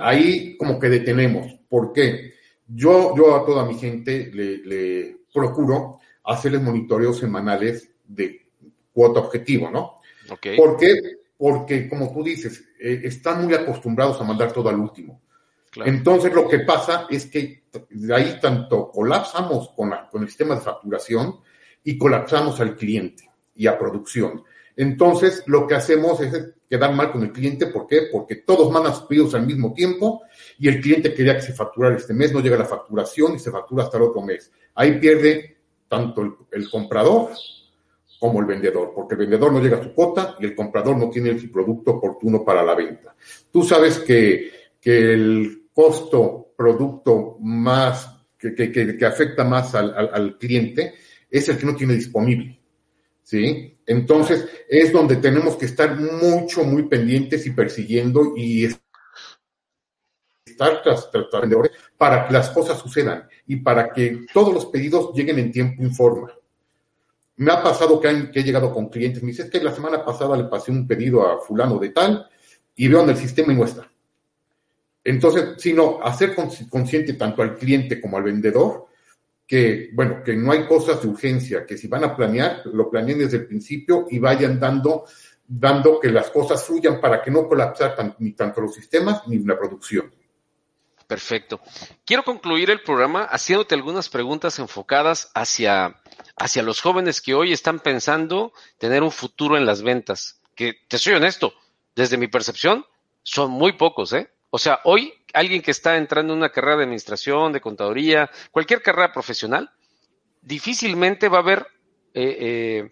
Ahí 0.00 0.56
como 0.56 0.78
que 0.78 0.88
detenemos. 0.88 1.52
¿Por 1.68 1.92
qué? 1.92 2.34
Yo, 2.66 3.14
yo 3.16 3.36
a 3.36 3.44
toda 3.44 3.64
mi 3.64 3.74
gente 3.74 4.30
le, 4.32 5.18
procuro 5.32 5.98
hacerles 6.24 6.62
monitoreos 6.62 7.18
semanales 7.18 7.90
de 8.06 8.46
cuota 8.92 9.20
objetivo, 9.20 9.70
¿no? 9.70 10.00
¿Por 10.56 10.76
qué? 10.76 10.94
Porque, 11.36 11.88
como 11.88 12.12
tú 12.12 12.22
dices, 12.22 12.64
eh, 12.80 13.00
están 13.04 13.44
muy 13.44 13.54
acostumbrados 13.54 14.20
a 14.20 14.24
mandar 14.24 14.52
todo 14.52 14.68
al 14.68 14.78
último. 14.78 15.20
Entonces, 15.84 16.32
lo 16.32 16.48
que 16.48 16.60
pasa 16.60 17.06
es 17.10 17.26
que 17.26 17.64
de 17.90 18.14
ahí 18.14 18.38
tanto 18.40 18.90
colapsamos 18.92 19.70
con, 19.70 19.92
con 20.10 20.22
el 20.22 20.28
sistema 20.28 20.54
de 20.54 20.60
facturación 20.60 21.40
y 21.82 21.98
colapsamos 21.98 22.60
al 22.60 22.76
cliente 22.76 23.28
y 23.56 23.66
a 23.66 23.76
producción. 23.76 24.44
Entonces, 24.76 25.42
lo 25.46 25.66
que 25.66 25.74
hacemos 25.74 26.20
es 26.20 26.54
quedar 26.68 26.92
mal 26.94 27.12
con 27.12 27.22
el 27.22 27.32
cliente. 27.32 27.68
¿Por 27.68 27.86
qué? 27.86 28.08
Porque 28.10 28.36
todos 28.36 28.70
mandan 28.70 28.94
sus 28.94 29.04
pedidos 29.04 29.34
al 29.34 29.46
mismo 29.46 29.72
tiempo 29.72 30.22
y 30.58 30.68
el 30.68 30.80
cliente 30.80 31.14
quería 31.14 31.36
que 31.36 31.42
se 31.42 31.52
facturara 31.52 31.96
este 31.96 32.14
mes, 32.14 32.32
no 32.32 32.40
llega 32.40 32.56
la 32.56 32.64
facturación 32.64 33.34
y 33.34 33.38
se 33.38 33.50
factura 33.50 33.84
hasta 33.84 33.96
el 33.96 34.04
otro 34.04 34.22
mes. 34.22 34.50
Ahí 34.74 34.98
pierde 34.98 35.56
tanto 35.88 36.48
el, 36.50 36.68
comprador 36.70 37.30
como 38.18 38.40
el 38.40 38.46
vendedor, 38.46 38.92
porque 38.94 39.14
el 39.14 39.20
vendedor 39.20 39.52
no 39.52 39.60
llega 39.60 39.78
a 39.78 39.82
su 39.82 39.92
cuota 39.92 40.36
y 40.40 40.46
el 40.46 40.54
comprador 40.54 40.96
no 40.96 41.10
tiene 41.10 41.30
el 41.30 41.50
producto 41.50 41.92
oportuno 41.92 42.44
para 42.44 42.64
la 42.64 42.74
venta. 42.74 43.14
Tú 43.52 43.62
sabes 43.62 44.00
que, 44.00 44.50
que 44.80 45.12
el 45.12 45.68
costo 45.72 46.54
producto 46.56 47.36
más 47.40 48.10
que, 48.38 48.54
que, 48.54 48.96
que 48.96 49.06
afecta 49.06 49.44
más 49.44 49.74
al, 49.74 49.94
al, 49.96 50.10
al 50.12 50.38
cliente 50.38 50.94
es 51.30 51.48
el 51.48 51.58
que 51.58 51.66
no 51.66 51.76
tiene 51.76 51.94
disponible. 51.94 52.63
¿Sí? 53.24 53.76
Entonces 53.86 54.46
es 54.68 54.92
donde 54.92 55.16
tenemos 55.16 55.56
que 55.56 55.66
estar 55.66 55.98
mucho, 55.98 56.62
muy 56.62 56.84
pendientes 56.84 57.44
y 57.46 57.50
persiguiendo 57.50 58.34
y 58.36 58.66
estar 60.46 60.82
tras, 60.82 61.10
vendedores 61.40 61.72
para 61.98 62.26
que 62.26 62.32
las 62.32 62.50
cosas 62.50 62.78
sucedan 62.78 63.28
y 63.46 63.56
para 63.56 63.92
que 63.92 64.26
todos 64.32 64.54
los 64.54 64.66
pedidos 64.66 65.12
lleguen 65.14 65.38
en 65.38 65.50
tiempo 65.50 65.82
y 65.82 65.90
forma. 65.90 66.32
Me 67.36 67.50
ha 67.50 67.62
pasado 67.62 68.00
que, 68.00 68.08
han, 68.08 68.30
que 68.30 68.40
he 68.40 68.44
llegado 68.44 68.72
con 68.72 68.88
clientes, 68.88 69.22
me 69.22 69.30
dice, 69.30 69.42
es 69.42 69.50
que 69.50 69.60
la 69.60 69.74
semana 69.74 70.04
pasada 70.04 70.36
le 70.36 70.44
pasé 70.44 70.70
un 70.70 70.86
pedido 70.86 71.26
a 71.26 71.40
fulano 71.40 71.78
de 71.78 71.88
tal 71.88 72.28
y 72.76 72.86
veo 72.86 73.02
en 73.02 73.10
el 73.10 73.16
sistema 73.16 73.52
y 73.52 73.56
no 73.56 73.64
está. 73.64 73.90
Entonces, 75.02 75.54
sino 75.58 76.00
hacer 76.02 76.34
consciente 76.70 77.14
tanto 77.14 77.42
al 77.42 77.56
cliente 77.56 78.00
como 78.00 78.16
al 78.16 78.22
vendedor 78.22 78.86
que, 79.46 79.90
bueno, 79.92 80.22
que 80.24 80.34
no 80.36 80.52
hay 80.52 80.66
cosas 80.66 81.02
de 81.02 81.08
urgencia, 81.08 81.66
que 81.66 81.76
si 81.76 81.86
van 81.86 82.04
a 82.04 82.16
planear, 82.16 82.62
lo 82.66 82.90
planeen 82.90 83.18
desde 83.18 83.38
el 83.38 83.46
principio 83.46 84.06
y 84.10 84.18
vayan 84.18 84.58
dando, 84.58 85.04
dando 85.46 86.00
que 86.00 86.08
las 86.08 86.30
cosas 86.30 86.64
fluyan 86.64 87.00
para 87.00 87.22
que 87.22 87.30
no 87.30 87.46
colapsar 87.46 88.16
ni 88.18 88.32
tanto 88.32 88.62
los 88.62 88.74
sistemas 88.74 89.26
ni 89.26 89.38
la 89.40 89.58
producción. 89.58 90.10
Perfecto. 91.06 91.60
Quiero 92.06 92.22
concluir 92.22 92.70
el 92.70 92.80
programa 92.80 93.24
haciéndote 93.24 93.74
algunas 93.74 94.08
preguntas 94.08 94.58
enfocadas 94.58 95.30
hacia, 95.34 96.00
hacia 96.36 96.62
los 96.62 96.80
jóvenes 96.80 97.20
que 97.20 97.34
hoy 97.34 97.52
están 97.52 97.78
pensando 97.80 98.52
tener 98.78 99.02
un 99.02 99.10
futuro 99.10 99.58
en 99.58 99.66
las 99.66 99.82
ventas. 99.82 100.40
Que 100.54 100.74
te 100.88 100.98
soy 100.98 101.14
honesto, 101.14 101.52
desde 101.94 102.16
mi 102.16 102.28
percepción, 102.28 102.86
son 103.22 103.50
muy 103.50 103.72
pocos, 103.72 104.12
¿eh? 104.14 104.30
O 104.50 104.58
sea, 104.58 104.80
hoy 104.84 105.12
alguien 105.34 105.60
que 105.60 105.72
está 105.72 105.96
entrando 105.96 106.32
en 106.32 106.38
una 106.38 106.48
carrera 106.48 106.78
de 106.78 106.84
administración, 106.84 107.52
de 107.52 107.60
contaduría, 107.60 108.30
cualquier 108.50 108.80
carrera 108.80 109.12
profesional, 109.12 109.70
difícilmente 110.40 111.28
va 111.28 111.38
a 111.38 111.42
haber 111.42 111.66
eh, 112.14 112.90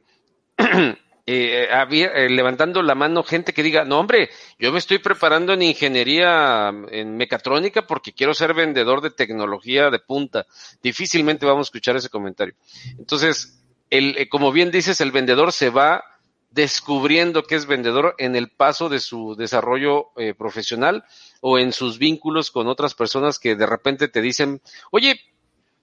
eh, 0.59 0.97
eh, 1.27 2.29
levantando 2.29 2.83
la 2.83 2.95
mano 2.95 3.23
gente 3.23 3.53
que 3.53 3.63
diga, 3.63 3.85
no 3.85 4.01
hombre, 4.01 4.31
yo 4.59 4.73
me 4.73 4.79
estoy 4.79 4.99
preparando 4.99 5.53
en 5.53 5.63
ingeniería, 5.63 6.73
en 6.91 7.17
mecatrónica 7.17 7.87
porque 7.87 8.13
quiero 8.13 8.35
ser 8.35 8.55
vendedor 8.55 9.01
de 9.01 9.11
tecnología 9.11 9.91
de 9.91 10.01
punta. 10.01 10.47
Difícilmente 10.83 11.47
vamos 11.47 11.67
a 11.67 11.69
escuchar 11.69 11.97
ese 11.97 12.09
comentario. 12.09 12.55
Entonces, 12.99 13.63
el, 13.89 14.29
como 14.29 14.51
bien 14.51 14.71
dices, 14.71 15.01
el 15.01 15.13
vendedor 15.13 15.53
se 15.53 15.71
va 15.71 16.03
descubriendo 16.53 17.43
que 17.43 17.57
es 17.57 17.67
vendedor 17.67 18.15
en 18.19 18.37
el 18.37 18.51
paso 18.51 18.89
de 18.89 19.01
su 19.01 19.35
desarrollo 19.37 20.11
profesional 20.39 21.05
o 21.41 21.59
en 21.59 21.73
sus 21.73 21.99
vínculos 21.99 22.51
con 22.51 22.69
otras 22.69 22.95
personas 22.95 23.39
que 23.39 23.57
de 23.57 23.67
repente 23.67 24.09
te 24.09 24.21
dicen, 24.21 24.61
oye, 24.91 25.21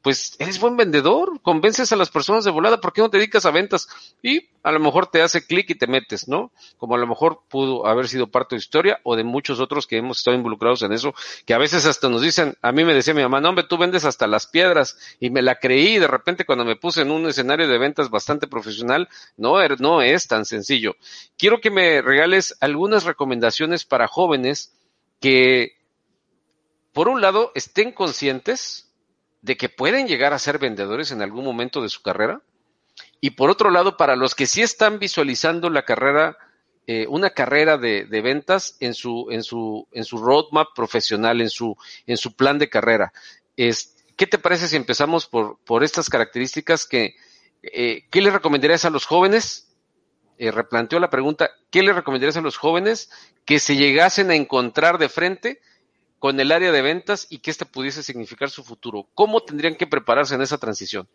pues 0.01 0.35
eres 0.39 0.59
buen 0.59 0.77
vendedor, 0.77 1.41
convences 1.41 1.91
a 1.91 1.97
las 1.97 2.09
personas 2.09 2.45
de 2.45 2.51
volada, 2.51 2.79
¿por 2.79 2.93
qué 2.93 3.01
no 3.01 3.09
te 3.09 3.17
dedicas 3.17 3.45
a 3.45 3.51
ventas? 3.51 3.87
Y 4.23 4.47
a 4.63 4.71
lo 4.71 4.79
mejor 4.79 5.07
te 5.07 5.21
hace 5.21 5.45
clic 5.45 5.69
y 5.69 5.75
te 5.75 5.87
metes, 5.87 6.27
¿no? 6.27 6.51
Como 6.77 6.95
a 6.95 6.97
lo 6.97 7.05
mejor 7.05 7.41
pudo 7.49 7.85
haber 7.85 8.07
sido 8.07 8.27
parte 8.27 8.55
de 8.55 8.59
historia 8.59 8.99
o 9.03 9.17
de 9.17 9.25
muchos 9.25 9.59
otros 9.59 9.87
que 9.87 9.97
hemos 9.97 10.19
estado 10.19 10.37
involucrados 10.37 10.81
en 10.83 10.93
eso, 10.93 11.13
que 11.45 11.53
a 11.53 11.57
veces 11.57 11.85
hasta 11.85 12.07
nos 12.07 12.21
dicen, 12.21 12.57
a 12.61 12.71
mí 12.71 12.85
me 12.85 12.93
decía 12.93 13.13
mi 13.13 13.21
mamá, 13.21 13.41
no, 13.41 13.49
hombre, 13.49 13.65
tú 13.67 13.77
vendes 13.77 14.05
hasta 14.05 14.25
las 14.27 14.47
piedras, 14.47 14.97
y 15.19 15.29
me 15.29 15.41
la 15.41 15.55
creí, 15.55 15.95
y 15.95 15.99
de 15.99 16.07
repente 16.07 16.45
cuando 16.45 16.63
me 16.63 16.77
puse 16.77 17.01
en 17.01 17.11
un 17.11 17.27
escenario 17.27 17.67
de 17.67 17.77
ventas 17.77 18.09
bastante 18.09 18.47
profesional, 18.47 19.09
no, 19.35 19.59
er, 19.61 19.81
no 19.81 20.01
es 20.01 20.27
tan 20.27 20.45
sencillo. 20.45 20.95
Quiero 21.37 21.59
que 21.59 21.71
me 21.71 22.01
regales 22.01 22.55
algunas 22.61 23.03
recomendaciones 23.03 23.83
para 23.83 24.07
jóvenes 24.07 24.73
que, 25.19 25.73
por 26.93 27.09
un 27.09 27.21
lado, 27.21 27.51
estén 27.55 27.91
conscientes, 27.91 28.88
de 29.41 29.57
que 29.57 29.69
pueden 29.69 30.07
llegar 30.07 30.33
a 30.33 30.39
ser 30.39 30.59
vendedores 30.59 31.11
en 31.11 31.21
algún 31.21 31.45
momento 31.45 31.81
de 31.81 31.89
su 31.89 32.01
carrera. 32.01 32.41
Y 33.21 33.31
por 33.31 33.49
otro 33.49 33.69
lado, 33.69 33.97
para 33.97 34.15
los 34.15 34.35
que 34.35 34.45
sí 34.45 34.61
están 34.61 34.99
visualizando 34.99 35.69
la 35.69 35.83
carrera, 35.83 36.37
eh, 36.87 37.05
una 37.07 37.29
carrera 37.31 37.77
de, 37.77 38.05
ventas 38.21 38.75
en 38.79 38.93
su, 38.93 39.27
en 39.31 39.43
su, 39.43 39.87
en 39.91 40.03
su 40.03 40.17
roadmap 40.17 40.69
profesional, 40.75 41.41
en 41.41 41.49
su, 41.49 41.75
en 42.07 42.17
su 42.17 42.35
plan 42.35 42.57
de 42.59 42.69
carrera. 42.69 43.13
Es, 43.55 43.95
¿Qué 44.15 44.27
te 44.27 44.37
parece 44.37 44.67
si 44.67 44.75
empezamos 44.75 45.27
por, 45.27 45.59
por 45.65 45.83
estas 45.83 46.09
características 46.09 46.85
que, 46.85 47.15
eh, 47.63 48.05
¿qué 48.09 48.21
le 48.21 48.31
recomendarías 48.31 48.85
a 48.85 48.89
los 48.89 49.05
jóvenes? 49.05 49.69
Eh, 50.37 50.51
replanteó 50.51 50.99
la 50.99 51.09
pregunta, 51.09 51.49
¿qué 51.69 51.83
le 51.83 51.93
recomendarías 51.93 52.37
a 52.37 52.41
los 52.41 52.57
jóvenes 52.57 53.09
que 53.45 53.59
se 53.59 53.75
llegasen 53.75 54.31
a 54.31 54.35
encontrar 54.35 54.97
de 54.97 55.09
frente 55.09 55.61
con 56.19 56.39
el 56.39 56.51
área 56.51 56.71
de 56.71 56.81
ventas 56.81 57.25
y 57.29 57.39
que 57.39 57.49
este 57.49 57.65
pudiese 57.65 58.03
significar 58.03 58.49
su 58.49 58.63
futuro. 58.63 59.07
¿Cómo 59.15 59.41
tendrían 59.41 59.75
que 59.75 59.87
prepararse 59.87 60.35
en 60.35 60.41
esa 60.41 60.57
transición? 60.57 61.07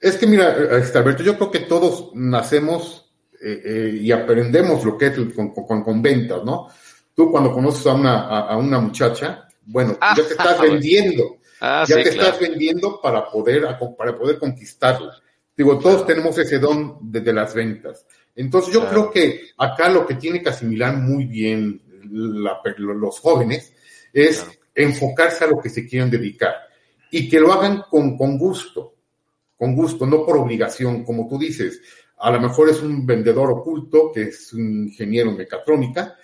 Es 0.00 0.16
que 0.16 0.26
mira, 0.26 0.56
este, 0.76 0.98
Alberto, 0.98 1.22
yo 1.22 1.36
creo 1.36 1.50
que 1.50 1.60
todos 1.60 2.10
nacemos 2.14 3.12
eh, 3.40 3.62
eh, 3.64 3.98
y 4.02 4.12
aprendemos 4.12 4.84
lo 4.84 4.98
que 4.98 5.06
es 5.06 5.14
con, 5.14 6.02
ventas, 6.02 6.44
¿no? 6.44 6.68
Tú 7.14 7.30
cuando 7.30 7.52
conoces 7.52 7.86
a 7.86 7.94
una, 7.94 8.20
a, 8.20 8.56
una 8.56 8.80
muchacha, 8.80 9.48
bueno, 9.64 9.96
ya 10.00 10.14
te 10.14 10.32
estás 10.32 10.58
ah, 10.58 10.62
vendiendo, 10.62 11.38
ah, 11.60 11.84
ya 11.86 11.96
te 11.96 12.08
estás 12.10 12.40
vendiendo 12.40 13.00
para 13.00 13.30
poder, 13.30 13.64
para 13.96 14.18
poder 14.18 14.38
conquistarla. 14.38 15.14
Digo, 15.56 15.78
todos 15.78 16.06
tenemos 16.06 16.38
ese 16.38 16.58
don 16.58 16.98
de, 17.00 17.32
las 17.32 17.54
ventas. 17.54 18.06
Entonces 18.34 18.72
yo 18.72 18.88
creo 18.88 19.10
que 19.10 19.50
acá 19.58 19.90
lo 19.90 20.06
que 20.06 20.14
tiene 20.14 20.42
que 20.42 20.48
asimilar 20.48 20.96
muy 20.96 21.26
bien 21.26 21.82
los 22.10 23.20
jóvenes 23.20 23.74
es 24.12 24.46
enfocarse 24.74 25.44
a 25.44 25.48
lo 25.48 25.58
que 25.60 25.68
se 25.68 25.86
quieren 25.86 26.10
dedicar 26.10 26.54
y 27.10 27.28
que 27.28 27.40
lo 27.40 27.52
hagan 27.52 27.84
con, 27.90 28.16
con 28.16 28.38
gusto, 28.38 28.94
con 29.56 29.74
gusto, 29.74 30.06
no 30.06 30.24
por 30.24 30.38
obligación, 30.38 31.04
como 31.04 31.28
tú 31.28 31.38
dices. 31.38 31.80
A 32.18 32.30
lo 32.30 32.40
mejor 32.40 32.70
es 32.70 32.80
un 32.80 33.06
vendedor 33.06 33.50
oculto, 33.50 34.12
que 34.12 34.22
es 34.22 34.52
un 34.52 34.88
ingeniero 34.88 35.30
en 35.30 35.38
mecatrónica, 35.38 36.16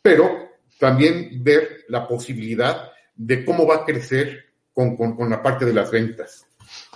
pero 0.00 0.50
también 0.78 1.42
ver 1.42 1.84
la 1.88 2.06
posibilidad 2.08 2.90
de 3.14 3.44
cómo 3.44 3.66
va 3.66 3.76
a 3.76 3.84
crecer 3.84 4.46
con, 4.72 4.96
con, 4.96 5.30
la 5.30 5.42
parte 5.42 5.64
de 5.64 5.74
las 5.74 5.90
ventas. 5.90 6.46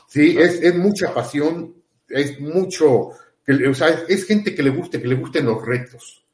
Sí, 0.08 0.36
es, 0.38 0.62
es 0.62 0.74
mucha 0.74 1.12
pasión, 1.12 1.74
es 2.08 2.40
mucho, 2.40 2.88
o 2.88 3.74
sea, 3.74 3.88
es 4.08 4.24
gente 4.24 4.54
que 4.54 4.62
le 4.62 4.70
guste, 4.70 5.00
que 5.00 5.08
le 5.08 5.14
gusten 5.14 5.44
los 5.44 5.64
retos. 5.64 6.24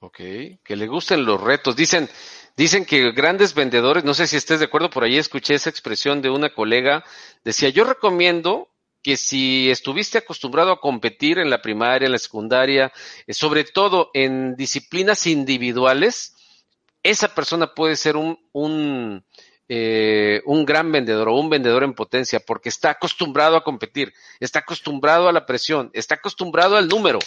Ok, 0.00 0.18
que 0.62 0.76
le 0.76 0.86
gusten 0.86 1.24
los 1.24 1.40
retos. 1.40 1.74
Dicen, 1.74 2.08
Dicen 2.56 2.84
que 2.84 3.10
grandes 3.10 3.54
vendedores, 3.54 4.04
no 4.04 4.14
sé 4.14 4.28
si 4.28 4.36
estés 4.36 4.60
de 4.60 4.66
acuerdo, 4.66 4.88
por 4.88 5.02
ahí 5.02 5.18
escuché 5.18 5.54
esa 5.54 5.70
expresión 5.70 6.22
de 6.22 6.30
una 6.30 6.54
colega, 6.54 7.04
decía, 7.42 7.68
yo 7.68 7.82
recomiendo 7.84 8.68
que 9.02 9.16
si 9.16 9.70
estuviste 9.70 10.18
acostumbrado 10.18 10.70
a 10.70 10.80
competir 10.80 11.38
en 11.38 11.50
la 11.50 11.60
primaria, 11.60 12.06
en 12.06 12.12
la 12.12 12.18
secundaria, 12.18 12.92
eh, 13.26 13.34
sobre 13.34 13.64
todo 13.64 14.10
en 14.14 14.56
disciplinas 14.56 15.26
individuales, 15.26 16.36
esa 17.02 17.34
persona 17.34 17.74
puede 17.74 17.96
ser 17.96 18.16
un, 18.16 18.38
un, 18.52 19.24
eh, 19.68 20.40
un 20.46 20.64
gran 20.64 20.90
vendedor 20.90 21.28
o 21.28 21.34
un 21.34 21.50
vendedor 21.50 21.82
en 21.82 21.92
potencia 21.92 22.40
porque 22.40 22.70
está 22.70 22.90
acostumbrado 22.90 23.56
a 23.56 23.64
competir, 23.64 24.14
está 24.40 24.60
acostumbrado 24.60 25.28
a 25.28 25.32
la 25.32 25.44
presión, 25.44 25.90
está 25.92 26.14
acostumbrado 26.14 26.76
al 26.76 26.88
número, 26.88 27.18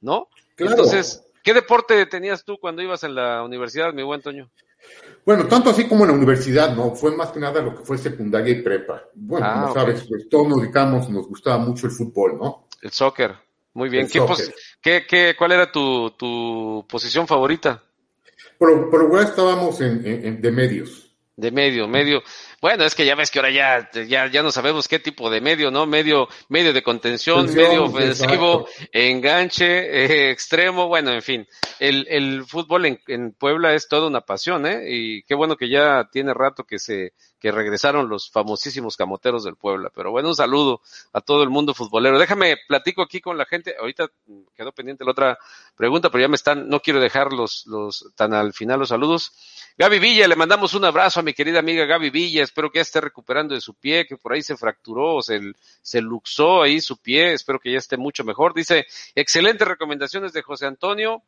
¿no? 0.00 0.28
Entonces, 0.56 1.22
¿qué 1.42 1.52
deporte 1.52 2.06
tenías 2.06 2.44
tú 2.44 2.56
cuando 2.58 2.82
ibas 2.82 3.02
en 3.02 3.14
la 3.14 3.42
universidad, 3.42 3.92
mi 3.92 4.02
buen 4.02 4.22
Toño? 4.22 4.48
Bueno, 5.24 5.46
tanto 5.46 5.70
así 5.70 5.88
como 5.88 6.04
en 6.04 6.10
la 6.10 6.16
universidad, 6.16 6.74
¿no? 6.76 6.94
Fue 6.94 7.14
más 7.16 7.30
que 7.30 7.40
nada 7.40 7.60
lo 7.60 7.74
que 7.74 7.84
fue 7.84 7.98
secundaria 7.98 8.52
y 8.52 8.62
prepa. 8.62 9.02
Bueno, 9.14 9.52
como 9.52 9.66
ah, 9.66 9.72
sabes, 9.74 10.06
pues 10.08 10.28
todos 10.28 10.48
nos 10.48 10.60
dedicamos, 10.60 11.10
nos 11.10 11.26
gustaba 11.26 11.58
mucho 11.58 11.86
el 11.86 11.92
fútbol, 11.92 12.38
¿no? 12.38 12.68
El 12.80 12.92
soccer. 12.92 13.34
Muy 13.74 13.88
bien. 13.88 14.08
¿Qué, 14.80 15.04
qué, 15.06 15.34
cuál 15.36 15.52
era 15.52 15.70
tu, 15.70 16.10
tu 16.12 16.86
posición 16.88 17.26
favorita? 17.26 17.82
Pero, 18.58 18.88
pero 18.90 19.20
estábamos 19.20 19.80
en, 19.80 20.40
de 20.40 20.50
medios. 20.50 21.14
De 21.36 21.50
medio, 21.50 21.86
medio. 21.86 22.22
Bueno, 22.60 22.84
es 22.84 22.94
que 22.94 23.04
ya 23.04 23.14
ves 23.14 23.30
que 23.30 23.38
ahora 23.38 23.50
ya, 23.50 23.90
ya, 24.06 24.26
ya 24.28 24.42
no 24.42 24.50
sabemos 24.50 24.88
qué 24.88 24.98
tipo 24.98 25.28
de 25.28 25.40
medio, 25.40 25.70
¿no? 25.70 25.86
Medio, 25.86 26.28
medio 26.48 26.72
de 26.72 26.82
contención, 26.82 27.52
medio 27.54 27.84
ofensivo, 27.84 28.66
enganche, 28.92 29.66
eh, 29.66 30.30
extremo, 30.30 30.88
bueno, 30.88 31.12
en 31.12 31.22
fin. 31.22 31.46
El, 31.78 32.06
el 32.08 32.44
fútbol 32.46 32.86
en, 32.86 33.00
en, 33.08 33.32
Puebla 33.32 33.74
es 33.74 33.88
toda 33.88 34.06
una 34.06 34.22
pasión, 34.22 34.66
¿eh? 34.66 34.84
Y 34.88 35.22
qué 35.24 35.34
bueno 35.34 35.56
que 35.56 35.68
ya 35.68 36.08
tiene 36.10 36.32
rato 36.32 36.64
que 36.64 36.78
se, 36.78 37.12
que 37.38 37.52
regresaron 37.52 38.08
los 38.08 38.30
famosísimos 38.30 38.96
camoteros 38.96 39.44
del 39.44 39.56
Puebla. 39.56 39.90
Pero 39.94 40.10
bueno, 40.10 40.28
un 40.28 40.34
saludo 40.34 40.80
a 41.12 41.20
todo 41.20 41.42
el 41.42 41.50
mundo 41.50 41.74
futbolero. 41.74 42.18
Déjame 42.18 42.56
platico 42.66 43.02
aquí 43.02 43.20
con 43.20 43.36
la 43.36 43.44
gente. 43.44 43.74
Ahorita 43.78 44.08
quedó 44.56 44.72
pendiente 44.72 45.04
la 45.04 45.10
otra 45.10 45.38
pregunta, 45.76 46.10
pero 46.10 46.22
ya 46.22 46.28
me 46.28 46.36
están, 46.36 46.68
no 46.68 46.80
quiero 46.80 47.00
dejar 47.00 47.32
los, 47.32 47.66
los, 47.66 48.10
tan 48.16 48.32
al 48.32 48.52
final 48.52 48.80
los 48.80 48.88
saludos. 48.88 49.32
Gaby 49.78 49.98
Villa, 49.98 50.26
le 50.26 50.36
mandamos 50.36 50.72
un 50.74 50.86
abrazo 50.86 51.20
a 51.20 51.22
mi 51.22 51.34
querida 51.34 51.58
amiga 51.58 51.84
Gaby 51.84 52.10
Villa, 52.10 52.45
espero 52.46 52.70
que 52.70 52.78
ya 52.78 52.82
esté 52.82 53.00
recuperando 53.00 53.54
de 53.54 53.60
su 53.60 53.74
pie, 53.74 54.06
que 54.06 54.16
por 54.16 54.32
ahí 54.32 54.42
se 54.42 54.56
fracturó, 54.56 55.20
se, 55.22 55.40
se 55.82 56.00
luxó 56.00 56.62
ahí 56.62 56.80
su 56.80 56.96
pie, 56.96 57.34
espero 57.34 57.60
que 57.60 57.72
ya 57.72 57.78
esté 57.78 57.96
mucho 57.96 58.24
mejor. 58.24 58.54
Dice, 58.54 58.86
excelentes 59.14 59.68
recomendaciones 59.68 60.32
de 60.32 60.42
José 60.42 60.66
Antonio 60.66 61.22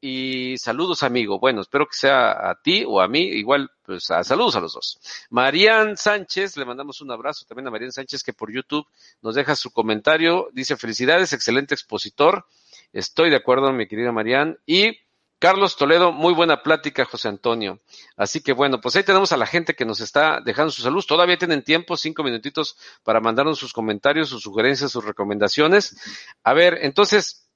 y 0.00 0.56
saludos 0.58 1.02
amigo. 1.02 1.38
Bueno, 1.38 1.60
espero 1.60 1.86
que 1.86 1.96
sea 1.96 2.50
a 2.50 2.54
ti 2.62 2.84
o 2.86 3.00
a 3.00 3.08
mí, 3.08 3.20
igual, 3.20 3.70
pues 3.82 4.10
a, 4.10 4.22
saludos 4.22 4.56
a 4.56 4.60
los 4.60 4.74
dos. 4.74 5.00
Marian 5.30 5.96
Sánchez, 5.96 6.56
le 6.56 6.64
mandamos 6.64 7.00
un 7.00 7.10
abrazo 7.10 7.44
también 7.46 7.66
a 7.66 7.70
Marian 7.70 7.92
Sánchez 7.92 8.22
que 8.22 8.32
por 8.32 8.52
YouTube 8.52 8.86
nos 9.22 9.34
deja 9.34 9.56
su 9.56 9.72
comentario, 9.72 10.48
dice 10.52 10.76
felicidades, 10.76 11.32
excelente 11.32 11.74
expositor. 11.74 12.46
Estoy 12.92 13.30
de 13.30 13.36
acuerdo, 13.36 13.72
mi 13.72 13.86
querida 13.86 14.12
Marian. 14.12 14.58
Y 14.66 14.98
Carlos 15.38 15.76
Toledo, 15.76 16.10
muy 16.10 16.34
buena 16.34 16.62
plática, 16.62 17.04
José 17.04 17.28
Antonio. 17.28 17.80
Así 18.16 18.40
que 18.40 18.52
bueno, 18.52 18.80
pues 18.80 18.96
ahí 18.96 19.04
tenemos 19.04 19.32
a 19.32 19.36
la 19.36 19.46
gente 19.46 19.74
que 19.74 19.84
nos 19.84 20.00
está 20.00 20.40
dejando 20.40 20.72
su 20.72 20.82
salud. 20.82 21.04
Todavía 21.06 21.38
tienen 21.38 21.62
tiempo, 21.62 21.96
cinco 21.96 22.24
minutitos 22.24 22.76
para 23.04 23.20
mandarnos 23.20 23.58
sus 23.58 23.72
comentarios, 23.72 24.28
sus 24.28 24.42
sugerencias, 24.42 24.90
sus 24.90 25.04
recomendaciones. 25.04 25.96
A 26.42 26.54
ver, 26.54 26.78
entonces, 26.82 27.48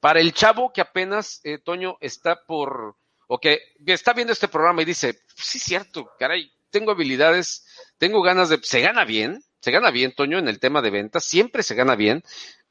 para 0.00 0.20
el 0.20 0.32
chavo 0.32 0.72
que 0.72 0.80
apenas, 0.80 1.40
eh, 1.44 1.58
Toño, 1.58 1.96
está 2.00 2.44
por, 2.44 2.96
o 3.28 3.38
que 3.38 3.60
está 3.86 4.12
viendo 4.12 4.32
este 4.32 4.48
programa 4.48 4.82
y 4.82 4.84
dice, 4.84 5.20
sí, 5.36 5.60
cierto, 5.60 6.10
caray, 6.18 6.50
tengo 6.70 6.90
habilidades, 6.90 7.64
tengo 7.98 8.22
ganas 8.22 8.48
de, 8.48 8.58
se 8.62 8.80
gana 8.80 9.04
bien, 9.04 9.40
se 9.60 9.70
gana 9.70 9.92
bien, 9.92 10.12
Toño, 10.14 10.38
en 10.38 10.48
el 10.48 10.58
tema 10.58 10.82
de 10.82 10.90
ventas, 10.90 11.24
siempre 11.24 11.62
se 11.62 11.76
gana 11.76 11.94
bien. 11.94 12.24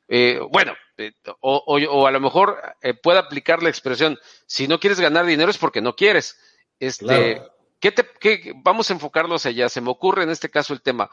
Eh, 0.08 0.40
bueno, 0.52 0.74
eh, 0.98 1.14
o, 1.40 1.64
o, 1.68 2.08
a 2.08 2.12
lo 2.12 2.20
mejor 2.20 2.62
eh, 2.82 2.94
puede 2.94 3.20
aplicar 3.20 3.64
la 3.64 3.70
expresión, 3.70 4.18
si 4.46 4.68
no 4.68 4.80
quieres 4.80 5.00
ganar 5.00 5.26
dinero 5.26 5.50
es 5.50 5.58
porque 5.58 5.82
no 5.82 5.96
quieres. 5.96 6.38
Este, 6.80 7.42
¿qué 7.80 7.92
te, 7.92 8.06
qué, 8.20 8.54
vamos 8.64 8.90
a 8.90 8.94
enfocarlos 8.94 9.46
allá. 9.46 9.70
Se 9.70 9.82
me 9.82 9.90
ocurre 9.90 10.24
en 10.24 10.30
este 10.30 10.50
caso 10.50 10.74
el 10.74 10.82
tema. 10.82 11.10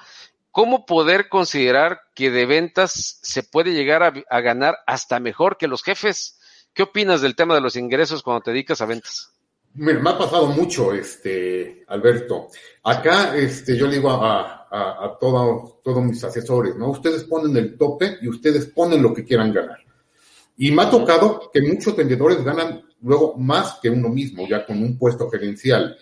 ¿Cómo 0.50 0.84
poder 0.84 1.28
considerar 1.28 2.00
que 2.14 2.30
de 2.30 2.44
ventas 2.44 3.20
se 3.22 3.44
puede 3.44 3.72
llegar 3.72 4.02
a, 4.02 4.12
a 4.28 4.40
ganar 4.40 4.78
hasta 4.86 5.20
mejor 5.20 5.56
que 5.56 5.68
los 5.68 5.82
jefes? 5.82 6.40
¿Qué 6.74 6.82
opinas 6.82 7.20
del 7.20 7.36
tema 7.36 7.54
de 7.54 7.60
los 7.60 7.76
ingresos 7.76 8.22
cuando 8.22 8.42
te 8.42 8.50
dedicas 8.50 8.80
a 8.80 8.86
ventas? 8.86 9.32
Mira, 9.74 10.00
me 10.00 10.10
ha 10.10 10.18
pasado 10.18 10.46
mucho, 10.48 10.92
este, 10.92 11.84
Alberto. 11.88 12.48
Acá, 12.82 13.36
este, 13.36 13.76
yo 13.76 13.86
le 13.86 13.96
digo 13.96 14.10
a, 14.10 14.66
a, 14.70 15.04
a 15.04 15.18
todos 15.18 16.04
mis 16.04 16.22
asesores, 16.24 16.76
¿no? 16.76 16.90
Ustedes 16.90 17.24
ponen 17.24 17.56
el 17.56 17.76
tope 17.76 18.18
y 18.20 18.28
ustedes 18.28 18.66
ponen 18.66 19.02
lo 19.02 19.14
que 19.14 19.24
quieran 19.24 19.52
ganar. 19.52 19.78
Y 20.56 20.72
me 20.72 20.82
ha 20.82 20.90
tocado 20.90 21.50
que 21.52 21.62
muchos 21.62 21.96
vendedores 21.96 22.44
ganan 22.44 22.82
luego 23.02 23.36
más 23.36 23.78
que 23.80 23.88
uno 23.90 24.08
mismo, 24.08 24.46
ya 24.46 24.66
con 24.66 24.82
un 24.82 24.98
puesto 24.98 25.30
gerencial. 25.30 25.96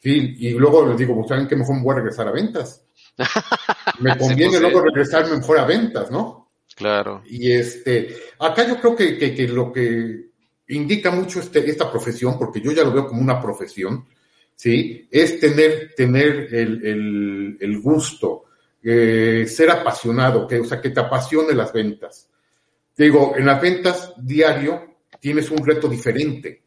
Sí, 0.00 0.34
y 0.38 0.50
luego 0.52 0.86
les 0.86 0.96
digo, 0.96 1.14
pues, 1.14 1.28
¿saben 1.28 1.46
qué 1.46 1.54
mejor 1.54 1.76
me 1.76 1.82
voy 1.82 1.92
a 1.92 1.96
regresar 1.96 2.26
a 2.26 2.32
ventas? 2.32 2.84
Me 4.00 4.16
conviene 4.16 4.58
pues, 4.58 4.62
luego 4.62 4.80
regresarme 4.80 5.36
mejor 5.36 5.58
a 5.58 5.64
ventas, 5.64 6.10
¿no? 6.10 6.50
Claro. 6.74 7.22
Y 7.26 7.52
este, 7.52 8.16
acá 8.38 8.66
yo 8.66 8.80
creo 8.80 8.96
que, 8.96 9.18
que, 9.18 9.34
que 9.34 9.46
lo 9.46 9.70
que 9.70 10.31
indica 10.72 11.10
mucho 11.10 11.40
este, 11.40 11.68
esta 11.68 11.90
profesión, 11.90 12.38
porque 12.38 12.60
yo 12.60 12.72
ya 12.72 12.84
lo 12.84 12.92
veo 12.92 13.06
como 13.06 13.20
una 13.20 13.40
profesión, 13.40 14.06
¿sí? 14.54 15.06
Es 15.10 15.38
tener, 15.38 15.94
tener 15.94 16.54
el, 16.54 17.56
el, 17.60 17.80
gusto, 17.80 18.44
eh, 18.82 19.46
ser 19.46 19.70
apasionado, 19.70 20.46
que, 20.46 20.60
o 20.60 20.64
sea, 20.64 20.80
que 20.80 20.90
te 20.90 21.00
apasione 21.00 21.54
las 21.54 21.72
ventas. 21.72 22.28
Digo, 22.96 23.34
en 23.36 23.46
las 23.46 23.60
ventas 23.60 24.12
diario 24.18 24.96
tienes 25.20 25.50
un 25.50 25.64
reto 25.64 25.88
diferente. 25.88 26.62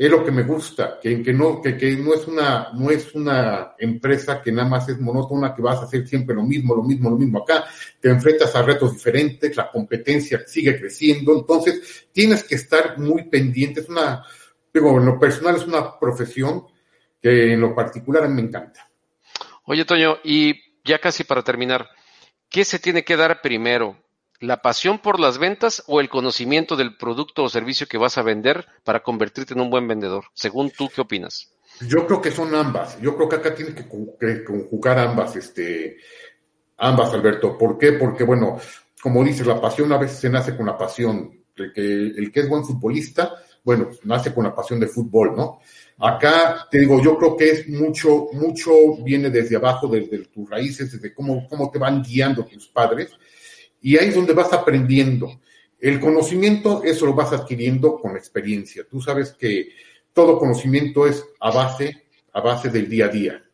Es 0.00 0.10
lo 0.10 0.24
que 0.24 0.30
me 0.30 0.44
gusta, 0.44 0.98
que, 0.98 1.22
que 1.22 1.30
no, 1.34 1.60
que, 1.60 1.76
que, 1.76 1.94
no 1.94 2.14
es 2.14 2.26
una, 2.26 2.70
no 2.72 2.90
es 2.90 3.14
una 3.14 3.74
empresa 3.78 4.40
que 4.40 4.50
nada 4.50 4.66
más 4.66 4.88
es 4.88 4.98
monótona, 4.98 5.54
que 5.54 5.60
vas 5.60 5.78
a 5.78 5.82
hacer 5.82 6.08
siempre 6.08 6.34
lo 6.34 6.42
mismo, 6.42 6.74
lo 6.74 6.82
mismo, 6.82 7.10
lo 7.10 7.18
mismo. 7.18 7.42
Acá 7.42 7.66
te 8.00 8.08
enfrentas 8.08 8.56
a 8.56 8.62
retos 8.62 8.94
diferentes, 8.94 9.54
la 9.54 9.70
competencia 9.70 10.40
sigue 10.46 10.80
creciendo, 10.80 11.34
entonces 11.34 12.08
tienes 12.12 12.44
que 12.44 12.54
estar 12.54 12.98
muy 12.98 13.24
pendiente. 13.24 13.80
Es 13.80 13.90
una, 13.90 14.24
digo, 14.72 14.98
en 14.98 15.04
lo 15.04 15.18
personal 15.18 15.56
es 15.56 15.66
una 15.66 15.98
profesión 15.98 16.64
que 17.20 17.52
en 17.52 17.60
lo 17.60 17.74
particular 17.74 18.26
me 18.26 18.40
encanta. 18.40 18.88
Oye, 19.64 19.84
Toño, 19.84 20.16
y 20.24 20.54
ya 20.82 20.98
casi 20.98 21.24
para 21.24 21.44
terminar, 21.44 21.90
¿qué 22.48 22.64
se 22.64 22.78
tiene 22.78 23.04
que 23.04 23.18
dar 23.18 23.42
primero? 23.42 23.98
¿La 24.40 24.62
pasión 24.62 24.98
por 24.98 25.20
las 25.20 25.36
ventas 25.36 25.84
o 25.86 26.00
el 26.00 26.08
conocimiento 26.08 26.74
del 26.74 26.96
producto 26.96 27.44
o 27.44 27.50
servicio 27.50 27.86
que 27.86 27.98
vas 27.98 28.16
a 28.16 28.22
vender 28.22 28.66
para 28.84 29.02
convertirte 29.02 29.52
en 29.52 29.60
un 29.60 29.68
buen 29.68 29.86
vendedor? 29.86 30.24
Según 30.32 30.70
tú, 30.70 30.88
¿qué 30.88 31.02
opinas? 31.02 31.52
Yo 31.86 32.06
creo 32.06 32.22
que 32.22 32.30
son 32.30 32.54
ambas. 32.54 32.98
Yo 33.02 33.14
creo 33.16 33.28
que 33.28 33.36
acá 33.36 33.54
tiene 33.54 33.74
que 33.74 33.86
conjugar 34.44 34.98
ambas, 34.98 35.36
este, 35.36 35.98
ambas, 36.78 37.12
Alberto. 37.12 37.58
¿Por 37.58 37.76
qué? 37.76 37.92
Porque, 37.92 38.24
bueno, 38.24 38.58
como 39.02 39.22
dices, 39.22 39.46
la 39.46 39.60
pasión 39.60 39.92
a 39.92 39.98
veces 39.98 40.18
se 40.18 40.30
nace 40.30 40.56
con 40.56 40.64
la 40.64 40.78
pasión. 40.78 41.38
El 41.54 41.72
que, 41.74 41.82
el 41.82 42.32
que 42.32 42.40
es 42.40 42.48
buen 42.48 42.64
futbolista, 42.64 43.34
bueno, 43.62 43.90
nace 44.04 44.32
con 44.32 44.44
la 44.44 44.54
pasión 44.54 44.80
de 44.80 44.86
fútbol, 44.86 45.36
¿no? 45.36 45.58
Acá, 45.98 46.66
te 46.70 46.78
digo, 46.78 47.02
yo 47.02 47.18
creo 47.18 47.36
que 47.36 47.50
es 47.50 47.68
mucho, 47.68 48.28
mucho 48.32 48.70
viene 49.04 49.28
desde 49.28 49.56
abajo, 49.56 49.86
desde 49.86 50.24
tus 50.28 50.48
raíces, 50.48 50.92
desde 50.92 51.12
cómo, 51.12 51.46
cómo 51.46 51.70
te 51.70 51.78
van 51.78 52.02
guiando 52.02 52.46
tus 52.46 52.68
padres, 52.68 53.10
y 53.80 53.96
ahí 53.96 54.08
es 54.08 54.14
donde 54.14 54.34
vas 54.34 54.52
aprendiendo. 54.52 55.40
El 55.78 55.98
conocimiento, 55.98 56.82
eso 56.84 57.06
lo 57.06 57.14
vas 57.14 57.32
adquiriendo 57.32 57.98
con 57.98 58.16
experiencia. 58.16 58.84
Tú 58.88 59.00
sabes 59.00 59.32
que 59.32 59.70
todo 60.12 60.38
conocimiento 60.38 61.06
es 61.06 61.24
a 61.40 61.50
base, 61.50 62.04
a 62.32 62.40
base 62.40 62.68
del 62.68 62.88
día 62.88 63.06
a 63.06 63.08
día. 63.08 63.44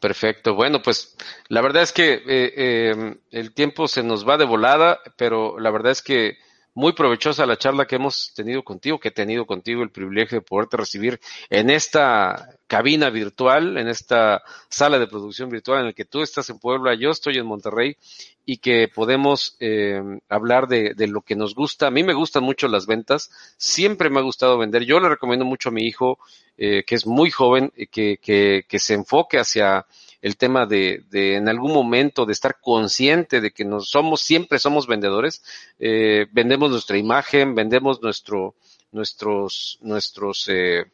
Perfecto. 0.00 0.54
Bueno, 0.54 0.82
pues 0.82 1.16
la 1.48 1.62
verdad 1.62 1.82
es 1.82 1.92
que 1.92 2.14
eh, 2.14 2.22
eh, 2.26 3.16
el 3.30 3.52
tiempo 3.52 3.88
se 3.88 4.02
nos 4.02 4.28
va 4.28 4.36
de 4.36 4.44
volada, 4.44 5.00
pero 5.16 5.58
la 5.58 5.70
verdad 5.70 5.92
es 5.92 6.02
que 6.02 6.38
muy 6.76 6.92
provechosa 6.92 7.46
la 7.46 7.56
charla 7.56 7.86
que 7.86 7.96
hemos 7.96 8.34
tenido 8.34 8.62
contigo, 8.62 9.00
que 9.00 9.08
he 9.08 9.10
tenido 9.10 9.46
contigo 9.46 9.82
el 9.82 9.90
privilegio 9.90 10.38
de 10.38 10.42
poderte 10.42 10.76
recibir 10.76 11.18
en 11.48 11.70
esta 11.70 12.50
cabina 12.66 13.08
virtual, 13.08 13.78
en 13.78 13.88
esta 13.88 14.42
sala 14.68 14.98
de 14.98 15.06
producción 15.06 15.48
virtual 15.48 15.80
en 15.80 15.86
la 15.86 15.92
que 15.94 16.04
tú 16.04 16.20
estás 16.20 16.50
en 16.50 16.58
Puebla, 16.58 16.94
yo 16.94 17.10
estoy 17.10 17.38
en 17.38 17.46
Monterrey 17.46 17.96
y 18.44 18.58
que 18.58 18.88
podemos 18.94 19.56
eh, 19.58 20.02
hablar 20.28 20.68
de, 20.68 20.92
de, 20.94 21.08
lo 21.08 21.22
que 21.22 21.34
nos 21.34 21.54
gusta. 21.54 21.86
A 21.86 21.90
mí 21.90 22.04
me 22.04 22.12
gustan 22.12 22.44
mucho 22.44 22.68
las 22.68 22.86
ventas, 22.86 23.30
siempre 23.56 24.10
me 24.10 24.18
ha 24.18 24.22
gustado 24.22 24.58
vender. 24.58 24.84
Yo 24.84 25.00
le 25.00 25.08
recomiendo 25.08 25.46
mucho 25.46 25.70
a 25.70 25.72
mi 25.72 25.86
hijo, 25.86 26.18
eh, 26.58 26.84
que 26.86 26.94
es 26.94 27.06
muy 27.06 27.30
joven, 27.30 27.72
que, 27.90 28.18
que, 28.18 28.66
que 28.68 28.78
se 28.78 28.92
enfoque 28.92 29.38
hacia 29.38 29.86
el 30.22 30.36
tema 30.36 30.66
de, 30.66 31.04
en 31.12 31.48
algún 31.48 31.72
momento 31.72 32.26
de 32.26 32.32
estar 32.32 32.58
consciente 32.60 33.40
de 33.40 33.52
que 33.52 33.64
nos 33.64 33.90
somos, 33.90 34.20
siempre 34.20 34.58
somos 34.58 34.86
vendedores, 34.86 35.42
eh, 35.78 36.26
vendemos 36.32 36.70
nuestra 36.70 36.98
imagen, 36.98 37.54
vendemos 37.54 38.02
nuestro, 38.02 38.54
nuestros, 38.92 39.78
nuestros, 39.82 40.48
eh, 40.48 40.86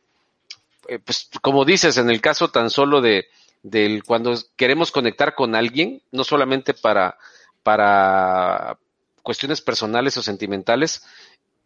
eh, 0.88 0.98
pues 0.98 1.28
como 1.40 1.64
dices, 1.64 1.96
en 1.96 2.10
el 2.10 2.20
caso 2.20 2.48
tan 2.48 2.70
solo 2.70 3.00
de, 3.00 3.26
del 3.62 4.02
cuando 4.04 4.34
queremos 4.56 4.90
conectar 4.90 5.34
con 5.34 5.54
alguien, 5.54 6.02
no 6.10 6.24
solamente 6.24 6.74
para, 6.74 7.16
para 7.62 8.78
cuestiones 9.22 9.60
personales 9.60 10.16
o 10.16 10.22
sentimentales, 10.22 11.02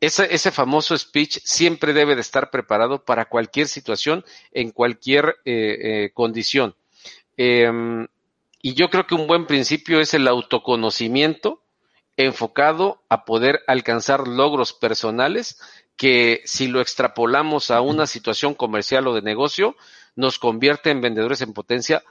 ese, 0.01 0.35
ese, 0.35 0.51
famoso 0.51 0.97
speech 0.97 1.39
siempre 1.43 1.95
debe 1.95 2.15
de 2.15 2.21
estar 2.21 2.51
preparado 2.51 3.03
para 3.05 3.25
cualquier 3.27 3.67
situación, 3.67 4.25
en 4.53 4.71
cualquier 4.71 5.37
eh, 5.47 6.05
eh, 6.05 6.11
condición. 6.13 6.75
Eh, 7.37 7.71
y 8.63 8.75
yo 8.75 8.89
creo 8.91 9.07
que 9.07 9.15
un 9.15 9.27
buen 9.27 9.47
principio 9.47 10.01
es 10.01 10.15
el 10.15 10.27
autoconocimiento 10.27 11.63
enfocado 12.17 13.03
a 13.09 13.25
poder 13.25 13.61
alcanzar 13.67 14.27
logros 14.27 14.73
personales 14.73 15.61
que 15.97 16.43
si 16.45 16.69
lo 16.69 16.81
extrapolamos 16.81 17.71
a 17.71 17.81
una 17.81 18.07
situación 18.07 18.55
comercial 18.55 19.07
o 19.07 19.15
de 19.15 19.23
negocio, 19.23 19.77
nos 20.15 20.39
convierte 20.39 20.91
en 20.91 21.01
vendedores 21.01 21.41
en 21.43 21.53
potencia 21.53 22.03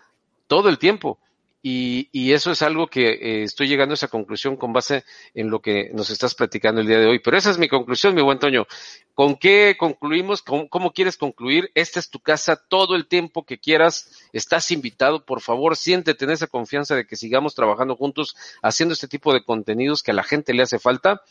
todo 0.47 0.69
el 0.69 0.78
tiempo. 0.78 1.19
Y, 1.68 2.32
eso 2.32 2.51
es 2.51 2.61
algo 2.61 2.86
que 2.86 3.09
eh, 3.13 3.43
estoy 3.43 3.68
llegando 3.68 3.93
a 3.93 3.95
esa 3.95 4.07
conclusión 4.07 4.55
con 4.55 4.72
base 4.72 5.03
en 5.34 5.49
lo 5.49 5.61
que 5.61 5.89
nos 5.93 6.11
estás 6.11 6.36
platicando 6.36 6.80
el 6.80 6.86
día 6.86 6.99
de 6.99 7.07
hoy. 7.07 7.18
Pero 7.18 7.38
esa 7.38 7.49
es 7.49 7.57
mi 7.57 7.68
conclusión, 7.68 8.13
mi 8.13 8.22
buen 8.22 8.38
Toño. 8.38 8.68
¿Con 9.16 9.36
qué 9.36 9.76
concluimos? 9.76 10.43
¿Cómo, 10.43 10.70
¿Cómo, 10.70 10.93
quieres 10.93 11.18
concluir? 11.18 11.72
Esta 11.74 11.99
es 11.99 12.11
tu 12.11 12.20
casa 12.20 12.55
todo 12.55 12.95
el 12.95 13.07
tiempo 13.07 13.47
que 13.47 13.57
quieras. 13.57 14.11
Estás 14.32 14.70
invitado. 14.70 15.26
Por 15.26 15.41
favor, 15.41 15.76
siéntete 15.76 16.26
en 16.26 16.32
esa 16.32 16.45
confianza 16.45 16.95
de 16.95 17.07
que 17.07 17.16
sigamos 17.16 17.55
trabajando 17.55 17.95
juntos 17.95 18.36
haciendo 18.61 18.93
este 18.93 19.07
tipo 19.07 19.34
de 19.34 19.43
contenidos 19.43 20.03
que 20.03 20.11
a 20.11 20.13
la 20.16 20.24
gente 20.24 20.53
le 20.53 20.61
hace 20.61 20.78
falta. 20.78 21.24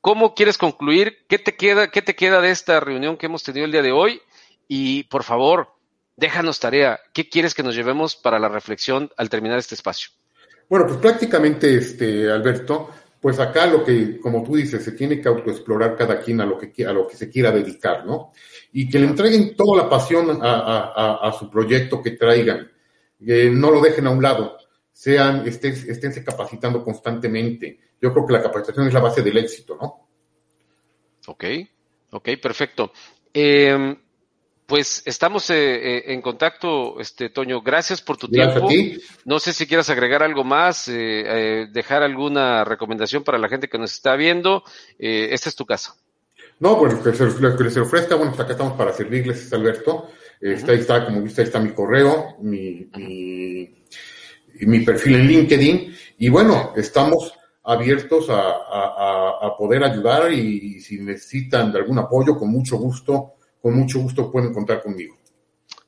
¿Cómo 0.00 0.34
quieres 0.34 0.56
concluir? 0.56 1.26
¿Qué 1.28 1.38
te 1.38 1.54
queda, 1.56 1.90
qué 1.90 2.00
te 2.00 2.16
queda 2.16 2.40
de 2.40 2.52
esta 2.52 2.80
reunión 2.80 3.18
que 3.18 3.26
hemos 3.26 3.42
tenido 3.42 3.66
el 3.66 3.72
día 3.72 3.82
de 3.82 3.92
hoy? 3.92 4.22
Y 4.66 5.04
por 5.04 5.24
favor, 5.24 5.75
déjanos 6.16 6.58
tarea. 6.58 6.98
¿Qué 7.12 7.28
quieres 7.28 7.54
que 7.54 7.62
nos 7.62 7.74
llevemos 7.74 8.16
para 8.16 8.38
la 8.38 8.48
reflexión 8.48 9.10
al 9.16 9.28
terminar 9.28 9.58
este 9.58 9.74
espacio? 9.74 10.10
Bueno, 10.68 10.86
pues 10.86 10.98
prácticamente, 10.98 11.76
este, 11.76 12.30
Alberto, 12.30 12.90
pues 13.20 13.38
acá 13.38 13.66
lo 13.66 13.84
que, 13.84 14.18
como 14.18 14.42
tú 14.42 14.56
dices, 14.56 14.84
se 14.84 14.92
tiene 14.92 15.20
que 15.20 15.28
autoexplorar 15.28 15.96
cada 15.96 16.20
quien 16.20 16.40
a 16.40 16.46
lo 16.46 16.58
que, 16.58 16.84
a 16.84 16.92
lo 16.92 17.06
que 17.06 17.16
se 17.16 17.30
quiera 17.30 17.50
dedicar, 17.50 18.04
¿no? 18.04 18.32
Y 18.72 18.88
que 18.88 18.98
le 18.98 19.06
entreguen 19.06 19.54
toda 19.54 19.84
la 19.84 19.88
pasión 19.88 20.38
a, 20.42 20.50
a, 20.50 21.28
a 21.28 21.32
su 21.32 21.48
proyecto 21.50 22.02
que 22.02 22.12
traigan. 22.12 22.70
Eh, 23.26 23.50
no 23.52 23.70
lo 23.70 23.80
dejen 23.80 24.06
a 24.06 24.10
un 24.10 24.22
lado. 24.22 24.58
Sean, 24.92 25.46
estén, 25.46 25.72
esténse 25.72 26.24
capacitando 26.24 26.82
constantemente. 26.82 27.78
Yo 28.00 28.12
creo 28.12 28.26
que 28.26 28.32
la 28.32 28.42
capacitación 28.42 28.88
es 28.88 28.94
la 28.94 29.00
base 29.00 29.22
del 29.22 29.36
éxito, 29.38 29.78
¿no? 29.80 30.08
Ok, 31.26 31.44
ok, 32.10 32.28
perfecto. 32.40 32.92
Eh, 33.32 33.96
pues 34.66 35.02
estamos 35.06 35.48
eh, 35.50 35.54
eh, 35.98 36.04
en 36.08 36.20
contacto, 36.20 37.00
este 37.00 37.30
Toño. 37.30 37.62
Gracias 37.62 38.02
por 38.02 38.16
tu 38.16 38.26
Gracias 38.26 38.66
tiempo. 38.66 39.00
No 39.24 39.38
sé 39.38 39.52
si 39.52 39.66
quieras 39.66 39.88
agregar 39.90 40.24
algo 40.24 40.42
más, 40.42 40.88
eh, 40.88 41.68
dejar 41.72 42.02
alguna 42.02 42.64
recomendación 42.64 43.22
para 43.22 43.38
la 43.38 43.48
gente 43.48 43.68
que 43.68 43.78
nos 43.78 43.92
está 43.92 44.16
viendo. 44.16 44.64
esta 44.98 45.48
es 45.48 45.54
tu 45.54 45.64
casa. 45.64 45.94
No, 46.58 46.78
pues 46.78 46.94
que 46.94 47.12
se, 47.12 47.56
que 47.56 47.70
se 47.70 47.80
ofrezca, 47.80 48.16
bueno, 48.16 48.32
pues 48.32 48.40
acá 48.40 48.52
estamos 48.52 48.76
para 48.76 48.92
servirles, 48.92 49.52
Alberto. 49.52 50.08
Está, 50.40 50.72
ahí 50.72 50.78
está, 50.78 51.04
como 51.04 51.22
viste, 51.22 51.42
ahí 51.42 51.46
está 51.46 51.60
mi 51.60 51.70
correo, 51.70 52.36
mi, 52.40 52.88
mi, 52.96 53.84
mi 54.60 54.80
perfil 54.80 55.16
en 55.16 55.26
LinkedIn. 55.28 55.96
Y 56.18 56.28
bueno, 56.28 56.72
estamos 56.76 57.32
abiertos 57.62 58.30
a, 58.30 58.40
a, 58.40 59.38
a 59.42 59.56
poder 59.56 59.84
ayudar 59.84 60.32
y, 60.32 60.76
y 60.76 60.80
si 60.80 60.98
necesitan 60.98 61.70
de 61.70 61.78
algún 61.78 61.98
apoyo, 61.98 62.36
con 62.36 62.50
mucho 62.50 62.76
gusto 62.78 63.35
con 63.66 63.74
mucho 63.74 63.98
gusto 63.98 64.30
pueden 64.30 64.54
contar 64.54 64.80
conmigo. 64.80 65.16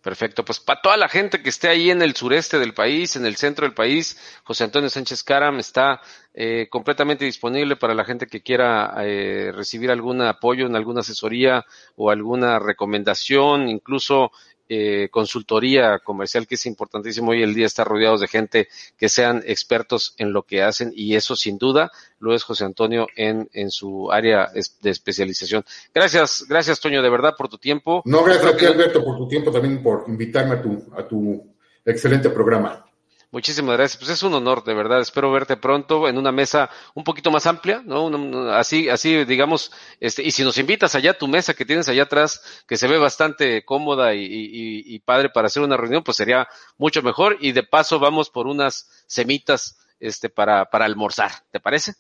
Perfecto, 0.03 0.45
pues 0.45 0.59
para 0.59 0.81
toda 0.83 0.97
la 0.97 1.09
gente 1.09 1.41
que 1.41 1.49
esté 1.49 1.69
ahí 1.69 1.93
en 1.93 2.03
el 2.03 2.17
sureste 2.17 2.59
del 2.59 2.75
país, 2.75 3.15
en 3.15 3.25
el 3.25 3.37
centro 3.37 3.67
del 3.67 3.73
país, 3.73 4.19
José 4.43 4.65
Antonio 4.65 4.91
Sánchez 4.91 5.23
Caram 5.23 5.61
está 5.61 6.01
eh, 6.35 6.67
completamente 6.71 7.25
disponible 7.25 7.77
para 7.77 7.95
la 7.95 8.05
gente 8.05 8.27
que 8.27 8.41
quiera 8.41 8.93
eh, 9.05 9.53
recibir 9.55 9.93
algún 9.93 10.21
apoyo 10.23 10.67
en 10.67 10.75
alguna 10.75 11.03
asesoría 11.03 11.65
o 11.95 12.11
alguna 12.11 12.59
recomendación, 12.59 13.69
incluso 13.69 14.33
eh, 14.69 15.09
consultoría 15.11 15.99
comercial, 15.99 16.47
que 16.47 16.57
es 16.57 16.67
importantísimo 16.67 17.31
hoy 17.31 17.43
el 17.43 17.55
día 17.55 17.67
estar 17.67 17.87
rodeados 17.87 18.21
de 18.21 18.29
gente 18.29 18.69
que 18.97 19.09
sean 19.09 19.43
expertos 19.47 20.15
en 20.19 20.33
lo 20.33 20.43
que 20.43 20.63
hacen 20.63 20.93
y 20.95 21.15
eso 21.15 21.37
sin 21.37 21.59
duda 21.59 21.91
lo 22.19 22.35
es 22.35 22.43
José 22.43 22.65
Antonio 22.65 23.07
en, 23.17 23.49
en 23.53 23.71
su 23.71 24.11
área 24.11 24.51
de 24.53 24.91
especialización. 24.91 25.65
Gracias, 25.95 26.45
gracias 26.49 26.81
Toño, 26.81 27.03
de 27.03 27.11
verdad 27.11 27.35
por 27.37 27.49
tu 27.49 27.59
tiempo. 27.59 28.03
No, 28.05 28.25
gracias 28.25 28.55
a 28.55 28.57
ti 28.57 28.67
Alberto 28.67 29.05
por 29.05 29.17
tu 29.17 29.29
tiempo, 29.29 29.51
también 29.51 29.83
por 29.83 30.05
invitarme 30.09 30.55
a 30.55 30.63
tu, 30.63 30.85
a 30.97 31.07
tu 31.07 31.55
excelente 31.85 32.31
programa. 32.31 32.88
Muchísimas 33.31 33.77
gracias. 33.77 33.99
Pues 33.99 34.11
es 34.11 34.23
un 34.23 34.33
honor, 34.33 34.65
de 34.65 34.73
verdad. 34.73 35.01
Espero 35.01 35.31
verte 35.31 35.57
pronto 35.57 36.09
en 36.09 36.17
una 36.17 36.33
mesa 36.33 36.71
un 36.95 37.05
poquito 37.05 37.31
más 37.31 37.47
amplia, 37.47 37.83
¿no? 37.85 38.09
así, 38.53 38.89
así, 38.89 39.25
digamos, 39.25 39.71
este, 40.01 40.23
y 40.23 40.31
si 40.31 40.43
nos 40.45 40.57
invitas 40.57 40.95
allá 40.95 41.11
a 41.11 41.19
tu 41.19 41.29
mesa 41.29 41.53
que 41.53 41.67
tienes 41.67 41.89
allá 41.89 42.05
atrás, 42.05 42.65
que 42.67 42.79
se 42.79 42.89
ve 42.89 42.97
bastante 42.97 43.65
cómoda 43.67 44.15
y, 44.15 44.25
y, 44.25 44.95
y 44.95 44.99
padre 45.01 45.29
para 45.29 45.49
hacer 45.49 45.63
una 45.63 45.77
reunión, 45.77 46.03
pues 46.03 46.17
sería 46.17 46.49
mucho 46.79 47.03
mejor. 47.03 47.37
Y 47.41 47.53
de 47.53 47.65
paso 47.65 47.99
vamos 47.99 48.31
por 48.31 48.47
unas 48.47 48.89
semitas, 49.07 49.79
este, 50.01 50.31
para, 50.31 50.65
para 50.67 50.87
almorzar. 50.87 51.33
¿Te 51.51 51.61
parece? 51.61 51.95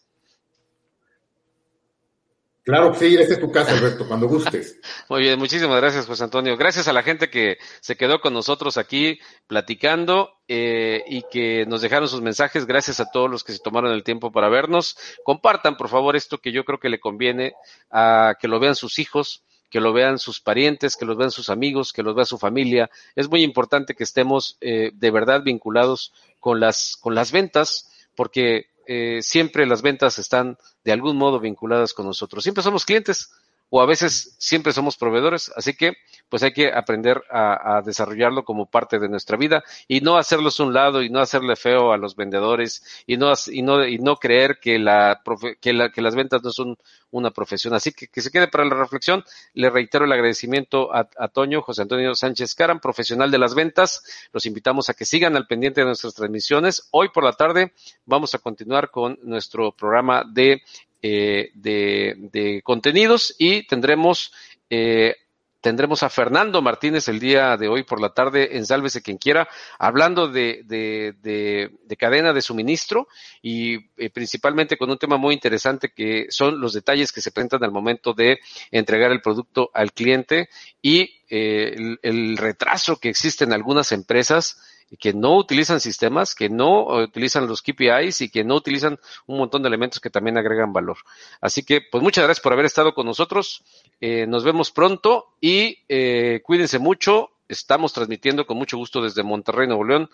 Claro 2.68 2.92
que 2.92 2.98
sí, 2.98 3.16
este 3.18 3.32
es 3.32 3.40
tu 3.40 3.50
casa, 3.50 3.72
Alberto, 3.72 4.06
cuando 4.06 4.28
gustes. 4.28 4.78
Muy 5.08 5.22
bien, 5.22 5.38
muchísimas 5.38 5.80
gracias, 5.80 6.04
José 6.04 6.24
Antonio. 6.24 6.54
Gracias 6.58 6.86
a 6.86 6.92
la 6.92 7.02
gente 7.02 7.30
que 7.30 7.56
se 7.80 7.96
quedó 7.96 8.20
con 8.20 8.34
nosotros 8.34 8.76
aquí 8.76 9.18
platicando 9.46 10.34
eh, 10.48 11.02
y 11.08 11.22
que 11.30 11.64
nos 11.64 11.80
dejaron 11.80 12.10
sus 12.10 12.20
mensajes. 12.20 12.66
Gracias 12.66 13.00
a 13.00 13.10
todos 13.10 13.30
los 13.30 13.42
que 13.42 13.54
se 13.54 13.60
tomaron 13.60 13.92
el 13.92 14.04
tiempo 14.04 14.32
para 14.32 14.50
vernos. 14.50 14.98
Compartan, 15.24 15.78
por 15.78 15.88
favor, 15.88 16.14
esto 16.14 16.36
que 16.36 16.52
yo 16.52 16.66
creo 16.66 16.78
que 16.78 16.90
le 16.90 17.00
conviene 17.00 17.54
a 17.90 18.34
que 18.38 18.48
lo 18.48 18.60
vean 18.60 18.74
sus 18.74 18.98
hijos, 18.98 19.42
que 19.70 19.80
lo 19.80 19.94
vean 19.94 20.18
sus 20.18 20.38
parientes, 20.38 20.94
que 20.94 21.06
lo 21.06 21.16
vean 21.16 21.30
sus 21.30 21.48
amigos, 21.48 21.94
que 21.94 22.02
lo 22.02 22.12
vea 22.12 22.26
su 22.26 22.36
familia. 22.36 22.90
Es 23.16 23.30
muy 23.30 23.44
importante 23.44 23.94
que 23.94 24.04
estemos 24.04 24.58
eh, 24.60 24.90
de 24.92 25.10
verdad 25.10 25.42
vinculados 25.42 26.12
con 26.38 26.60
las, 26.60 26.98
con 27.00 27.14
las 27.14 27.32
ventas, 27.32 27.90
porque 28.14 28.66
eh, 28.89 29.20
siempre 29.20 29.66
las 29.66 29.82
ventas 29.82 30.18
están 30.18 30.57
de 30.82 30.93
algún 30.93 31.18
modo 31.18 31.39
vinculadas 31.39 31.93
con 31.93 32.07
nosotros. 32.07 32.43
Siempre 32.43 32.64
somos 32.64 32.86
clientes 32.86 33.30
o 33.70 33.80
a 33.80 33.86
veces 33.86 34.34
siempre 34.38 34.72
somos 34.72 34.96
proveedores, 34.96 35.52
así 35.56 35.74
que 35.74 35.94
pues 36.28 36.42
hay 36.42 36.52
que 36.52 36.72
aprender 36.72 37.22
a, 37.30 37.80
desarrollarlo 37.84 38.44
como 38.44 38.66
parte 38.66 38.98
de 38.98 39.08
nuestra 39.08 39.36
vida 39.36 39.62
y 39.86 40.00
no 40.00 40.16
hacerlos 40.16 40.60
un 40.60 40.74
lado 40.74 41.02
y 41.02 41.10
no 41.10 41.20
hacerle 41.20 41.56
feo 41.56 41.92
a 41.92 41.96
los 41.96 42.16
vendedores 42.16 42.82
y 43.06 43.16
no 43.16 43.32
y 43.46 43.62
no 43.62 43.86
y 43.86 43.98
no 43.98 44.16
creer 44.16 44.58
que 44.60 44.78
la, 44.78 45.22
que, 45.60 45.90
que 45.92 46.02
las 46.02 46.14
ventas 46.14 46.42
no 46.42 46.50
son 46.50 46.76
una 47.10 47.30
profesión. 47.30 47.74
Así 47.74 47.92
que 47.92 48.08
que 48.08 48.20
se 48.20 48.30
quede 48.30 48.48
para 48.48 48.64
la 48.64 48.74
reflexión. 48.74 49.24
Le 49.54 49.70
reitero 49.70 50.04
el 50.04 50.12
agradecimiento 50.12 50.94
a, 50.94 51.08
a 51.18 51.28
Toño, 51.28 51.62
José 51.62 51.82
Antonio 51.82 52.14
Sánchez 52.14 52.54
Caran, 52.54 52.80
profesional 52.80 53.30
de 53.30 53.38
las 53.38 53.54
ventas. 53.54 54.02
Los 54.32 54.46
invitamos 54.46 54.90
a 54.90 54.94
que 54.94 55.04
sigan 55.04 55.36
al 55.36 55.46
pendiente 55.46 55.80
de 55.80 55.86
nuestras 55.86 56.14
transmisiones. 56.14 56.88
Hoy 56.90 57.08
por 57.08 57.24
la 57.24 57.32
tarde 57.32 57.72
vamos 58.04 58.34
a 58.34 58.38
continuar 58.38 58.90
con 58.90 59.18
nuestro 59.22 59.72
programa 59.72 60.24
de 60.30 60.62
eh, 61.03 61.51
de, 61.55 62.61
contenidos 62.64 63.34
y 63.38 63.66
tendremos 63.66 64.32
eh, 64.70 65.14
tendremos 65.61 66.03
a 66.03 66.09
Fernando 66.09 66.62
Martínez 66.62 67.09
el 67.09 67.18
día 67.18 67.57
de 67.57 67.68
hoy 67.68 67.82
por 67.82 68.01
la 68.01 68.11
tarde 68.11 68.57
en 68.57 68.64
Sálvese 68.64 69.03
quien 69.03 69.18
quiera, 69.18 69.49
hablando 69.78 70.28
de, 70.28 70.62
de, 70.64 71.14
de, 71.20 71.96
cadena 71.96 72.32
de 72.32 72.42
suministro 72.42 73.09
y 73.42 73.74
eh, 73.96 74.11
principalmente 74.11 74.76
con 74.76 74.90
un 74.90 74.99
tema 74.99 75.16
muy 75.16 75.34
interesante 75.34 75.90
que 75.94 76.26
son 76.30 76.61
los 76.61 76.72
detalles 76.72 77.12
que 77.12 77.20
se 77.20 77.32
presentan 77.32 77.64
al 77.64 77.72
momento 77.72 78.14
de 78.14 78.38
entregar 78.70 79.11
el 79.11 79.20
producto 79.20 79.70
al 79.74 79.92
cliente 79.92 80.49
y 80.80 81.11
eh, 81.28 81.76
el, 82.03 82.36
retraso 82.36 82.99
que 82.99 83.09
existe 83.09 83.44
en 83.44 83.53
algunas 83.53 83.90
empresas 83.90 84.62
que 84.97 85.12
no 85.12 85.36
utilizan 85.36 85.80
sistemas, 85.80 86.34
que 86.34 86.49
no 86.49 86.86
utilizan 87.03 87.47
los 87.47 87.62
KPIs 87.62 88.22
y 88.22 88.30
que 88.30 88.45
no 88.45 88.55
utilizan 88.55 88.99
un 89.26 89.39
montón 89.39 89.62
de 89.62 89.68
elementos 89.68 90.01
que 90.01 90.11
también 90.11 90.39
agregan 90.39 90.72
valor. 90.72 90.97
Así 91.41 91.62
que, 91.62 91.80
pues 91.80 92.03
muchas 92.03 92.24
gracias 92.24 92.43
por 92.43 92.53
haber 92.53 92.64
estado 92.66 92.95
con 92.95 93.07
nosotros. 93.07 93.62
Eh, 94.01 94.26
nos 94.26 94.45
vemos 94.45 94.70
pronto 94.70 95.34
y 95.41 95.78
eh, 95.89 96.41
cuídense 96.43 96.78
mucho. 96.78 97.30
Estamos 97.49 97.93
transmitiendo 97.93 98.47
con 98.47 98.57
mucho 98.57 98.76
gusto 98.76 99.03
desde 99.03 99.22
Monterrey, 99.22 99.66
Nuevo 99.66 99.84
León, 99.84 100.11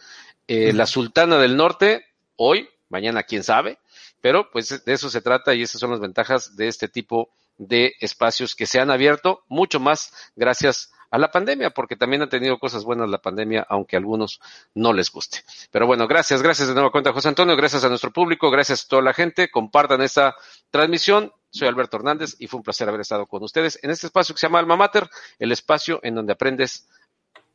eh, 0.47 0.73
la 0.73 0.87
Sultana 0.87 1.39
del 1.39 1.57
Norte, 1.57 2.07
hoy, 2.37 2.69
mañana 2.89 3.25
quién 3.25 3.43
sabe, 3.43 3.79
pero 4.21 4.51
pues 4.51 4.85
de 4.85 4.93
eso 4.93 5.11
se 5.11 5.21
trata 5.21 5.53
y 5.55 5.63
esas 5.63 5.81
son 5.81 5.91
las 5.91 6.01
ventajas 6.01 6.57
de 6.57 6.69
este 6.69 6.89
tipo 6.89 7.31
de 7.59 7.95
espacios 8.01 8.55
que 8.55 8.67
se 8.67 8.81
han 8.81 8.91
abierto 8.91 9.43
mucho 9.49 9.81
más 9.81 10.13
gracias 10.37 10.93
a 11.15 11.19
la 11.19 11.31
pandemia, 11.31 11.71
porque 11.71 11.95
también 11.95 12.23
ha 12.23 12.29
tenido 12.29 12.59
cosas 12.59 12.83
buenas 12.83 13.09
la 13.09 13.19
pandemia, 13.19 13.65
aunque 13.69 13.95
a 13.95 14.01
algunos 14.01 14.41
no 14.75 14.93
les 14.93 15.13
guste. 15.13 15.45
Pero 15.71 15.87
bueno, 15.87 16.09
gracias, 16.09 16.43
gracias 16.43 16.67
de 16.67 16.75
nuevo 16.75 16.91
cuenta 16.91 17.13
José 17.13 17.29
Antonio, 17.29 17.57
gracias 17.57 17.85
a 17.85 17.89
nuestro 17.89 18.13
público, 18.13 18.51
gracias 18.51 18.85
a 18.85 18.89
toda 18.89 19.03
la 19.03 19.13
gente, 19.13 19.49
compartan 19.49 20.03
esta 20.03 20.35
transmisión. 20.73 21.33
Soy 21.51 21.69
Alberto 21.69 21.99
Hernández 21.99 22.35
y 22.41 22.49
fue 22.49 22.59
un 22.59 22.65
placer 22.65 22.89
haber 22.89 23.03
estado 23.03 23.27
con 23.27 23.45
ustedes 23.45 23.79
en 23.85 23.93
este 23.93 24.09
espacio 24.09 24.35
que 24.35 24.41
se 24.41 24.49
llama 24.49 24.59
Alma 24.59 24.75
Mater, 24.75 25.09
el 25.39 25.53
espacio 25.53 26.01
en 26.03 26.17
donde 26.17 26.33
aprendes 26.33 26.89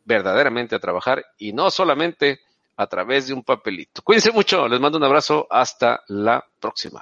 verdaderamente 0.05 0.76
a 0.76 0.80
trabajar 0.80 1.26
y 1.38 1.51
no 1.51 1.70
solamente 1.70 2.39
a 2.78 2.88
través 2.88 3.28
de 3.28 3.34
un 3.34 3.43
papelito. 3.43 4.01
Cuídense 4.03 4.32
mucho, 4.32 4.70
les 4.70 4.80
mando 4.80 4.97
un 4.97 5.03
abrazo, 5.03 5.47
hasta 5.49 6.01
la 6.07 6.41
próxima. 6.62 7.01